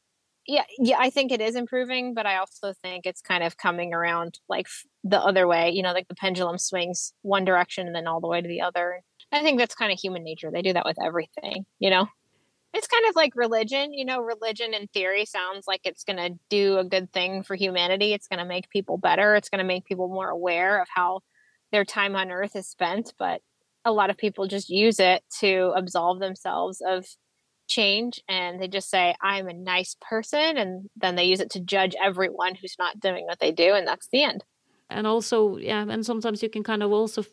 yeah 0.47 0.63
yeah 0.77 0.97
i 0.99 1.09
think 1.09 1.31
it 1.31 1.41
is 1.41 1.55
improving 1.55 2.13
but 2.13 2.25
i 2.25 2.37
also 2.37 2.73
think 2.81 3.05
it's 3.05 3.21
kind 3.21 3.43
of 3.43 3.57
coming 3.57 3.93
around 3.93 4.39
like 4.47 4.67
the 5.03 5.19
other 5.19 5.47
way 5.47 5.71
you 5.71 5.81
know 5.81 5.93
like 5.93 6.07
the 6.07 6.15
pendulum 6.15 6.57
swings 6.57 7.13
one 7.21 7.45
direction 7.45 7.87
and 7.87 7.95
then 7.95 8.07
all 8.07 8.21
the 8.21 8.27
way 8.27 8.41
to 8.41 8.47
the 8.47 8.61
other. 8.61 9.01
I 9.31 9.41
think 9.41 9.59
that's 9.59 9.75
kind 9.75 9.91
of 9.91 9.99
human 9.99 10.23
nature 10.23 10.49
they 10.51 10.61
do 10.61 10.73
that 10.73 10.85
with 10.85 11.01
everything 11.01 11.65
you 11.79 11.89
know? 11.89 12.07
It's 12.73 12.87
kind 12.87 13.05
of 13.09 13.15
like 13.15 13.35
religion 13.35 13.93
you 13.93 14.05
know 14.05 14.19
religion 14.19 14.73
in 14.73 14.87
theory 14.87 15.25
sounds 15.25 15.65
like 15.67 15.81
it's 15.83 16.03
going 16.03 16.17
to 16.17 16.37
do 16.49 16.77
a 16.77 16.83
good 16.83 17.11
thing 17.11 17.43
for 17.43 17.55
humanity 17.55 18.13
it's 18.13 18.27
going 18.27 18.39
to 18.39 18.45
make 18.45 18.69
people 18.69 18.97
better 18.97 19.35
it's 19.35 19.49
going 19.49 19.59
to 19.59 19.65
make 19.65 19.85
people 19.85 20.07
more 20.07 20.29
aware 20.29 20.81
of 20.81 20.87
how 20.93 21.21
their 21.71 21.85
time 21.85 22.15
on 22.15 22.31
earth 22.31 22.55
is 22.55 22.67
spent 22.67 23.13
but 23.17 23.41
a 23.85 23.91
lot 23.91 24.09
of 24.09 24.17
people 24.17 24.47
just 24.47 24.69
use 24.69 24.99
it 24.99 25.23
to 25.39 25.71
absolve 25.75 26.19
themselves 26.19 26.81
of 26.85 27.05
change 27.67 28.21
and 28.27 28.61
they 28.61 28.67
just 28.67 28.89
say 28.89 29.15
i'm 29.21 29.47
a 29.47 29.53
nice 29.53 29.95
person 30.01 30.57
and 30.57 30.89
then 30.95 31.15
they 31.15 31.23
use 31.23 31.39
it 31.39 31.49
to 31.49 31.59
judge 31.59 31.95
everyone 32.01 32.55
who's 32.55 32.75
not 32.79 32.99
doing 32.99 33.25
what 33.25 33.39
they 33.39 33.51
do 33.51 33.73
and 33.73 33.87
that's 33.87 34.07
the 34.07 34.23
end. 34.23 34.43
And 34.89 35.07
also 35.07 35.57
yeah 35.57 35.85
and 35.87 36.05
sometimes 36.05 36.43
you 36.43 36.49
can 36.49 36.63
kind 36.63 36.83
of 36.83 36.91
also 36.91 37.23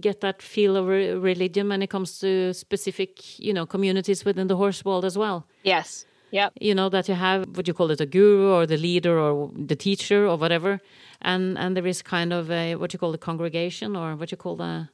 get 0.00 0.20
that 0.20 0.42
feel 0.42 0.76
of 0.76 0.86
re 0.86 1.14
religion 1.14 1.68
when 1.68 1.82
it 1.82 1.90
comes 1.90 2.18
to 2.20 2.52
specific 2.54 3.38
you 3.38 3.52
know 3.52 3.66
communities 3.66 4.24
within 4.24 4.46
the 4.46 4.56
horse 4.56 4.84
world 4.84 5.04
as 5.04 5.16
well. 5.16 5.46
Yes. 5.62 6.06
Yeah 6.30 6.50
you 6.60 6.74
know 6.74 6.88
that 6.88 7.08
you 7.08 7.14
have 7.14 7.56
what 7.56 7.66
you 7.66 7.74
call 7.74 7.90
it 7.90 8.00
a 8.00 8.06
guru 8.06 8.52
or 8.52 8.66
the 8.66 8.76
leader 8.76 9.18
or 9.18 9.50
the 9.56 9.76
teacher 9.76 10.26
or 10.26 10.36
whatever 10.36 10.80
and 11.22 11.58
and 11.58 11.76
there 11.76 11.86
is 11.86 12.02
kind 12.02 12.32
of 12.32 12.50
a 12.50 12.76
what 12.76 12.92
you 12.92 12.98
call 12.98 13.12
the 13.12 13.18
congregation 13.18 13.96
or 13.96 14.14
what 14.16 14.30
you 14.30 14.36
call 14.36 14.56
the 14.56 14.88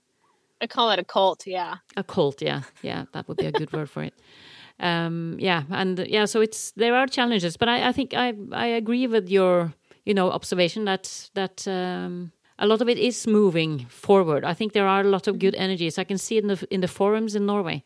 i 0.62 0.66
call 0.66 0.90
it 0.90 0.98
a 0.98 1.04
cult 1.04 1.46
yeah. 1.46 1.76
A 1.96 2.02
cult 2.02 2.40
yeah. 2.40 2.62
Yeah 2.82 3.04
that 3.12 3.28
would 3.28 3.36
be 3.36 3.46
a 3.46 3.52
good 3.52 3.72
word 3.72 3.90
for 3.90 4.02
it 4.02 4.14
um, 4.80 5.36
yeah, 5.38 5.62
and 5.70 5.98
yeah, 6.08 6.26
so 6.26 6.40
it's 6.40 6.72
there 6.72 6.94
are 6.94 7.06
challenges, 7.06 7.56
but 7.56 7.68
I, 7.68 7.88
I 7.88 7.92
think 7.92 8.12
I 8.14 8.34
I 8.52 8.66
agree 8.66 9.06
with 9.06 9.28
your 9.28 9.72
you 10.04 10.14
know 10.14 10.30
observation 10.30 10.84
that 10.84 11.30
that 11.34 11.66
um, 11.68 12.32
a 12.58 12.66
lot 12.66 12.80
of 12.80 12.88
it 12.88 12.98
is 12.98 13.26
moving 13.26 13.86
forward. 13.88 14.44
I 14.44 14.54
think 14.54 14.72
there 14.72 14.86
are 14.86 15.00
a 15.00 15.08
lot 15.10 15.28
of 15.28 15.38
good 15.38 15.54
energies. 15.54 15.98
I 15.98 16.04
can 16.04 16.18
see 16.18 16.36
it 16.36 16.42
in 16.44 16.48
the 16.48 16.66
in 16.70 16.80
the 16.80 16.88
forums 16.88 17.34
in 17.34 17.46
Norway. 17.46 17.82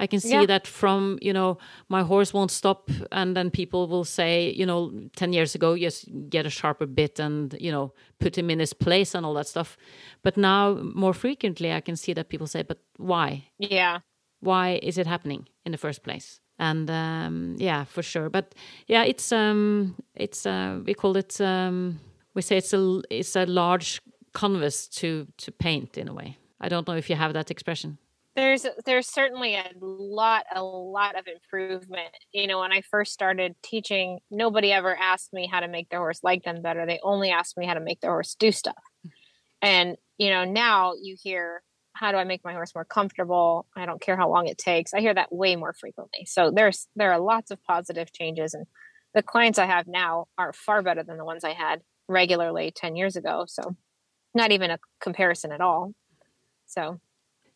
I 0.00 0.06
can 0.06 0.20
see 0.20 0.30
Yeah. 0.30 0.46
that 0.46 0.66
from, 0.68 1.18
you 1.20 1.32
know, 1.32 1.58
my 1.88 2.02
horse 2.04 2.32
won't 2.32 2.52
stop. 2.52 2.88
And 3.10 3.34
then 3.34 3.50
people 3.50 3.88
will 3.88 4.04
say, 4.04 4.54
you 4.56 4.64
know, 4.64 4.92
10 5.16 5.32
years 5.32 5.56
ago, 5.56 5.76
just 5.76 6.08
get 6.30 6.46
a 6.46 6.50
sharper 6.50 6.86
bit 6.86 7.18
and, 7.18 7.56
you 7.60 7.72
know, 7.72 7.92
put 8.20 8.38
him 8.38 8.48
in 8.48 8.60
his 8.60 8.72
place 8.72 9.16
and 9.16 9.26
all 9.26 9.34
that 9.34 9.48
stuff. 9.48 9.76
But 10.22 10.36
now, 10.36 10.74
more 10.94 11.12
frequently, 11.14 11.72
I 11.72 11.80
can 11.80 11.96
see 11.96 12.14
that 12.14 12.28
people 12.28 12.46
say, 12.46 12.62
but 12.62 12.78
why? 12.96 13.48
Yeah. 13.58 13.98
Why 14.40 14.78
is 14.82 14.98
it 14.98 15.06
happening 15.06 15.48
in 15.64 15.72
the 15.72 15.78
first 15.78 16.02
place 16.02 16.40
and 16.58 16.90
um, 16.90 17.56
yeah 17.58 17.84
for 17.84 18.02
sure 18.02 18.28
but 18.30 18.54
yeah 18.86 19.04
it's 19.04 19.32
um 19.32 19.94
it's 20.14 20.46
uh, 20.46 20.80
we 20.84 20.94
call 20.94 21.16
it 21.16 21.40
um 21.40 21.98
we 22.34 22.42
say 22.42 22.56
it's 22.56 22.72
a 22.72 23.00
it's 23.10 23.36
a 23.36 23.46
large 23.46 24.00
canvas 24.34 24.88
to 24.88 25.26
to 25.36 25.50
paint 25.52 25.96
in 25.98 26.08
a 26.08 26.14
way 26.14 26.36
i 26.60 26.68
don't 26.68 26.86
know 26.86 26.96
if 26.96 27.08
you 27.10 27.16
have 27.16 27.32
that 27.32 27.50
expression 27.50 27.98
There's 28.38 28.66
there's 28.86 29.08
certainly 29.08 29.56
a 29.56 29.66
lot 29.80 30.44
a 30.54 30.62
lot 30.62 31.18
of 31.18 31.26
improvement. 31.26 32.14
You 32.30 32.46
know, 32.46 32.60
when 32.60 32.70
I 32.70 32.82
first 32.82 33.12
started 33.12 33.56
teaching, 33.62 34.20
nobody 34.30 34.70
ever 34.70 34.94
asked 34.96 35.32
me 35.32 35.48
how 35.52 35.60
to 35.60 35.66
make 35.66 35.88
their 35.88 35.98
horse 35.98 36.22
like 36.22 36.44
them 36.44 36.62
better. 36.62 36.86
They 36.86 37.00
only 37.02 37.30
asked 37.30 37.56
me 37.58 37.66
how 37.66 37.74
to 37.74 37.80
make 37.80 38.00
their 38.00 38.12
horse 38.12 38.36
do 38.38 38.52
stuff. 38.52 38.84
And 39.60 39.96
you 40.18 40.30
know, 40.30 40.44
now 40.44 40.92
you 41.02 41.16
hear 41.20 41.62
how 41.98 42.12
do 42.12 42.18
I 42.18 42.24
make 42.24 42.44
my 42.44 42.52
horse 42.52 42.74
more 42.74 42.84
comfortable? 42.84 43.66
I 43.74 43.84
don't 43.84 44.00
care 44.00 44.16
how 44.16 44.30
long 44.30 44.46
it 44.46 44.56
takes. 44.56 44.94
I 44.94 45.00
hear 45.00 45.14
that 45.14 45.32
way 45.32 45.56
more 45.56 45.72
frequently. 45.72 46.26
So 46.26 46.52
there's 46.54 46.86
there 46.94 47.12
are 47.12 47.18
lots 47.18 47.50
of 47.50 47.62
positive 47.64 48.12
changes 48.12 48.54
and 48.54 48.66
the 49.14 49.22
clients 49.22 49.58
I 49.58 49.66
have 49.66 49.86
now 49.88 50.26
are 50.36 50.52
far 50.52 50.80
better 50.82 51.02
than 51.02 51.16
the 51.16 51.24
ones 51.24 51.42
I 51.42 51.54
had 51.54 51.80
regularly 52.06 52.70
10 52.70 52.94
years 52.94 53.16
ago. 53.16 53.46
So 53.48 53.74
not 54.32 54.52
even 54.52 54.70
a 54.70 54.78
comparison 55.00 55.50
at 55.50 55.60
all. 55.60 55.92
So 56.66 57.00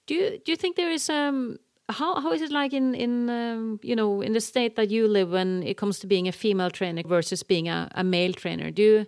do 0.07 0.15
you 0.15 0.41
do 0.45 0.51
you 0.51 0.57
think 0.57 0.75
there 0.77 0.91
is 0.91 1.09
um 1.09 1.59
how 1.89 2.21
how 2.21 2.33
is 2.33 2.43
it 2.43 2.51
like 2.51 2.73
in 2.73 2.95
in 2.95 3.31
um, 3.31 3.79
you 3.83 3.95
know 3.95 4.23
in 4.23 4.33
the 4.33 4.41
state 4.41 4.75
that 4.75 4.91
you 4.91 5.07
live 5.07 5.31
when 5.31 5.63
it 5.63 5.77
comes 5.77 6.01
to 6.01 6.07
being 6.09 6.27
a 6.27 6.33
female 6.33 6.71
trainer 6.71 7.03
versus 7.07 7.45
being 7.45 7.69
a, 7.69 7.89
a 7.95 8.03
male 8.03 8.33
trainer 8.33 8.71
do 8.71 8.83
you 8.83 9.07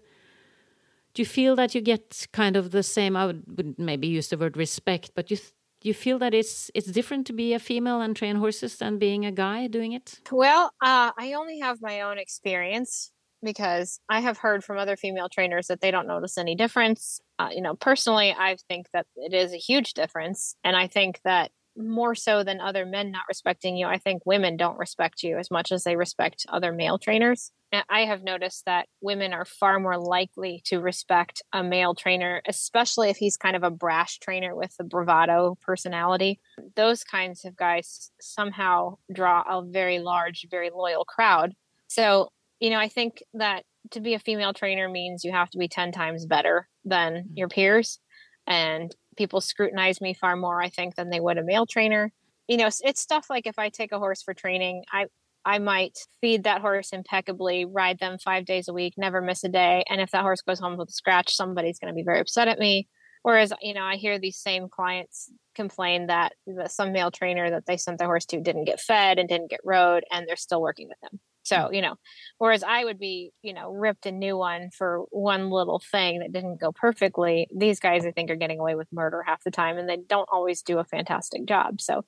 do 1.14 1.22
you 1.22 1.26
feel 1.26 1.56
that 1.56 1.74
you 1.74 1.80
get 1.80 2.26
kind 2.32 2.56
of 2.56 2.70
the 2.70 2.82
same 2.82 3.16
i 3.16 3.26
would, 3.26 3.78
maybe 3.78 4.06
use 4.06 4.28
the 4.28 4.38
word 4.38 4.56
respect 4.56 5.10
but 5.14 5.30
you 5.30 5.38
you 5.82 5.92
feel 5.94 6.18
that 6.18 6.32
it's 6.32 6.70
it's 6.74 6.86
different 6.86 7.26
to 7.26 7.32
be 7.32 7.52
a 7.52 7.58
female 7.58 8.00
and 8.00 8.16
train 8.16 8.36
horses 8.36 8.76
than 8.76 8.98
being 8.98 9.26
a 9.26 9.32
guy 9.32 9.66
doing 9.66 9.92
it 9.92 10.20
Well, 10.32 10.72
uh, 10.80 11.12
I 11.18 11.34
only 11.34 11.60
have 11.60 11.78
my 11.82 12.00
own 12.00 12.18
experience 12.18 13.12
because 13.44 14.00
I 14.08 14.20
have 14.20 14.38
heard 14.38 14.64
from 14.64 14.78
other 14.78 14.96
female 14.96 15.28
trainers 15.28 15.68
that 15.68 15.80
they 15.80 15.90
don't 15.90 16.08
notice 16.08 16.38
any 16.38 16.54
difference. 16.56 17.20
Uh, 17.38 17.50
you 17.52 17.60
know, 17.60 17.74
personally, 17.74 18.34
I 18.36 18.56
think 18.68 18.86
that 18.92 19.06
it 19.16 19.34
is 19.34 19.52
a 19.52 19.58
huge 19.58 19.92
difference. 19.92 20.56
And 20.64 20.74
I 20.74 20.86
think 20.88 21.20
that 21.24 21.50
more 21.76 22.14
so 22.14 22.42
than 22.42 22.60
other 22.60 22.86
men 22.86 23.10
not 23.10 23.24
respecting 23.28 23.76
you, 23.76 23.86
I 23.86 23.98
think 23.98 24.22
women 24.24 24.56
don't 24.56 24.78
respect 24.78 25.22
you 25.22 25.38
as 25.38 25.50
much 25.50 25.72
as 25.72 25.84
they 25.84 25.96
respect 25.96 26.46
other 26.48 26.72
male 26.72 26.98
trainers. 26.98 27.50
I 27.88 28.00
have 28.00 28.22
noticed 28.22 28.64
that 28.66 28.88
women 29.00 29.32
are 29.32 29.44
far 29.44 29.80
more 29.80 29.98
likely 29.98 30.62
to 30.66 30.80
respect 30.80 31.42
a 31.52 31.62
male 31.62 31.94
trainer, 31.94 32.42
especially 32.46 33.10
if 33.10 33.16
he's 33.16 33.36
kind 33.36 33.56
of 33.56 33.62
a 33.62 33.70
brash 33.70 34.18
trainer 34.18 34.54
with 34.54 34.74
a 34.78 34.84
bravado 34.84 35.56
personality 35.62 36.40
those 36.76 37.04
kinds 37.04 37.44
of 37.44 37.56
guys 37.56 38.10
somehow 38.20 38.96
draw 39.12 39.42
a 39.42 39.64
very 39.64 39.98
large, 39.98 40.46
very 40.50 40.70
loyal 40.70 41.04
crowd. 41.04 41.54
So, 41.88 42.30
you 42.60 42.70
know, 42.70 42.78
I 42.78 42.88
think 42.88 43.22
that 43.34 43.64
to 43.92 44.00
be 44.00 44.14
a 44.14 44.18
female 44.18 44.52
trainer 44.52 44.88
means 44.88 45.24
you 45.24 45.32
have 45.32 45.50
to 45.50 45.58
be 45.58 45.68
10 45.68 45.92
times 45.92 46.26
better 46.26 46.68
than 46.84 47.14
mm-hmm. 47.14 47.36
your 47.36 47.48
peers. 47.48 47.98
And 48.46 48.94
people 49.16 49.40
scrutinize 49.40 50.00
me 50.00 50.14
far 50.14 50.36
more, 50.36 50.60
I 50.60 50.68
think, 50.68 50.96
than 50.96 51.10
they 51.10 51.20
would 51.20 51.38
a 51.38 51.44
male 51.44 51.66
trainer. 51.66 52.12
You 52.48 52.58
know, 52.58 52.66
it's 52.66 53.00
stuff 53.00 53.26
like 53.30 53.46
if 53.46 53.58
I 53.58 53.70
take 53.70 53.92
a 53.92 53.98
horse 53.98 54.22
for 54.22 54.34
training, 54.34 54.84
I, 54.92 55.06
I 55.44 55.58
might 55.58 55.98
feed 56.20 56.44
that 56.44 56.60
horse 56.60 56.92
impeccably, 56.92 57.64
ride 57.64 57.98
them 57.98 58.18
five 58.18 58.44
days 58.46 58.68
a 58.68 58.72
week, 58.72 58.94
never 58.96 59.20
miss 59.20 59.44
a 59.44 59.48
day. 59.48 59.84
And 59.88 60.00
if 60.00 60.10
that 60.12 60.22
horse 60.22 60.40
goes 60.40 60.58
home 60.58 60.76
with 60.76 60.88
a 60.88 60.92
scratch, 60.92 61.34
somebody's 61.34 61.78
going 61.78 61.92
to 61.92 61.96
be 61.96 62.02
very 62.02 62.20
upset 62.20 62.48
at 62.48 62.58
me. 62.58 62.88
Whereas, 63.22 63.52
you 63.62 63.74
know, 63.74 63.82
I 63.82 63.96
hear 63.96 64.18
these 64.18 64.38
same 64.38 64.68
clients 64.68 65.30
complain 65.54 66.08
that, 66.08 66.32
that 66.46 66.70
some 66.70 66.92
male 66.92 67.10
trainer 67.10 67.50
that 67.50 67.66
they 67.66 67.76
sent 67.76 67.98
their 67.98 68.08
horse 68.08 68.26
to 68.26 68.40
didn't 68.40 68.64
get 68.64 68.80
fed 68.80 69.18
and 69.18 69.28
didn't 69.28 69.50
get 69.50 69.60
rode, 69.64 70.04
and 70.10 70.26
they're 70.28 70.36
still 70.36 70.60
working 70.60 70.88
with 70.88 71.00
them. 71.00 71.20
So, 71.44 71.70
you 71.70 71.82
know, 71.82 71.96
whereas 72.38 72.62
I 72.62 72.84
would 72.84 72.98
be, 72.98 73.30
you 73.42 73.52
know, 73.52 73.70
ripped 73.70 74.06
a 74.06 74.12
new 74.12 74.36
one 74.36 74.70
for 74.70 75.04
one 75.10 75.50
little 75.50 75.78
thing 75.78 76.20
that 76.20 76.32
didn't 76.32 76.58
go 76.60 76.72
perfectly, 76.72 77.48
these 77.54 77.78
guys 77.78 78.06
I 78.06 78.12
think 78.12 78.30
are 78.30 78.36
getting 78.36 78.58
away 78.58 78.74
with 78.74 78.88
murder 78.92 79.22
half 79.22 79.44
the 79.44 79.50
time 79.50 79.76
and 79.76 79.88
they 79.88 79.98
don't 79.98 80.28
always 80.32 80.62
do 80.62 80.78
a 80.78 80.84
fantastic 80.84 81.44
job. 81.44 81.82
So, 81.82 82.04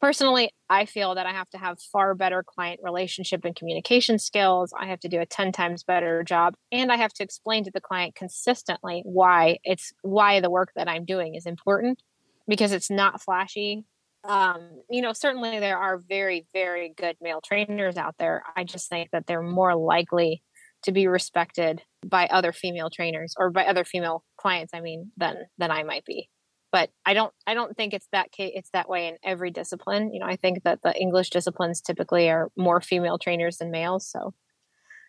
personally, 0.00 0.52
I 0.70 0.86
feel 0.86 1.14
that 1.16 1.26
I 1.26 1.32
have 1.32 1.50
to 1.50 1.58
have 1.58 1.78
far 1.92 2.14
better 2.14 2.42
client 2.42 2.80
relationship 2.82 3.44
and 3.44 3.54
communication 3.54 4.18
skills. 4.18 4.72
I 4.78 4.86
have 4.86 5.00
to 5.00 5.08
do 5.08 5.20
a 5.20 5.26
10 5.26 5.52
times 5.52 5.84
better 5.84 6.24
job 6.24 6.54
and 6.72 6.90
I 6.90 6.96
have 6.96 7.12
to 7.14 7.22
explain 7.22 7.64
to 7.64 7.70
the 7.70 7.80
client 7.80 8.14
consistently 8.14 9.02
why 9.04 9.58
it's 9.64 9.92
why 10.02 10.40
the 10.40 10.50
work 10.50 10.70
that 10.76 10.88
I'm 10.88 11.04
doing 11.04 11.34
is 11.34 11.46
important 11.46 12.02
because 12.46 12.72
it's 12.72 12.90
not 12.90 13.20
flashy 13.20 13.84
um, 14.24 14.82
you 14.90 15.02
know, 15.02 15.12
certainly 15.12 15.60
there 15.60 15.78
are 15.78 15.98
very, 15.98 16.46
very 16.52 16.92
good 16.96 17.16
male 17.20 17.40
trainers 17.40 17.96
out 17.96 18.16
there. 18.18 18.42
I 18.56 18.64
just 18.64 18.88
think 18.88 19.10
that 19.12 19.26
they're 19.26 19.42
more 19.42 19.74
likely 19.74 20.42
to 20.82 20.92
be 20.92 21.06
respected 21.06 21.82
by 22.06 22.26
other 22.26 22.52
female 22.52 22.90
trainers 22.90 23.34
or 23.38 23.50
by 23.50 23.64
other 23.64 23.84
female 23.84 24.24
clients. 24.36 24.74
I 24.74 24.80
mean, 24.80 25.12
than 25.16 25.36
than 25.58 25.70
I 25.70 25.82
might 25.82 26.04
be. 26.04 26.28
But 26.70 26.90
I 27.06 27.14
don't, 27.14 27.32
I 27.46 27.54
don't 27.54 27.74
think 27.76 27.94
it's 27.94 28.08
that 28.12 28.30
case. 28.30 28.52
It's 28.54 28.70
that 28.70 28.90
way 28.90 29.08
in 29.08 29.16
every 29.24 29.50
discipline. 29.50 30.12
You 30.12 30.20
know, 30.20 30.26
I 30.26 30.36
think 30.36 30.64
that 30.64 30.82
the 30.82 30.94
English 31.00 31.30
disciplines 31.30 31.80
typically 31.80 32.28
are 32.28 32.50
more 32.58 32.82
female 32.82 33.16
trainers 33.16 33.56
than 33.56 33.70
males. 33.70 34.06
So, 34.06 34.34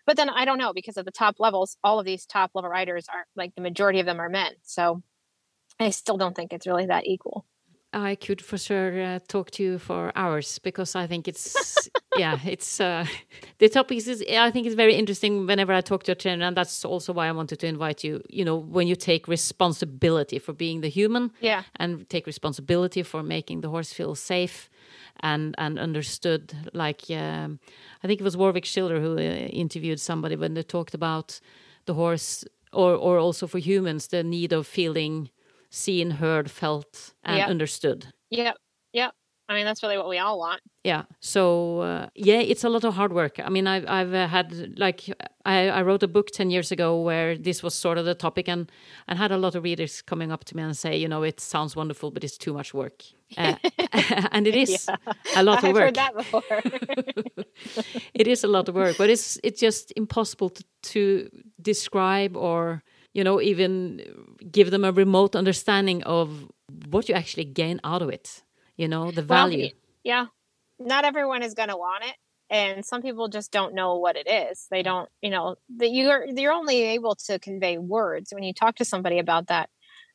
but 0.05 0.15
then 0.15 0.29
I 0.29 0.45
don't 0.45 0.57
know 0.57 0.71
because 0.71 0.97
at 0.97 1.03
the 1.03 1.11
top 1.11 1.35
levels, 1.37 1.75
all 1.83 1.99
of 1.99 2.05
these 2.05 2.25
top 2.25 2.51
level 2.53 2.69
riders 2.69 3.07
are 3.13 3.25
like 3.35 3.55
the 3.55 3.61
majority 3.61 3.99
of 3.99 4.05
them 4.05 4.21
are 4.21 4.29
men. 4.29 4.53
So, 4.63 5.03
I 5.79 5.89
still 5.89 6.17
don't 6.17 6.35
think 6.35 6.53
it's 6.53 6.67
really 6.67 6.85
that 6.87 7.05
equal. 7.05 7.45
I 7.93 8.15
could 8.15 8.41
for 8.41 8.57
sure 8.57 9.01
uh, 9.01 9.19
talk 9.27 9.51
to 9.51 9.63
you 9.63 9.79
for 9.79 10.11
hours 10.15 10.59
because 10.59 10.95
I 10.95 11.07
think 11.07 11.27
it's 11.27 11.89
yeah 12.17 12.39
it's 12.45 12.79
uh, 12.79 13.05
the 13.57 13.69
topic 13.69 13.97
is 13.97 14.23
I 14.29 14.51
think 14.51 14.67
it's 14.67 14.75
very 14.75 14.93
interesting 14.95 15.47
whenever 15.47 15.73
I 15.73 15.81
talk 15.81 16.03
to 16.03 16.11
a 16.11 16.15
trainer 16.15 16.45
and 16.45 16.55
that's 16.55 16.85
also 16.85 17.13
why 17.13 17.27
I 17.27 17.31
wanted 17.31 17.59
to 17.59 17.67
invite 17.67 18.03
you 18.03 18.21
you 18.29 18.45
know 18.45 18.55
when 18.55 18.87
you 18.87 18.95
take 18.95 19.27
responsibility 19.27 20.39
for 20.39 20.53
being 20.53 20.81
the 20.81 20.89
human 20.89 21.31
Yeah. 21.41 21.63
and 21.77 22.07
take 22.09 22.27
responsibility 22.27 23.03
for 23.03 23.23
making 23.23 23.61
the 23.61 23.69
horse 23.69 23.91
feel 23.93 24.15
safe 24.15 24.69
and 25.21 25.55
and 25.57 25.79
understood 25.79 26.53
like 26.73 27.03
um, 27.09 27.59
I 28.03 28.07
think 28.07 28.21
it 28.21 28.23
was 28.23 28.37
Warwick 28.37 28.65
Schiller 28.65 28.99
who 29.01 29.17
uh, 29.17 29.21
interviewed 29.63 29.99
somebody 29.99 30.35
when 30.35 30.53
they 30.53 30.63
talked 30.63 30.93
about 30.93 31.39
the 31.85 31.93
horse 31.93 32.45
or 32.71 32.93
or 32.93 33.17
also 33.17 33.47
for 33.47 33.59
humans 33.59 34.07
the 34.07 34.23
need 34.23 34.53
of 34.53 34.67
feeling 34.67 35.29
seen, 35.69 36.11
heard, 36.11 36.49
felt, 36.51 37.13
and 37.23 37.37
Yep. 37.37 37.49
understood. 37.49 38.07
Yep. 38.29 38.55
Yep. 38.93 39.11
I 39.49 39.55
mean, 39.55 39.65
that's 39.65 39.81
really 39.81 39.97
what 39.97 40.07
we 40.07 40.19
all 40.19 40.37
want. 40.37 40.61
Yeah. 40.83 41.03
So 41.21 41.79
uh, 41.81 42.07
yeah, 42.13 42.39
it's 42.39 42.63
a 42.63 42.69
lot 42.69 42.83
of 42.83 42.93
hard 42.93 43.13
work. 43.13 43.39
I 43.39 43.49
mean, 43.49 43.65
I've 43.67 43.85
I've 43.87 44.13
uh, 44.13 44.27
had 44.27 44.77
like 44.77 45.09
I, 45.43 45.69
I 45.69 45.81
wrote 45.81 46.03
a 46.03 46.07
book 46.07 46.27
ten 46.31 46.51
years 46.51 46.71
ago 46.71 47.01
where 47.01 47.35
this 47.35 47.63
was 47.63 47.73
sort 47.73 47.97
of 47.97 48.05
the 48.05 48.13
topic, 48.13 48.47
and 48.47 48.71
and 49.07 49.17
had 49.17 49.31
a 49.31 49.37
lot 49.37 49.55
of 49.55 49.63
readers 49.63 50.03
coming 50.03 50.31
up 50.31 50.43
to 50.45 50.55
me 50.55 50.61
and 50.63 50.77
say, 50.77 50.95
you 50.95 51.07
know, 51.07 51.23
it 51.23 51.39
sounds 51.39 51.75
wonderful, 51.75 52.11
but 52.11 52.23
it's 52.23 52.37
too 52.37 52.53
much 52.53 52.73
work, 52.75 53.03
uh, 53.37 53.55
and 54.31 54.47
it 54.47 54.55
is 54.55 54.87
Yeah. 54.87 55.13
a 55.35 55.43
lot 55.43 55.57
of 55.63 55.69
I've 55.69 55.73
work. 55.73 55.83
heard 55.83 55.95
that 55.95 56.15
before. 56.15 56.43
it 58.13 58.27
is 58.27 58.43
a 58.43 58.47
lot 58.47 58.69
of 58.69 58.75
work, 58.75 58.97
but 58.97 59.09
it's 59.09 59.39
it's 59.43 59.59
just 59.59 59.91
impossible 59.95 60.49
to, 60.49 60.63
to 60.81 61.29
describe 61.61 62.37
or 62.37 62.83
you 63.13 63.23
know 63.23 63.41
even 63.41 64.01
give 64.51 64.71
them 64.71 64.85
a 64.85 64.91
remote 64.91 65.35
understanding 65.35 66.03
of 66.03 66.49
what 66.89 67.09
you 67.09 67.15
actually 67.15 67.45
gain 67.45 67.79
out 67.83 68.01
of 68.01 68.09
it. 68.09 68.43
You 68.77 68.87
know 68.87 69.11
the 69.11 69.21
value. 69.21 69.65
y- 69.65 69.73
yeah. 70.03 70.25
Not 70.79 71.03
everyone 71.03 71.43
is 71.43 71.53
going 71.53 71.69
to 71.69 71.75
want 71.75 72.05
it. 72.05 72.15
And 72.49 72.85
some 72.85 73.01
people 73.01 73.27
just 73.27 73.51
don't 73.51 73.75
know 73.75 73.97
what 73.97 74.15
it 74.15 74.27
is. 74.27 74.65
They 74.71 74.81
don't, 74.81 75.07
you 75.21 75.29
know, 75.29 75.55
that 75.77 75.91
you're 75.91 76.25
you're 76.25 76.53
only 76.53 76.81
able 76.81 77.15
to 77.27 77.37
convey 77.37 77.77
words 77.77 78.31
when 78.33 78.43
you 78.43 78.53
talk 78.53 78.75
to 78.77 78.85
somebody 78.85 79.19
about 79.19 79.47
that. 79.47 79.69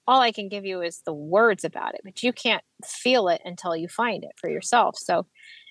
All 0.07 0.21
I 0.21 0.33
can 0.33 0.49
give 0.49 0.65
you 0.65 0.83
is 0.83 1.01
the 1.07 1.15
words 1.15 1.65
about 1.65 1.95
it, 1.95 2.01
but 2.05 2.23
you 2.23 2.33
can't 2.33 2.63
feel 2.85 3.29
it 3.29 3.41
until 3.45 3.77
you 3.77 3.89
find 3.89 4.25
it 4.25 4.33
for 4.37 4.51
yourself. 4.51 4.97
So 4.99 5.27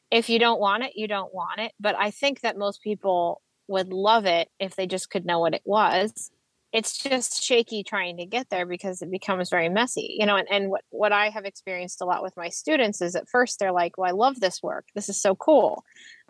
if 0.09 0.29
you 0.29 0.39
don't 0.39 0.59
want 0.59 0.83
it, 0.83 0.93
you 0.95 1.07
don't 1.07 1.33
want 1.33 1.59
it. 1.59 1.73
But 1.79 1.95
I 1.97 2.11
think 2.11 2.41
that 2.41 2.57
most 2.57 2.81
people 2.81 3.41
would 3.67 3.91
love 3.91 4.25
it 4.25 4.49
if 4.59 4.75
they 4.75 4.87
just 4.87 5.09
could 5.09 5.25
know 5.25 5.39
what 5.39 5.53
it 5.53 5.61
was. 5.65 6.31
It's 6.73 6.97
just 6.97 7.43
shaky 7.43 7.83
trying 7.83 8.17
to 8.17 8.25
get 8.25 8.49
there 8.49 8.65
because 8.65 9.01
it 9.01 9.11
becomes 9.11 9.49
very 9.49 9.69
messy, 9.69 10.15
you 10.19 10.25
know. 10.25 10.35
And, 10.35 10.47
and 10.49 10.69
what, 10.69 10.81
what 10.89 11.11
I 11.11 11.29
have 11.29 11.45
experienced 11.45 12.01
a 12.01 12.05
lot 12.05 12.23
with 12.23 12.35
my 12.35 12.49
students 12.49 12.99
is 12.99 13.15
at 13.15 13.29
first 13.29 13.59
they're 13.59 13.71
like, 13.71 13.97
Well, 13.97 14.09
I 14.09 14.13
love 14.13 14.39
this 14.39 14.61
work. 14.63 14.85
This 14.95 15.07
is 15.07 15.21
so 15.21 15.35
cool. 15.35 15.83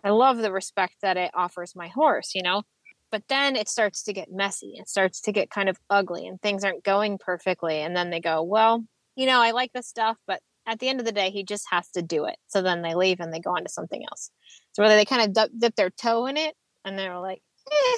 I 0.04 0.10
love 0.10 0.36
the 0.36 0.52
respect 0.52 0.96
that 1.02 1.16
it 1.16 1.30
offers 1.34 1.74
my 1.74 1.88
horse, 1.88 2.34
you 2.34 2.42
know. 2.42 2.62
But 3.10 3.22
then 3.28 3.56
it 3.56 3.68
starts 3.68 4.02
to 4.04 4.12
get 4.12 4.30
messy. 4.30 4.74
It 4.76 4.88
starts 4.88 5.20
to 5.22 5.32
get 5.32 5.50
kind 5.50 5.68
of 5.68 5.78
ugly 5.88 6.26
and 6.26 6.40
things 6.40 6.64
aren't 6.64 6.84
going 6.84 7.18
perfectly. 7.18 7.78
And 7.78 7.96
then 7.96 8.10
they 8.10 8.20
go, 8.20 8.42
Well, 8.42 8.84
you 9.16 9.26
know, 9.26 9.40
I 9.40 9.52
like 9.52 9.72
this 9.72 9.88
stuff, 9.88 10.18
but 10.26 10.40
at 10.66 10.78
the 10.78 10.88
end 10.88 11.00
of 11.00 11.06
the 11.06 11.12
day, 11.12 11.30
he 11.30 11.44
just 11.44 11.64
has 11.70 11.88
to 11.90 12.02
do 12.02 12.24
it. 12.26 12.36
So 12.48 12.62
then 12.62 12.82
they 12.82 12.94
leave 12.94 13.20
and 13.20 13.32
they 13.32 13.40
go 13.40 13.50
on 13.50 13.64
to 13.64 13.68
something 13.68 14.02
else. 14.10 14.30
So 14.72 14.82
whether 14.82 14.96
they 14.96 15.04
kind 15.04 15.36
of 15.36 15.50
dip, 15.58 15.76
their 15.76 15.90
toe 15.90 16.26
in 16.26 16.36
it 16.36 16.54
and 16.84 16.98
they're 16.98 17.18
like, 17.18 17.42
eh, 17.70 17.96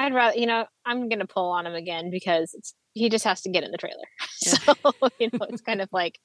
I'd 0.00 0.14
rather, 0.14 0.38
you 0.38 0.46
know, 0.46 0.64
I'm 0.86 1.10
going 1.10 1.18
to 1.18 1.26
pull 1.26 1.50
on 1.50 1.66
him 1.66 1.74
again 1.74 2.08
because 2.10 2.56
he 2.94 3.10
just 3.10 3.24
has 3.24 3.42
to 3.42 3.50
get 3.50 3.64
in 3.64 3.70
the 3.70 3.78
trailer. 3.78 3.96
Yeah. 4.42 4.54
So, 4.54 4.74
you 5.18 5.28
know, 5.34 5.46
it's 5.50 5.60
kind 5.60 5.82
of 5.82 5.90
like 5.92 6.18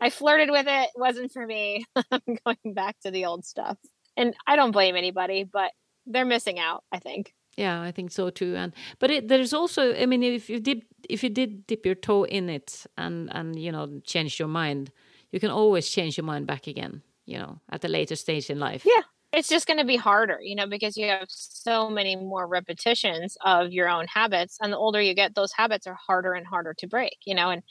I 0.00 0.10
flirted 0.10 0.52
with 0.52 0.66
it, 0.68 0.90
wasn't 0.94 1.32
for 1.32 1.44
me. 1.44 1.84
I'm 2.12 2.20
going 2.44 2.74
back 2.74 2.94
to 3.00 3.10
the 3.10 3.24
old 3.24 3.44
stuff. 3.44 3.76
And 4.16 4.32
I 4.46 4.54
don't 4.54 4.70
blame 4.70 4.94
anybody, 4.94 5.42
but 5.42 5.72
they're 6.06 6.24
missing 6.24 6.60
out, 6.60 6.84
I 6.92 7.00
think. 7.00 7.34
Yeah, 7.56 7.82
I 7.82 7.90
think 7.90 8.12
so 8.12 8.30
too. 8.30 8.54
And 8.54 8.72
but 9.00 9.10
it, 9.10 9.26
there's 9.26 9.52
also, 9.52 9.96
I 9.96 10.06
mean, 10.06 10.22
if 10.22 10.48
you 10.48 10.60
did 10.60 10.82
if 11.10 11.24
you 11.24 11.28
did 11.30 11.66
dip 11.66 11.84
your 11.84 11.96
toe 11.96 12.22
in 12.22 12.48
it 12.48 12.86
and 12.96 13.28
and 13.34 13.58
you 13.58 13.72
know 13.72 14.00
change 14.04 14.38
your 14.38 14.48
mind, 14.48 14.92
you 15.32 15.40
can 15.40 15.50
always 15.50 15.88
change 15.88 16.16
your 16.16 16.24
mind 16.24 16.46
back 16.46 16.68
again. 16.68 17.02
You 17.24 17.38
know, 17.38 17.60
at 17.68 17.84
a 17.84 17.88
later 17.88 18.14
stage 18.14 18.48
in 18.48 18.60
life. 18.60 18.84
Yeah, 18.86 19.02
it's 19.36 19.48
just 19.48 19.66
going 19.66 19.78
to 19.78 19.84
be 19.84 19.96
harder, 19.96 20.38
you 20.40 20.54
know, 20.56 20.66
because 20.66 20.96
you 20.96 21.06
have 21.08 21.26
so 21.28 21.90
many 21.90 22.16
more 22.16 22.48
repetitions 22.48 23.36
of 23.44 23.70
your 23.70 23.86
own 23.86 24.06
habits. 24.06 24.56
And 24.62 24.72
the 24.72 24.78
older 24.78 24.98
you 24.98 25.12
get, 25.14 25.34
those 25.34 25.52
habits 25.52 25.86
are 25.86 25.98
harder 26.06 26.32
and 26.32 26.46
harder 26.46 26.72
to 26.78 26.86
break, 26.86 27.18
you 27.26 27.34
know. 27.34 27.50
And 27.50 27.62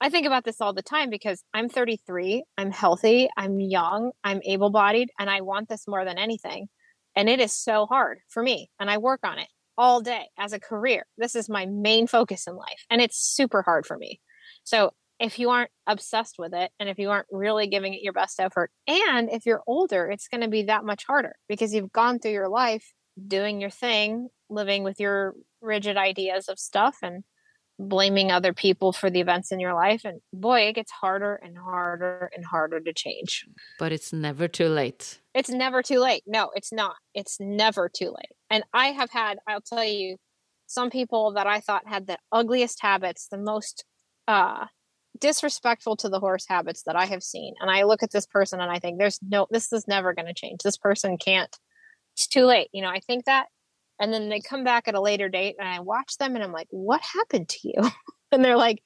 I 0.00 0.10
think 0.10 0.28
about 0.28 0.44
this 0.44 0.60
all 0.60 0.72
the 0.72 0.80
time 0.80 1.10
because 1.10 1.42
I'm 1.52 1.68
33, 1.68 2.44
I'm 2.56 2.70
healthy, 2.70 3.28
I'm 3.36 3.58
young, 3.58 4.12
I'm 4.22 4.40
able 4.44 4.70
bodied, 4.70 5.10
and 5.18 5.28
I 5.28 5.40
want 5.40 5.68
this 5.68 5.88
more 5.88 6.04
than 6.04 6.18
anything. 6.18 6.68
And 7.16 7.28
it 7.28 7.40
is 7.40 7.52
so 7.52 7.86
hard 7.86 8.20
for 8.28 8.40
me. 8.40 8.70
And 8.78 8.88
I 8.88 8.98
work 8.98 9.20
on 9.24 9.40
it 9.40 9.48
all 9.76 10.00
day 10.00 10.26
as 10.38 10.52
a 10.52 10.60
career. 10.60 11.04
This 11.16 11.34
is 11.34 11.48
my 11.48 11.66
main 11.66 12.06
focus 12.06 12.46
in 12.46 12.54
life. 12.54 12.84
And 12.90 13.00
it's 13.00 13.18
super 13.18 13.62
hard 13.62 13.86
for 13.86 13.98
me. 13.98 14.20
So 14.62 14.92
if 15.20 15.38
you 15.38 15.50
aren't 15.50 15.70
obsessed 15.86 16.36
with 16.38 16.54
it 16.54 16.70
and 16.78 16.88
if 16.88 16.98
you 16.98 17.10
aren't 17.10 17.26
really 17.30 17.66
giving 17.66 17.94
it 17.94 18.02
your 18.02 18.12
best 18.12 18.38
effort 18.40 18.70
and 18.86 19.30
if 19.30 19.46
you're 19.46 19.62
older 19.66 20.10
it's 20.10 20.28
going 20.28 20.40
to 20.40 20.48
be 20.48 20.62
that 20.62 20.84
much 20.84 21.04
harder 21.06 21.34
because 21.48 21.74
you've 21.74 21.92
gone 21.92 22.18
through 22.18 22.32
your 22.32 22.48
life 22.48 22.92
doing 23.26 23.60
your 23.60 23.70
thing 23.70 24.28
living 24.48 24.84
with 24.84 25.00
your 25.00 25.34
rigid 25.60 25.96
ideas 25.96 26.48
of 26.48 26.58
stuff 26.58 26.98
and 27.02 27.24
blaming 27.78 28.32
other 28.32 28.52
people 28.52 28.92
for 28.92 29.08
the 29.08 29.20
events 29.20 29.52
in 29.52 29.60
your 29.60 29.74
life 29.74 30.04
and 30.04 30.20
boy 30.32 30.62
it 30.62 30.74
gets 30.74 30.90
harder 30.90 31.36
and 31.36 31.56
harder 31.56 32.28
and 32.34 32.44
harder 32.44 32.80
to 32.80 32.92
change. 32.92 33.46
But 33.78 33.92
it's 33.92 34.12
never 34.12 34.48
too 34.48 34.68
late. 34.68 35.20
It's 35.32 35.48
never 35.48 35.82
too 35.82 36.00
late. 36.00 36.24
No 36.26 36.50
it's 36.54 36.72
not. 36.72 36.96
It's 37.14 37.38
never 37.38 37.88
too 37.88 38.06
late. 38.08 38.32
And 38.50 38.64
i 38.72 38.88
have 38.88 39.10
had 39.10 39.38
i'll 39.46 39.60
tell 39.60 39.84
you 39.84 40.16
some 40.66 40.90
people 40.90 41.32
that 41.32 41.46
i 41.46 41.60
thought 41.60 41.86
had 41.86 42.06
the 42.06 42.18
ugliest 42.32 42.82
habits 42.82 43.28
the 43.30 43.38
most 43.38 43.84
uh 44.26 44.66
disrespectful 45.20 45.96
to 45.96 46.08
the 46.08 46.20
horse 46.20 46.46
habits 46.48 46.82
that 46.84 46.96
I 46.96 47.06
have 47.06 47.22
seen. 47.22 47.54
And 47.60 47.70
I 47.70 47.84
look 47.84 48.02
at 48.02 48.10
this 48.10 48.26
person 48.26 48.60
and 48.60 48.70
I 48.70 48.78
think 48.78 48.98
there's 48.98 49.18
no 49.22 49.46
this 49.50 49.72
is 49.72 49.86
never 49.88 50.14
going 50.14 50.26
to 50.26 50.34
change. 50.34 50.60
This 50.62 50.76
person 50.76 51.16
can't. 51.18 51.54
It's 52.14 52.26
too 52.26 52.44
late. 52.44 52.68
You 52.72 52.82
know, 52.82 52.90
I 52.90 53.00
think 53.00 53.24
that 53.26 53.46
and 54.00 54.12
then 54.12 54.28
they 54.28 54.40
come 54.40 54.64
back 54.64 54.86
at 54.86 54.94
a 54.94 55.00
later 55.00 55.28
date 55.28 55.56
and 55.58 55.68
I 55.68 55.80
watch 55.80 56.16
them 56.18 56.34
and 56.34 56.44
I'm 56.44 56.52
like, 56.52 56.68
"What 56.70 57.00
happened 57.00 57.48
to 57.48 57.58
you?" 57.64 57.90
and 58.32 58.44
they're 58.44 58.56
like, 58.56 58.82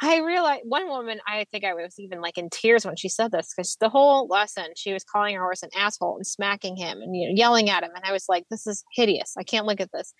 I 0.00 0.18
realized 0.18 0.62
one 0.64 0.88
woman, 0.88 1.18
I 1.26 1.44
think 1.50 1.64
I 1.64 1.74
was 1.74 1.98
even 1.98 2.20
like 2.20 2.38
in 2.38 2.50
tears 2.50 2.86
when 2.86 2.94
she 2.94 3.08
said 3.08 3.32
this 3.32 3.52
because 3.54 3.76
the 3.80 3.88
whole 3.88 4.28
lesson 4.28 4.66
she 4.76 4.92
was 4.92 5.02
calling 5.02 5.34
her 5.34 5.42
horse 5.42 5.64
an 5.64 5.70
asshole 5.76 6.16
and 6.16 6.26
smacking 6.26 6.76
him 6.76 7.00
and 7.02 7.16
you 7.16 7.28
know 7.28 7.34
yelling 7.34 7.68
at 7.68 7.82
him, 7.82 7.90
and 7.94 8.04
I 8.04 8.12
was 8.12 8.26
like, 8.28 8.44
"This 8.50 8.66
is 8.66 8.84
hideous. 8.94 9.34
I 9.38 9.42
can't 9.42 9.66
look 9.66 9.80
at 9.80 9.92
this." 9.92 10.14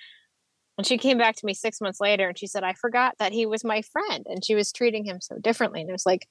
And 0.79 0.87
she 0.87 0.97
came 0.97 1.18
back 1.18 1.35
to 1.35 1.45
me 1.45 1.55
six 1.55 1.81
months 1.81 2.01
later 2.01 2.29
and 2.29 2.39
she 2.39 2.47
said, 2.47 2.62
I 2.62 2.72
forgot 2.72 3.16
that 3.18 3.33
he 3.33 3.47
was 3.47 3.64
my 3.64 3.83
friend 3.83 4.24
and 4.29 4.45
she 4.45 4.55
was 4.55 4.72
treating 4.72 5.05
him 5.05 5.20
so 5.20 5.37
differently. 5.37 5.81
And 5.81 5.91
it 5.91 5.93
was 5.93 6.07
like, 6.07 6.29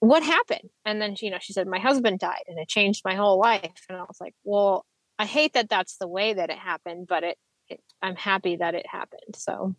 what 0.00 0.22
happened? 0.22 0.70
And 0.86 1.00
then, 1.00 1.14
she, 1.14 1.26
you 1.26 1.32
know, 1.32 1.38
she 1.40 1.52
said, 1.52 1.66
my 1.66 1.78
husband 1.78 2.18
died 2.18 2.44
and 2.48 2.58
it 2.58 2.68
changed 2.68 3.02
my 3.04 3.14
whole 3.14 3.38
life. 3.38 3.84
And 3.90 3.98
I 3.98 4.02
was 4.02 4.16
like, 4.18 4.34
well, 4.44 4.86
I 5.18 5.26
hate 5.26 5.52
that 5.52 5.68
that's 5.68 5.98
the 5.98 6.08
way 6.08 6.32
that 6.32 6.48
it 6.48 6.58
happened, 6.58 7.06
but 7.06 7.22
it, 7.22 7.36
it 7.68 7.80
I'm 8.00 8.16
happy 8.16 8.56
that 8.56 8.74
it 8.74 8.86
happened. 8.86 9.36
So 9.36 9.74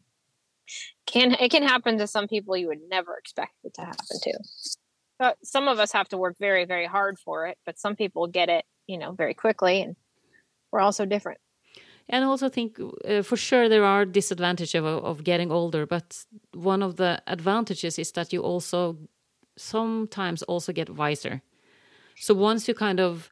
can, 1.07 1.33
it 1.33 1.49
can 1.49 1.63
happen 1.63 1.97
to 1.97 2.05
some 2.05 2.27
people 2.27 2.55
you 2.55 2.67
would 2.67 2.87
never 2.89 3.17
expect 3.17 3.53
it 3.63 3.73
to 3.75 3.81
happen 3.81 4.19
to. 4.21 4.39
But 5.17 5.37
some 5.43 5.67
of 5.67 5.79
us 5.79 5.91
have 5.93 6.09
to 6.09 6.17
work 6.17 6.35
very, 6.39 6.65
very 6.65 6.85
hard 6.85 7.17
for 7.17 7.47
it, 7.47 7.57
but 7.65 7.79
some 7.79 7.95
people 7.95 8.27
get 8.27 8.49
it, 8.49 8.63
you 8.85 8.99
know, 8.99 9.13
very 9.13 9.33
quickly 9.33 9.81
and 9.81 9.95
we're 10.71 10.81
all 10.81 10.91
so 10.91 11.05
different 11.05 11.39
and 12.09 12.23
I 12.23 12.27
also 12.27 12.49
think 12.49 12.79
uh, 12.79 13.21
for 13.21 13.37
sure 13.37 13.69
there 13.69 13.83
are 13.83 14.05
disadvantages 14.05 14.75
of, 14.75 14.85
of 14.85 15.23
getting 15.23 15.51
older, 15.51 15.85
but 15.85 16.25
one 16.53 16.81
of 16.81 16.95
the 16.95 17.21
advantages 17.27 17.99
is 17.99 18.11
that 18.13 18.31
you 18.33 18.41
also 18.41 18.97
sometimes 19.57 20.43
also 20.43 20.71
get 20.71 20.89
wiser. 20.89 21.41
So 22.15 22.33
once 22.33 22.67
you 22.67 22.73
kind 22.73 22.99
of 22.99 23.29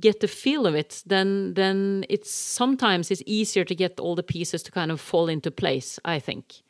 get 0.00 0.20
the 0.20 0.28
feel 0.28 0.66
of 0.66 0.74
it, 0.74 1.02
then 1.06 1.54
then 1.54 2.04
it's 2.08 2.30
sometimes 2.30 3.10
it's 3.10 3.22
easier 3.26 3.64
to 3.64 3.74
get 3.74 4.00
all 4.00 4.14
the 4.14 4.22
pieces 4.22 4.62
to 4.64 4.72
kind 4.72 4.90
of 4.90 5.00
fall 5.00 5.28
into 5.28 5.50
place. 5.50 6.00
I 6.04 6.20
think. 6.20 6.62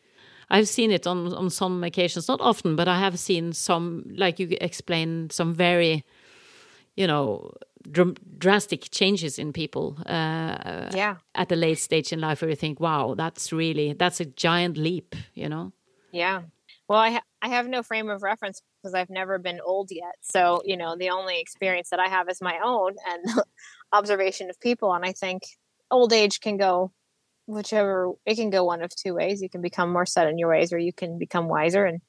I've 0.48 0.68
seen 0.68 0.92
it 0.92 1.06
on 1.06 1.34
on 1.34 1.50
some 1.50 1.82
occasions, 1.82 2.28
not 2.28 2.40
often, 2.40 2.76
but 2.76 2.86
I 2.88 2.98
have 3.00 3.18
seen 3.18 3.52
some, 3.52 4.04
like 4.16 4.38
you 4.38 4.56
explained, 4.60 5.32
some 5.32 5.54
very, 5.54 6.04
you 6.94 7.06
know, 7.06 7.50
dr 7.90 8.20
drastic 8.38 8.90
changes 8.90 9.38
in 9.38 9.52
people 9.52 9.96
uh, 10.06 10.90
yeah. 10.94 11.16
at 11.34 11.50
a 11.52 11.56
late 11.56 11.78
stage 11.78 12.12
in 12.12 12.20
life 12.20 12.40
where 12.40 12.50
you 12.50 12.56
think 12.56 12.80
wow 12.80 13.14
that's 13.16 13.52
really 13.52 13.92
that's 13.92 14.20
a 14.20 14.24
giant 14.24 14.76
leap 14.76 15.14
you 15.34 15.48
know? 15.48 15.72
Yeah. 16.12 16.42
Well 16.88 16.98
i 16.98 17.10
ha 17.10 17.20
i 17.42 17.48
have 17.48 17.68
no 17.68 17.82
frame 17.82 18.08
of 18.08 18.22
reference 18.22 18.62
because 18.82 18.94
i've 18.94 19.10
never 19.10 19.38
been 19.38 19.60
old 19.60 19.90
yet. 19.90 20.16
So 20.22 20.62
you 20.64 20.76
know 20.76 20.96
the 20.96 21.10
only 21.10 21.40
experience 21.40 21.90
that 21.90 22.00
i 22.00 22.08
have 22.08 22.28
is 22.28 22.40
my 22.40 22.58
own 22.64 22.94
and 23.10 23.24
observation 23.92 24.48
of 24.50 24.58
people. 24.60 24.92
And 24.94 25.04
i 25.04 25.12
think 25.12 25.42
old 25.90 26.12
age 26.12 26.40
can 26.40 26.56
go 26.56 26.92
whichever 27.46 28.12
it 28.24 28.36
can 28.36 28.50
go 28.50 28.64
one 28.64 28.82
of 28.82 28.94
two 28.94 29.14
ways. 29.14 29.42
You 29.42 29.50
can 29.50 29.60
become 29.60 29.92
more 29.92 30.06
set 30.06 30.28
in 30.28 30.38
your 30.38 30.48
ways 30.48 30.72
or 30.72 30.78
you 30.78 30.92
can 30.92 31.18
become 31.18 31.48
wiser. 31.48 31.84
And 31.84 32.00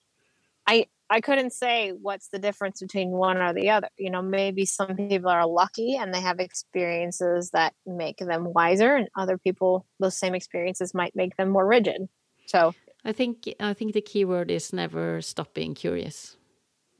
i 0.67 0.85
I 1.09 1.21
couldn't 1.21 1.53
say 1.53 1.91
what's 1.91 2.27
the 2.29 2.39
difference 2.39 2.81
between 2.81 3.11
one 3.11 3.37
or 3.37 3.53
the 3.53 3.69
other. 3.69 3.87
You 3.97 4.09
know, 4.09 4.21
maybe 4.21 4.65
some 4.65 4.95
people 4.95 5.29
are 5.29 5.47
lucky 5.47 5.95
and 5.95 6.13
they 6.13 6.21
have 6.21 6.39
experiences 6.39 7.51
that 7.51 7.73
make 7.85 8.17
them 8.17 8.53
wiser, 8.53 8.95
and 8.95 9.07
other 9.17 9.37
people, 9.37 9.85
those 9.99 10.17
same 10.17 10.35
experiences 10.35 10.93
might 10.93 11.15
make 11.15 11.37
them 11.37 11.49
more 11.49 11.65
rigid. 11.65 12.09
So 12.47 12.73
I 13.05 13.13
think 13.13 13.47
I 13.59 13.73
think 13.73 13.93
the 13.93 14.01
key 14.01 14.25
word 14.25 14.51
is 14.51 14.73
never 14.73 15.21
stop 15.21 15.53
being 15.53 15.75
curious. 15.75 16.35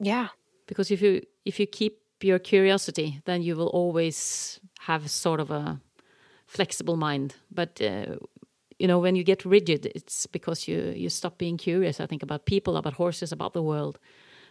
Yeah, 0.00 0.28
because 0.66 0.90
if 0.90 1.02
you 1.02 1.22
if 1.44 1.60
you 1.60 1.66
keep 1.66 1.98
your 2.22 2.38
curiosity, 2.38 3.20
then 3.24 3.42
you 3.42 3.56
will 3.56 3.68
always 3.68 4.60
have 4.80 5.10
sort 5.10 5.40
of 5.40 5.50
a 5.50 5.80
flexible 6.46 6.96
mind. 6.96 7.34
But 7.50 7.80
uh, 7.80 8.16
you 8.78 8.86
know 8.86 8.98
when 8.98 9.16
you 9.16 9.24
get 9.24 9.44
rigid 9.44 9.86
it's 9.94 10.26
because 10.26 10.68
you 10.68 10.92
you 10.96 11.08
stop 11.08 11.38
being 11.38 11.56
curious 11.56 12.00
i 12.00 12.06
think 12.06 12.22
about 12.22 12.46
people 12.46 12.76
about 12.76 12.94
horses 12.94 13.32
about 13.32 13.52
the 13.52 13.62
world 13.62 13.98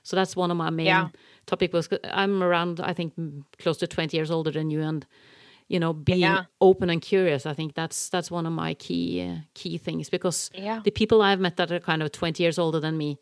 so 0.03 0.15
that's 0.15 0.36
one 0.36 0.51
of 0.51 0.57
my 0.57 0.69
main 0.69 0.88
yeah. 0.88 1.09
topic 1.45 1.73
was 1.73 1.89
i'm 2.11 2.43
around 2.43 2.80
i 2.80 2.93
think 2.93 3.13
close 3.59 3.78
to 3.78 3.88
20 3.88 4.15
years 4.15 4.32
older 4.32 4.51
than 4.51 4.69
you 4.69 4.82
and 4.82 5.05
you 5.67 5.80
know 5.80 5.93
being 5.93 6.19
yeah. 6.19 6.45
open 6.61 6.89
and 6.89 7.01
curious 7.01 7.45
i 7.45 7.53
think 7.53 7.73
that's 7.73 8.09
that's 8.09 8.32
one 8.32 8.45
of 8.45 8.53
my 8.53 8.73
key 8.73 9.21
uh, 9.21 9.38
key 9.53 9.78
things 9.78 10.09
because 10.09 10.49
yeah. 10.53 10.82
the 10.84 10.91
people 10.91 11.21
i've 11.21 11.39
met 11.39 11.57
that 11.57 11.71
are 11.71 11.80
kind 11.80 12.01
of 12.01 12.11
20 12.11 12.41
years 12.41 12.59
older 12.59 12.80
than 12.80 12.97
me 12.97 13.17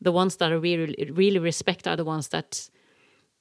the 0.00 0.12
ones 0.12 0.36
that 0.36 0.52
i 0.52 0.54
really 0.54 1.10
really 1.12 1.38
respect 1.38 1.86
are 1.86 1.96
the 1.96 2.04
ones 2.04 2.28
that 2.28 2.70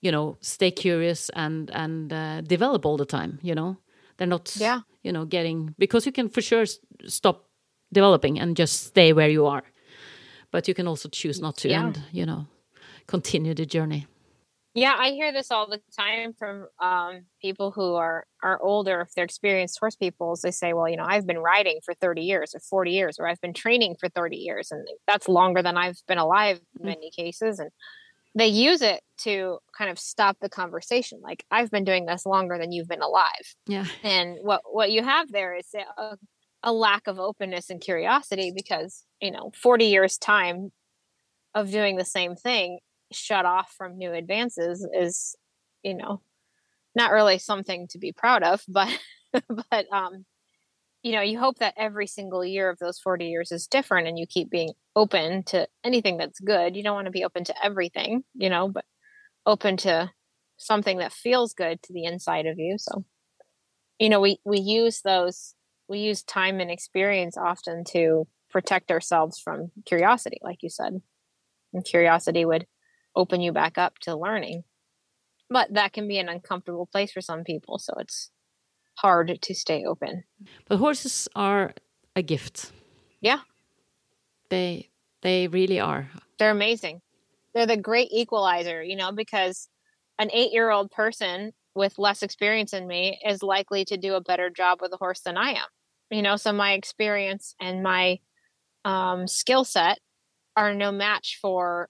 you 0.01 0.12
know 0.12 0.38
stay 0.41 0.72
curious 0.72 1.30
and 1.30 1.70
and 1.72 2.14
uh, 2.14 2.41
develop 2.41 2.86
all 2.86 2.97
the 2.97 3.06
time 3.06 3.39
you 3.41 3.56
know 3.56 3.78
they're 4.18 4.28
not 4.28 4.55
yeah 4.57 4.82
you 5.03 5.11
know 5.11 5.26
getting 5.26 5.74
because 5.78 6.05
you 6.05 6.11
can 6.11 6.30
for 6.30 6.41
sure 6.41 6.66
stop 7.05 7.47
developing 7.93 8.39
and 8.39 8.57
just 8.57 8.84
stay 8.88 9.13
where 9.13 9.30
you 9.30 9.45
are 9.45 9.63
but 10.51 10.68
you 10.68 10.74
can 10.74 10.88
also 10.88 11.09
choose 11.09 11.39
not 11.39 11.57
to 11.57 11.70
yeah. 11.70 11.86
and 11.86 12.01
you 12.11 12.26
know 12.26 12.47
continue 13.07 13.53
the 13.53 13.66
journey 13.66 14.07
yeah 14.74 14.95
i 14.97 15.11
hear 15.11 15.32
this 15.32 15.51
all 15.51 15.68
the 15.70 15.80
time 15.95 16.34
from 16.34 16.68
um, 16.80 17.26
people 17.41 17.72
who 17.72 17.95
are 17.95 18.26
are 18.43 18.61
older 18.61 19.01
if 19.01 19.13
they're 19.13 19.26
experienced 19.26 19.80
horse 19.80 19.95
peoples 19.95 20.41
they 20.41 20.51
say 20.51 20.74
well 20.74 20.89
you 20.89 20.97
know 20.97 21.05
i've 21.07 21.28
been 21.28 21.39
riding 21.39 21.80
for 21.86 21.93
30 21.93 22.22
years 22.22 22.55
or 22.55 22.59
40 22.59 22.91
years 22.91 23.20
or 23.20 23.28
i've 23.28 23.41
been 23.41 23.53
training 23.53 23.95
for 23.99 24.09
30 24.09 24.38
years 24.38 24.72
and 24.72 24.88
that's 25.07 25.28
longer 25.28 25.61
than 25.61 25.78
i've 25.78 26.01
been 26.07 26.18
alive 26.18 26.57
in 26.57 26.80
mm-hmm. 26.80 26.88
many 26.88 27.11
cases 27.11 27.59
and 27.59 27.72
they 28.36 28.48
use 28.48 28.82
it 28.82 29.02
to 29.18 29.60
kind 29.76 29.90
of 29.90 29.98
stop 29.98 30.38
the 30.42 30.50
conversation. 30.50 31.20
Like 31.24 31.46
i've 31.50 31.72
been 31.72 31.86
doing 31.86 32.06
this 32.06 32.26
longer 32.26 32.58
than 32.58 32.72
you've 32.72 32.88
been 32.88 33.02
alive. 33.02 33.56
Yeah. 33.66 33.86
And 34.04 34.38
what 34.42 34.62
what 34.66 34.92
you 34.92 35.04
have 35.04 35.32
there 35.32 35.56
is 35.56 35.68
a, 35.98 36.18
a 36.64 36.74
lack 36.74 37.08
of 37.08 37.20
openness 37.20 37.70
and 37.70 37.82
curiosity 37.82 38.52
because 38.56 39.04
you 39.22 39.32
know 39.32 39.52
40 39.62 39.86
years 39.86 40.18
time 40.18 40.72
of 41.54 41.72
doing 41.72 41.96
the 41.96 42.06
same 42.06 42.36
thing 42.36 42.80
shut 43.12 43.46
off 43.46 43.74
from 43.78 43.98
new 43.98 44.12
advances 44.12 44.86
is 44.94 45.36
you 45.84 45.96
know 45.96 46.22
not 46.96 47.12
really 47.12 47.38
something 47.38 47.88
to 47.90 48.00
be 48.00 48.12
proud 48.12 48.44
of 48.44 48.64
but 48.68 48.90
but 49.72 49.86
um 49.92 50.26
you 51.06 51.14
know 51.14 51.22
you 51.22 51.39
hope 51.39 51.60
that 51.60 51.76
every 51.78 52.08
single 52.08 52.43
year 52.43 52.70
of 52.70 52.80
those 52.80 52.99
40 52.99 53.28
years 53.28 53.51
is 53.51 53.68
different 53.68 54.08
and 54.08 54.20
you 54.20 54.26
keep 54.28 54.49
being 54.49 54.74
open 54.95 55.43
to 55.43 55.68
anything 55.84 56.18
that's 56.18 56.39
good 56.39 56.76
you 56.76 56.84
don't 56.84 56.95
want 56.95 57.06
to 57.06 57.12
be 57.12 57.24
open 57.24 57.45
to 57.45 57.56
everything 57.64 58.24
you 58.34 58.49
know 58.49 58.68
but 58.68 58.86
open 59.45 59.78
to 59.78 60.12
something 60.58 60.97
that 60.99 61.14
feels 61.14 61.53
good 61.53 61.82
to 61.84 61.93
the 61.93 62.06
inside 62.06 62.45
of 62.45 62.58
you. 62.58 62.78
So, 62.78 63.06
you 63.99 64.10
know, 64.10 64.22
we 64.22 64.39
we 64.45 64.60
use 64.60 65.01
those 65.01 65.56
we 65.88 65.99
use 65.99 66.24
time 66.24 66.60
and 66.60 66.72
experience 66.72 67.38
often 67.38 67.84
to 67.91 68.28
protect 68.49 68.91
ourselves 68.91 69.39
from 69.39 69.72
curiosity, 69.86 70.39
like 70.41 70.60
you 70.62 70.70
said. 70.70 71.01
And 71.74 71.86
curiosity 71.86 72.45
would 72.45 72.66
open 73.16 73.41
you 73.41 73.51
back 73.51 73.78
up 73.78 73.99
to 74.01 74.16
learning. 74.18 74.64
But 75.49 75.74
that 75.74 75.93
can 75.93 76.08
be 76.08 76.20
an 76.20 76.30
uncomfortable 76.30 76.88
place 76.91 77.12
for 77.12 77.22
some 77.22 77.43
people, 77.43 77.80
so 77.80 77.93
it's 77.99 78.32
hard 78.96 79.39
to 79.41 79.54
stay 79.54 79.84
open. 79.86 80.24
But 80.68 80.78
horses 80.78 81.28
are 81.36 81.74
a 82.16 82.22
gift. 82.22 82.72
Yeah. 83.22 83.39
They 84.50 84.89
they 85.22 85.48
really 85.48 85.80
are. 85.80 86.10
They're 86.38 86.52
amazing. 86.52 87.02
They're 87.54 87.66
the 87.66 87.78
great 87.78 88.10
equalizer, 88.12 88.84
you 88.84 88.96
know, 88.96 89.12
because 89.12 89.70
an 90.20 90.30
8-year-old 90.30 90.91
person 90.91 91.54
with 91.74 91.98
less 91.98 92.22
experience 92.22 92.72
than 92.72 92.88
me 92.88 93.20
is 93.26 93.41
likely 93.41 93.86
to 93.86 93.98
do 93.98 94.14
a 94.16 94.22
better 94.22 94.50
job 94.50 94.80
with 94.82 94.93
a 94.93 94.98
horse 94.98 95.22
than 95.22 95.38
I 95.38 95.52
am. 95.52 95.66
You 96.12 96.22
know, 96.22 96.36
so 96.36 96.54
my 96.54 96.74
experience 96.74 97.56
and 97.60 97.82
my 97.82 98.20
um, 98.84 99.28
skill 99.28 99.64
set 99.64 100.00
are 100.56 100.74
no 100.74 100.91
match 100.91 101.39
for 101.41 101.89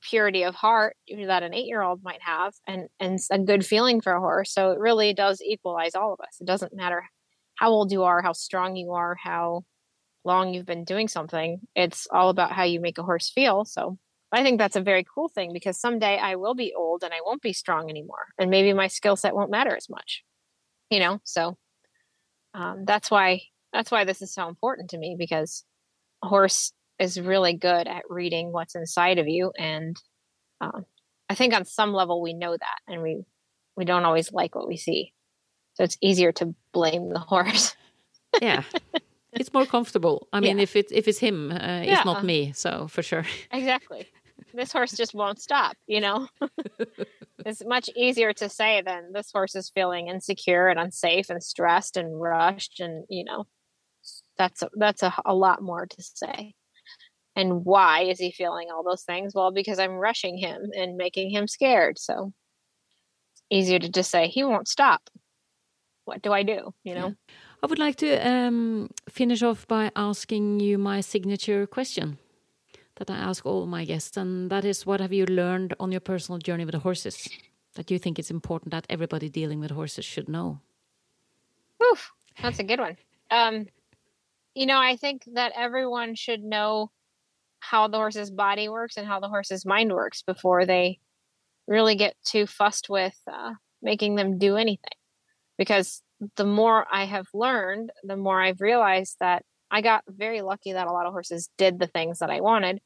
purity 0.00 0.42
of 0.42 0.54
heart 0.54 0.96
that 1.26 1.42
an 1.42 1.54
eight 1.54 1.66
year 1.66 1.82
old 1.82 2.02
might 2.02 2.22
have 2.22 2.52
and 2.66 2.88
and 2.98 3.18
a 3.30 3.38
good 3.38 3.64
feeling 3.64 4.00
for 4.00 4.12
a 4.12 4.20
horse 4.20 4.52
so 4.52 4.72
it 4.72 4.78
really 4.78 5.14
does 5.14 5.40
equalize 5.42 5.94
all 5.94 6.12
of 6.12 6.20
us. 6.20 6.36
It 6.40 6.46
doesn't 6.46 6.74
matter 6.74 7.04
how 7.56 7.70
old 7.70 7.92
you 7.92 8.04
are 8.04 8.22
how 8.22 8.32
strong 8.32 8.76
you 8.76 8.92
are 8.92 9.16
how 9.22 9.64
long 10.24 10.52
you've 10.52 10.66
been 10.66 10.84
doing 10.84 11.08
something. 11.08 11.60
It's 11.74 12.06
all 12.10 12.28
about 12.28 12.52
how 12.52 12.64
you 12.64 12.80
make 12.80 12.98
a 12.98 13.02
horse 13.02 13.30
feel. 13.30 13.64
So 13.64 13.98
i 14.30 14.42
think 14.42 14.58
that's 14.58 14.76
a 14.76 14.82
very 14.82 15.06
cool 15.14 15.28
thing 15.28 15.54
because 15.54 15.80
someday 15.80 16.18
i 16.18 16.36
will 16.36 16.54
be 16.54 16.74
old 16.76 17.02
and 17.02 17.14
i 17.14 17.20
won't 17.24 17.40
be 17.40 17.54
strong 17.54 17.88
anymore 17.88 18.26
and 18.38 18.50
maybe 18.50 18.74
my 18.74 18.86
skill 18.86 19.16
set 19.16 19.34
won't 19.34 19.50
matter 19.50 19.74
as 19.74 19.88
much 19.88 20.22
you 20.90 21.00
know? 21.00 21.20
So 21.24 21.56
um, 22.54 22.84
that's 22.84 23.10
why 23.10 23.42
that's 23.72 23.90
why 23.90 24.04
this 24.04 24.22
is 24.22 24.32
so 24.32 24.48
important 24.48 24.90
to 24.90 24.98
me 24.98 25.16
because 25.18 25.64
a 26.22 26.28
horse 26.28 26.72
is 26.98 27.20
really 27.20 27.54
good 27.54 27.86
at 27.86 28.02
reading 28.08 28.52
what's 28.52 28.74
inside 28.74 29.18
of 29.18 29.28
you 29.28 29.52
and 29.58 29.96
um, 30.60 30.84
i 31.28 31.34
think 31.34 31.54
on 31.54 31.64
some 31.64 31.92
level 31.92 32.20
we 32.20 32.34
know 32.34 32.52
that 32.52 32.78
and 32.86 33.02
we 33.02 33.24
we 33.78 33.84
don't 33.84 34.04
always 34.04 34.32
like 34.32 34.56
what 34.56 34.68
we 34.68 34.76
see. 34.76 35.14
So 35.74 35.84
it's 35.84 35.96
easier 36.02 36.32
to 36.32 36.54
blame 36.72 37.10
the 37.10 37.20
horse. 37.20 37.74
Yeah. 38.42 38.64
It's 39.30 39.52
more 39.52 39.66
comfortable. 39.66 40.26
I 40.32 40.40
mean 40.40 40.56
yeah. 40.56 40.62
if 40.62 40.74
it's 40.74 40.90
if 40.90 41.06
it's 41.06 41.18
him 41.18 41.52
uh, 41.52 41.80
it's 41.82 41.90
yeah. 41.90 42.02
not 42.04 42.24
me 42.24 42.52
so 42.52 42.88
for 42.88 43.02
sure. 43.02 43.24
Exactly. 43.52 44.08
This 44.54 44.72
horse 44.72 44.92
just 44.92 45.14
won't 45.14 45.40
stop 45.40 45.76
you 45.86 46.00
know? 46.00 46.28
It's 47.46 47.62
much 47.64 47.88
easier 47.94 48.32
to 48.32 48.48
say 48.48 48.82
than 48.84 49.12
this 49.12 49.30
horse 49.30 49.54
is 49.54 49.70
feeling 49.70 50.08
insecure 50.08 50.66
and 50.68 50.80
unsafe 50.80 51.30
and 51.30 51.42
stressed 51.42 51.96
and 51.96 52.20
rushed 52.20 52.80
and 52.80 53.04
you 53.08 53.22
know 53.22 53.44
that's 54.38 54.62
a, 54.62 54.70
that's 54.74 55.02
a, 55.02 55.14
a 55.24 55.34
lot 55.34 55.62
more 55.62 55.86
to 55.86 56.02
say 56.02 56.54
and 57.38 57.64
why 57.64 58.02
is 58.02 58.18
he 58.18 58.32
feeling 58.32 58.68
all 58.70 58.82
those 58.82 59.04
things? 59.04 59.32
Well, 59.34 59.52
because 59.52 59.78
I'm 59.78 59.92
rushing 59.92 60.36
him 60.36 60.70
and 60.76 60.96
making 60.96 61.30
him 61.30 61.46
scared. 61.46 61.96
So 61.98 62.32
easier 63.48 63.78
to 63.78 63.88
just 63.88 64.10
say, 64.10 64.26
he 64.26 64.42
won't 64.42 64.66
stop. 64.66 65.08
What 66.04 66.20
do 66.20 66.32
I 66.32 66.42
do? 66.42 66.74
You 66.82 66.94
know? 66.94 67.06
Yeah. 67.06 67.34
I 67.62 67.66
would 67.66 67.78
like 67.78 67.96
to 67.96 68.28
um, 68.28 68.90
finish 69.08 69.42
off 69.42 69.68
by 69.68 69.90
asking 69.94 70.60
you 70.60 70.78
my 70.78 71.00
signature 71.00 71.66
question 71.66 72.18
that 72.96 73.10
I 73.10 73.16
ask 73.16 73.46
all 73.46 73.66
my 73.66 73.84
guests, 73.84 74.16
and 74.16 74.50
that 74.50 74.64
is 74.64 74.84
what 74.84 75.00
have 75.00 75.12
you 75.12 75.24
learned 75.26 75.74
on 75.78 75.92
your 75.92 76.00
personal 76.00 76.38
journey 76.38 76.64
with 76.64 76.72
the 76.72 76.80
horses 76.80 77.28
that 77.74 77.90
you 77.90 77.98
think 77.98 78.18
it's 78.18 78.30
important 78.30 78.72
that 78.72 78.86
everybody 78.90 79.28
dealing 79.28 79.60
with 79.60 79.70
horses 79.70 80.04
should 80.04 80.28
know? 80.28 80.60
Oof, 81.80 82.10
that's 82.42 82.58
a 82.58 82.64
good 82.64 82.80
one. 82.80 82.96
Um, 83.30 83.66
you 84.54 84.66
know, 84.66 84.80
I 84.80 84.96
think 84.96 85.22
that 85.34 85.52
everyone 85.54 86.16
should 86.16 86.42
know 86.42 86.90
how 87.60 87.88
the 87.88 87.98
horse's 87.98 88.30
body 88.30 88.68
works 88.68 88.96
and 88.96 89.06
how 89.06 89.20
the 89.20 89.28
horse's 89.28 89.66
mind 89.66 89.92
works 89.92 90.22
before 90.22 90.66
they 90.66 90.98
really 91.66 91.96
get 91.96 92.14
too 92.24 92.46
fussed 92.46 92.88
with 92.88 93.16
uh, 93.30 93.52
making 93.82 94.14
them 94.14 94.38
do 94.38 94.56
anything. 94.56 94.96
Because 95.56 96.02
the 96.36 96.44
more 96.44 96.86
I 96.90 97.04
have 97.04 97.26
learned, 97.34 97.90
the 98.02 98.16
more 98.16 98.40
I've 98.40 98.60
realized 98.60 99.16
that 99.20 99.44
I 99.70 99.82
got 99.82 100.04
very 100.08 100.40
lucky 100.40 100.72
that 100.72 100.86
a 100.86 100.92
lot 100.92 101.06
of 101.06 101.12
horses 101.12 101.50
did 101.58 101.78
the 101.78 101.86
things 101.86 102.20
that 102.20 102.30
I 102.30 102.40
wanted, 102.40 102.80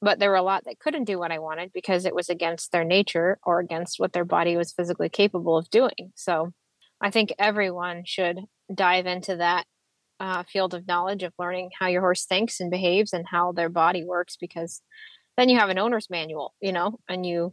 but 0.00 0.18
there 0.18 0.30
were 0.30 0.36
a 0.36 0.42
lot 0.42 0.64
that 0.64 0.78
couldn't 0.78 1.04
do 1.04 1.18
what 1.18 1.32
I 1.32 1.38
wanted 1.38 1.72
because 1.72 2.04
it 2.04 2.14
was 2.14 2.28
against 2.28 2.70
their 2.70 2.84
nature 2.84 3.38
or 3.44 3.60
against 3.60 3.98
what 3.98 4.12
their 4.12 4.24
body 4.24 4.56
was 4.56 4.72
physically 4.72 5.08
capable 5.08 5.56
of 5.56 5.70
doing. 5.70 6.12
So 6.14 6.52
I 7.00 7.10
think 7.10 7.32
everyone 7.38 8.02
should 8.04 8.40
dive 8.72 9.06
into 9.06 9.36
that 9.36 9.64
uh, 10.20 10.42
field 10.44 10.74
of 10.74 10.86
knowledge 10.86 11.22
of 11.22 11.32
learning 11.38 11.70
how 11.78 11.86
your 11.86 12.00
horse 12.00 12.24
thinks 12.24 12.60
and 12.60 12.70
behaves 12.70 13.12
and 13.12 13.26
how 13.28 13.52
their 13.52 13.68
body 13.68 14.04
works 14.04 14.36
because 14.36 14.82
then 15.36 15.48
you 15.48 15.58
have 15.58 15.70
an 15.70 15.78
owner's 15.78 16.10
manual 16.10 16.54
you 16.60 16.72
know 16.72 16.98
and 17.08 17.24
you 17.24 17.52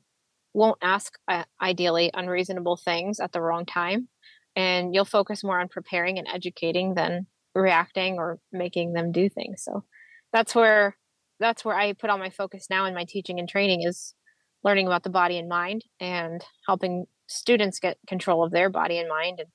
won't 0.55 0.78
ask 0.82 1.13
uh, 1.28 1.43
ideally 1.61 2.09
unreasonable 2.13 2.78
things 2.78 3.20
at 3.20 3.34
the 3.34 3.41
wrong 3.41 3.66
time. 3.66 4.07
And 4.55 4.95
you'll 4.95 5.05
focus 5.05 5.43
more 5.43 5.59
on 5.59 5.68
preparing 5.68 6.18
and 6.18 6.28
educating 6.34 6.93
than 6.95 7.28
reacting 7.53 8.16
or 8.18 8.39
making 8.53 8.93
them 8.93 9.11
do 9.11 9.30
things. 9.30 9.63
So 9.63 9.84
that's 10.32 10.55
where 10.55 10.95
that's 11.38 11.66
where 11.66 11.76
i 11.76 11.91
put 11.91 12.09
all 12.09 12.18
my 12.18 12.30
focus 12.30 12.68
now 12.70 12.86
in 12.86 12.93
my 12.93 13.03
teaching 13.03 13.39
and 13.39 13.49
training 13.49 13.84
is 13.84 14.13
learning 14.63 14.88
about 14.88 15.03
the 15.03 15.09
body 15.09 15.38
and 15.38 15.49
mind 15.49 15.84
and 15.99 16.41
helping 16.66 17.07
students 17.28 17.80
get 17.80 17.97
control 18.07 18.41
of 18.41 18.51
their 18.51 18.70
body 18.70 18.97
and 18.97 19.09
mind. 19.09 19.39
And 19.41 19.49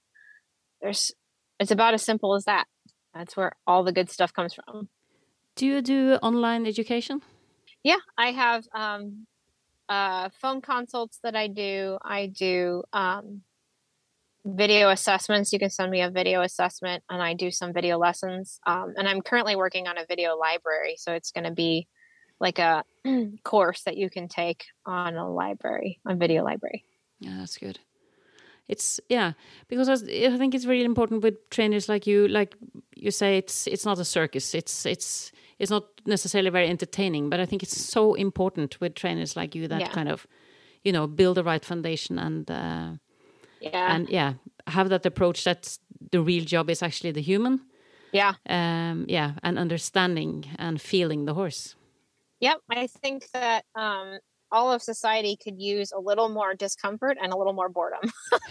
there's 0.82 1.12
it's 1.58 1.70
about 1.70 1.94
as 1.94 2.02
simple 2.02 2.34
as 2.34 2.44
that 2.44 2.66
that's 3.14 3.36
where 3.36 3.52
all 3.66 3.84
the 3.84 3.92
good 3.92 4.11
stuff 4.11 4.32
comes 4.32 4.54
from. 4.54 4.88
Do 5.56 5.66
you 5.66 5.82
do 5.82 6.14
online 6.22 6.66
education? 6.66 7.20
Yeah, 7.82 7.96
I 8.16 8.32
have 8.32 8.64
um, 8.74 9.26
uh, 9.88 10.28
phone 10.40 10.61
consults 10.61 11.18
that 11.22 11.34
I 11.34 11.48
do. 11.48 11.98
I 12.02 12.26
do 12.26 12.82
um, 12.92 13.42
video 14.44 14.90
assessments. 14.90 15.52
You 15.52 15.58
can 15.58 15.70
send 15.70 15.90
me 15.90 16.02
a 16.02 16.11
video 16.11 16.42
assessment, 16.42 17.02
and 17.11 17.22
I 17.22 17.34
do 17.34 17.50
some 17.50 17.72
video 17.72 17.98
lessons. 17.98 18.61
Um, 18.66 18.94
and 18.96 19.08
I'm 19.08 19.22
currently 19.22 19.56
working 19.56 19.88
on 19.88 19.98
a 19.98 20.06
video 20.06 20.36
library, 20.36 20.96
so 20.96 21.12
it's 21.12 21.32
going 21.32 21.44
to 21.44 21.52
be 21.52 21.88
like 22.38 22.58
a 22.58 22.84
course 23.44 23.82
that 23.84 23.96
you 23.96 24.08
can 24.08 24.28
take 24.28 24.64
on 24.86 25.16
a 25.16 25.28
library, 25.30 26.00
a 26.06 26.14
video 26.14 26.44
library. 26.44 26.84
Yeah, 27.18 27.36
that's 27.38 27.58
good 27.58 27.78
it's 28.70 29.00
yeah 29.08 29.32
because 29.68 29.88
I 29.88 30.36
think 30.38 30.54
it's 30.54 30.64
really 30.64 30.84
important 30.84 31.24
with 31.24 31.34
trainers 31.50 31.88
like 31.88 32.06
you 32.06 32.28
like 32.28 32.56
you 32.94 33.10
say 33.10 33.36
it's 33.36 33.66
it's 33.66 33.84
not 33.84 33.98
a 33.98 34.04
circus. 34.04 34.54
It's 34.54 34.86
it's 34.86 35.32
it's 35.58 35.70
not 35.70 35.84
necessarily 36.06 36.50
very 36.50 36.68
entertaining 36.68 37.30
but 37.30 37.40
I 37.40 37.46
think 37.46 37.62
it's 37.62 37.76
so 37.76 38.14
important 38.14 38.80
with 38.80 38.94
trainers 38.94 39.34
like 39.34 39.56
you 39.56 39.66
that 39.68 39.80
yeah. 39.80 39.88
kind 39.88 40.08
of 40.08 40.26
you 40.84 40.92
know 40.92 41.08
build 41.08 41.36
the 41.36 41.42
right 41.42 41.64
foundation 41.64 42.18
and 42.18 42.48
uh, 42.50 42.90
yeah. 43.60 43.94
and 43.94 44.08
yeah 44.08 44.34
have 44.66 44.88
that 44.88 45.04
approach 45.04 45.44
that 45.44 45.78
the 46.12 46.20
real 46.20 46.44
job 46.44 46.70
is 46.70 46.82
actually 46.82 47.12
the 47.12 47.22
human. 47.22 47.60
Yeah. 48.12 48.34
Um 48.48 49.04
yeah 49.08 49.32
and 49.42 49.58
understanding 49.58 50.44
and 50.58 50.80
feeling 50.80 51.24
the 51.24 51.34
horse. 51.34 51.74
Yep 52.38 52.58
I 52.70 52.86
think 52.86 53.30
that 53.32 53.64
um 53.74 54.18
all 54.53 54.72
of 54.72 54.82
society 54.82 55.36
could 55.42 55.61
use 55.61 55.92
a 55.92 56.01
little 56.01 56.28
more 56.28 56.55
discomfort 56.55 57.16
and 57.22 57.32
a 57.32 57.36
little 57.36 57.53
more 57.53 57.68
boredom. 57.68 58.11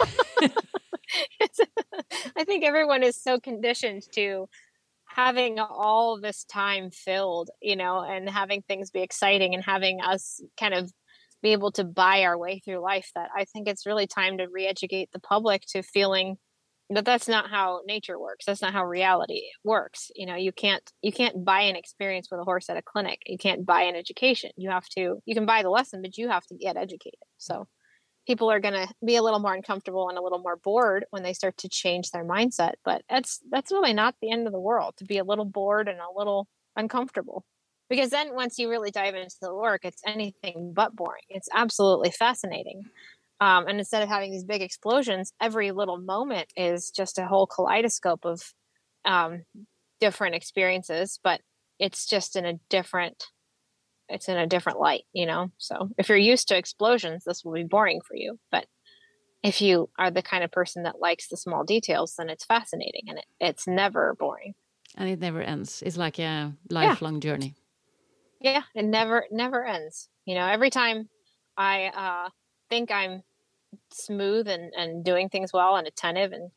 I 2.36 2.44
think 2.44 2.64
everyone 2.64 3.02
is 3.02 3.20
so 3.20 3.40
conditioned 3.40 4.04
to 4.14 4.48
having 5.06 5.58
all 5.58 6.20
this 6.20 6.44
time 6.44 6.90
filled, 6.90 7.50
you 7.60 7.76
know, 7.76 8.00
and 8.00 8.28
having 8.28 8.62
things 8.62 8.90
be 8.90 9.02
exciting 9.02 9.54
and 9.54 9.64
having 9.64 10.00
us 10.00 10.40
kind 10.58 10.74
of 10.74 10.90
be 11.42 11.52
able 11.52 11.72
to 11.72 11.84
buy 11.84 12.22
our 12.22 12.38
way 12.38 12.60
through 12.64 12.78
life 12.78 13.10
that 13.14 13.30
I 13.36 13.44
think 13.44 13.66
it's 13.66 13.86
really 13.86 14.06
time 14.06 14.38
to 14.38 14.46
re 14.46 14.66
educate 14.66 15.10
the 15.12 15.20
public 15.20 15.62
to 15.70 15.82
feeling 15.82 16.36
but 16.90 17.04
that's 17.04 17.28
not 17.28 17.50
how 17.50 17.80
nature 17.86 18.18
works. 18.18 18.44
That's 18.44 18.62
not 18.62 18.72
how 18.72 18.84
reality 18.84 19.42
works 19.64 20.10
you 20.14 20.26
know 20.26 20.36
you 20.36 20.52
can't 20.52 20.82
you 21.02 21.12
can't 21.12 21.44
buy 21.44 21.62
an 21.62 21.76
experience 21.76 22.28
with 22.30 22.40
a 22.40 22.44
horse 22.44 22.68
at 22.68 22.76
a 22.76 22.82
clinic. 22.82 23.20
You 23.26 23.38
can't 23.38 23.64
buy 23.64 23.82
an 23.82 23.96
education. 23.96 24.50
You 24.56 24.70
have 24.70 24.88
to 24.90 25.18
you 25.24 25.34
can 25.34 25.46
buy 25.46 25.62
the 25.62 25.70
lesson 25.70 26.02
but 26.02 26.16
you 26.18 26.28
have 26.28 26.46
to 26.46 26.54
get 26.54 26.76
educated. 26.76 27.20
So 27.38 27.66
people 28.26 28.50
are 28.50 28.60
going 28.60 28.74
to 28.74 28.86
be 29.04 29.16
a 29.16 29.22
little 29.22 29.38
more 29.40 29.54
uncomfortable 29.54 30.08
and 30.08 30.18
a 30.18 30.22
little 30.22 30.38
more 30.40 30.56
bored 30.56 31.06
when 31.10 31.22
they 31.22 31.32
start 31.32 31.56
to 31.56 31.68
change 31.68 32.10
their 32.10 32.24
mindset 32.24 32.74
but 32.84 33.02
that's 33.08 33.40
that's 33.50 33.72
really 33.72 33.94
not 33.94 34.14
the 34.20 34.30
end 34.30 34.46
of 34.46 34.52
the 34.52 34.60
world 34.60 34.94
to 34.98 35.04
be 35.04 35.18
a 35.18 35.24
little 35.24 35.46
bored 35.46 35.88
and 35.88 35.98
a 35.98 36.18
little 36.18 36.46
uncomfortable. 36.76 37.44
Because 37.88 38.10
then 38.10 38.34
once 38.34 38.56
you 38.58 38.70
really 38.70 38.92
dive 38.92 39.14
into 39.14 39.36
the 39.40 39.54
work 39.54 39.84
it's 39.84 40.02
anything 40.06 40.72
but 40.74 40.94
boring. 40.94 41.22
It's 41.28 41.48
absolutely 41.52 42.10
fascinating 42.10 42.82
um, 43.40 43.66
and 43.66 43.78
instead 43.78 44.02
of 44.02 44.08
having 44.08 44.30
these 44.30 44.44
big 44.44 44.62
explosions, 44.62 45.32
every 45.40 45.72
little 45.72 45.98
moment 45.98 46.52
is 46.56 46.90
just 46.90 47.18
a 47.18 47.26
whole 47.26 47.46
kaleidoscope 47.46 48.24
of 48.24 48.42
um, 49.04 49.44
different 50.00 50.34
experiences, 50.34 51.18
but 51.24 51.40
it's 51.78 52.06
just 52.06 52.36
in 52.36 52.44
a 52.44 52.54
different 52.68 53.24
it's 54.12 54.28
in 54.28 54.36
a 54.36 54.46
different 54.46 54.80
light, 54.80 55.04
you 55.12 55.24
know. 55.24 55.52
So 55.58 55.90
if 55.96 56.08
you're 56.08 56.18
used 56.18 56.48
to 56.48 56.56
explosions, 56.56 57.22
this 57.24 57.44
will 57.44 57.52
be 57.52 57.62
boring 57.62 58.00
for 58.00 58.16
you. 58.16 58.40
But 58.50 58.66
if 59.44 59.62
you 59.62 59.88
are 59.98 60.10
the 60.10 60.20
kind 60.20 60.42
of 60.42 60.50
person 60.50 60.82
that 60.82 61.00
likes 61.00 61.28
the 61.28 61.36
small 61.36 61.62
details, 61.62 62.14
then 62.18 62.28
it's 62.28 62.44
fascinating 62.44 63.04
and 63.06 63.18
it, 63.18 63.26
it's 63.38 63.68
never 63.68 64.16
boring. 64.18 64.54
And 64.96 65.08
it 65.08 65.20
never 65.20 65.40
ends. 65.40 65.80
It's 65.86 65.96
like 65.96 66.18
a 66.18 66.52
lifelong 66.68 67.14
yeah. 67.14 67.20
journey. 67.20 67.54
Yeah, 68.40 68.62
it 68.74 68.84
never 68.84 69.26
never 69.30 69.64
ends. 69.64 70.08
You 70.24 70.34
know, 70.34 70.46
every 70.46 70.70
time 70.70 71.08
I 71.56 71.86
uh, 71.86 72.30
think 72.68 72.90
I'm 72.90 73.22
smooth 73.92 74.48
and, 74.48 74.72
and 74.76 75.04
doing 75.04 75.28
things 75.28 75.52
well 75.52 75.76
and 75.76 75.86
attentive 75.86 76.32
and 76.32 76.50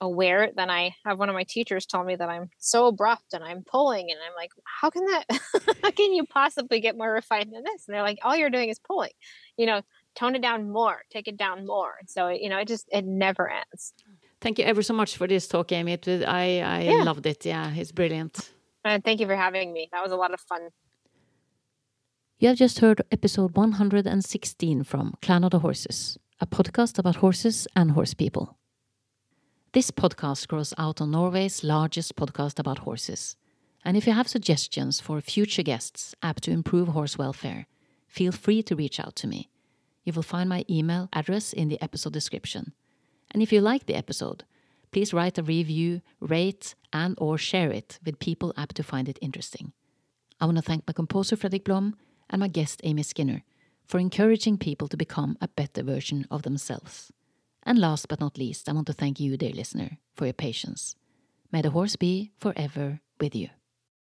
aware 0.00 0.50
then 0.56 0.68
i 0.68 0.92
have 1.04 1.16
one 1.16 1.28
of 1.28 1.34
my 1.34 1.44
teachers 1.44 1.86
tell 1.86 2.02
me 2.02 2.16
that 2.16 2.28
i'm 2.28 2.50
so 2.58 2.86
abrupt 2.86 3.32
and 3.34 3.44
i'm 3.44 3.62
pulling 3.62 4.10
and 4.10 4.18
i'm 4.26 4.34
like 4.34 4.50
how 4.64 4.90
can 4.90 5.04
that 5.04 5.24
how 5.82 5.90
can 5.90 6.12
you 6.12 6.24
possibly 6.24 6.80
get 6.80 6.96
more 6.96 7.12
refined 7.12 7.52
than 7.52 7.62
this? 7.62 7.86
And 7.86 7.94
they're 7.94 8.02
like 8.02 8.18
all 8.22 8.36
you're 8.36 8.50
doing 8.50 8.68
is 8.68 8.78
pulling. 8.78 9.10
You 9.56 9.66
know 9.66 9.82
tone 10.14 10.34
it 10.34 10.42
down 10.42 10.70
more 10.70 11.02
take 11.10 11.28
it 11.28 11.36
down 11.36 11.66
more. 11.66 11.94
So 12.06 12.28
you 12.28 12.48
know 12.48 12.58
it 12.58 12.68
just 12.68 12.88
it 12.92 13.04
never 13.04 13.50
ends. 13.50 13.94
Thank 14.40 14.58
you 14.58 14.64
ever 14.64 14.82
so 14.82 14.94
much 14.94 15.16
for 15.16 15.26
this 15.26 15.46
talk 15.46 15.72
amy. 15.72 15.92
It 15.92 16.06
was, 16.06 16.22
i 16.22 16.60
i 16.76 16.80
yeah. 16.82 17.02
loved 17.02 17.26
it. 17.26 17.44
Yeah 17.44 17.72
it's 17.74 17.92
brilliant. 17.92 18.50
And 18.84 19.04
thank 19.04 19.20
you 19.20 19.26
for 19.26 19.36
having 19.36 19.72
me. 19.72 19.88
That 19.92 20.02
was 20.02 20.12
a 20.12 20.16
lot 20.16 20.34
of 20.34 20.40
fun. 20.40 20.70
You 22.38 22.48
have 22.48 22.56
just 22.56 22.80
heard 22.80 23.02
episode 23.12 23.56
116 23.56 24.82
from 24.82 25.14
clan 25.22 25.44
of 25.44 25.52
the 25.52 25.60
horses 25.60 26.18
a 26.42 26.46
podcast 26.46 26.98
about 26.98 27.16
horses 27.16 27.68
and 27.76 27.92
horse 27.92 28.14
people 28.14 28.58
this 29.72 29.90
podcast 29.90 30.48
grows 30.48 30.74
out 30.76 31.00
on 31.00 31.12
Norway's 31.12 31.64
largest 31.64 32.14
podcast 32.14 32.58
about 32.58 32.80
horses. 32.80 33.36
And 33.86 33.96
if 33.96 34.06
you 34.06 34.12
have 34.12 34.28
suggestions 34.28 35.00
for 35.00 35.18
future 35.22 35.62
guests 35.62 36.14
apt 36.22 36.42
to 36.42 36.50
improve 36.50 36.88
horse 36.88 37.16
welfare, 37.16 37.66
feel 38.06 38.32
free 38.32 38.62
to 38.64 38.76
reach 38.76 39.00
out 39.00 39.16
to 39.16 39.26
me. 39.26 39.48
You 40.04 40.12
will 40.12 40.22
find 40.22 40.46
my 40.46 40.66
email 40.68 41.08
address 41.14 41.54
in 41.54 41.68
the 41.68 41.80
episode 41.80 42.12
description. 42.12 42.74
And 43.30 43.42
if 43.42 43.50
you 43.50 43.62
like 43.62 43.86
the 43.86 43.94
episode, 43.94 44.44
please 44.90 45.14
write 45.14 45.38
a 45.38 45.42
review, 45.42 46.02
rate, 46.20 46.74
and 46.92 47.14
or 47.16 47.38
share 47.38 47.70
it 47.70 47.98
with 48.04 48.18
people 48.18 48.52
apt 48.54 48.76
to 48.76 48.82
find 48.82 49.08
it 49.08 49.18
interesting. 49.22 49.72
I 50.38 50.44
want 50.44 50.58
to 50.58 50.62
thank 50.62 50.86
my 50.86 50.92
composer 50.92 51.34
Fredrik 51.36 51.64
Blom 51.64 51.96
and 52.28 52.40
my 52.40 52.48
guest 52.48 52.82
Amy 52.84 53.04
Skinner 53.04 53.42
for 53.92 53.98
encouraging 53.98 54.56
people 54.56 54.88
to 54.88 54.96
become 54.96 55.36
a 55.42 55.48
better 55.48 55.82
version 55.82 56.26
of 56.30 56.44
themselves. 56.44 57.12
And 57.62 57.78
last 57.78 58.08
but 58.08 58.20
not 58.20 58.38
least, 58.38 58.66
I 58.66 58.72
want 58.72 58.86
to 58.86 58.94
thank 58.94 59.20
you, 59.20 59.36
dear 59.36 59.52
listener, 59.52 59.98
for 60.16 60.24
your 60.24 60.32
patience. 60.32 60.96
May 61.52 61.60
the 61.60 61.72
horse 61.72 61.96
be 61.96 62.32
forever 62.40 63.00
with 63.20 63.34
you. 63.36 63.50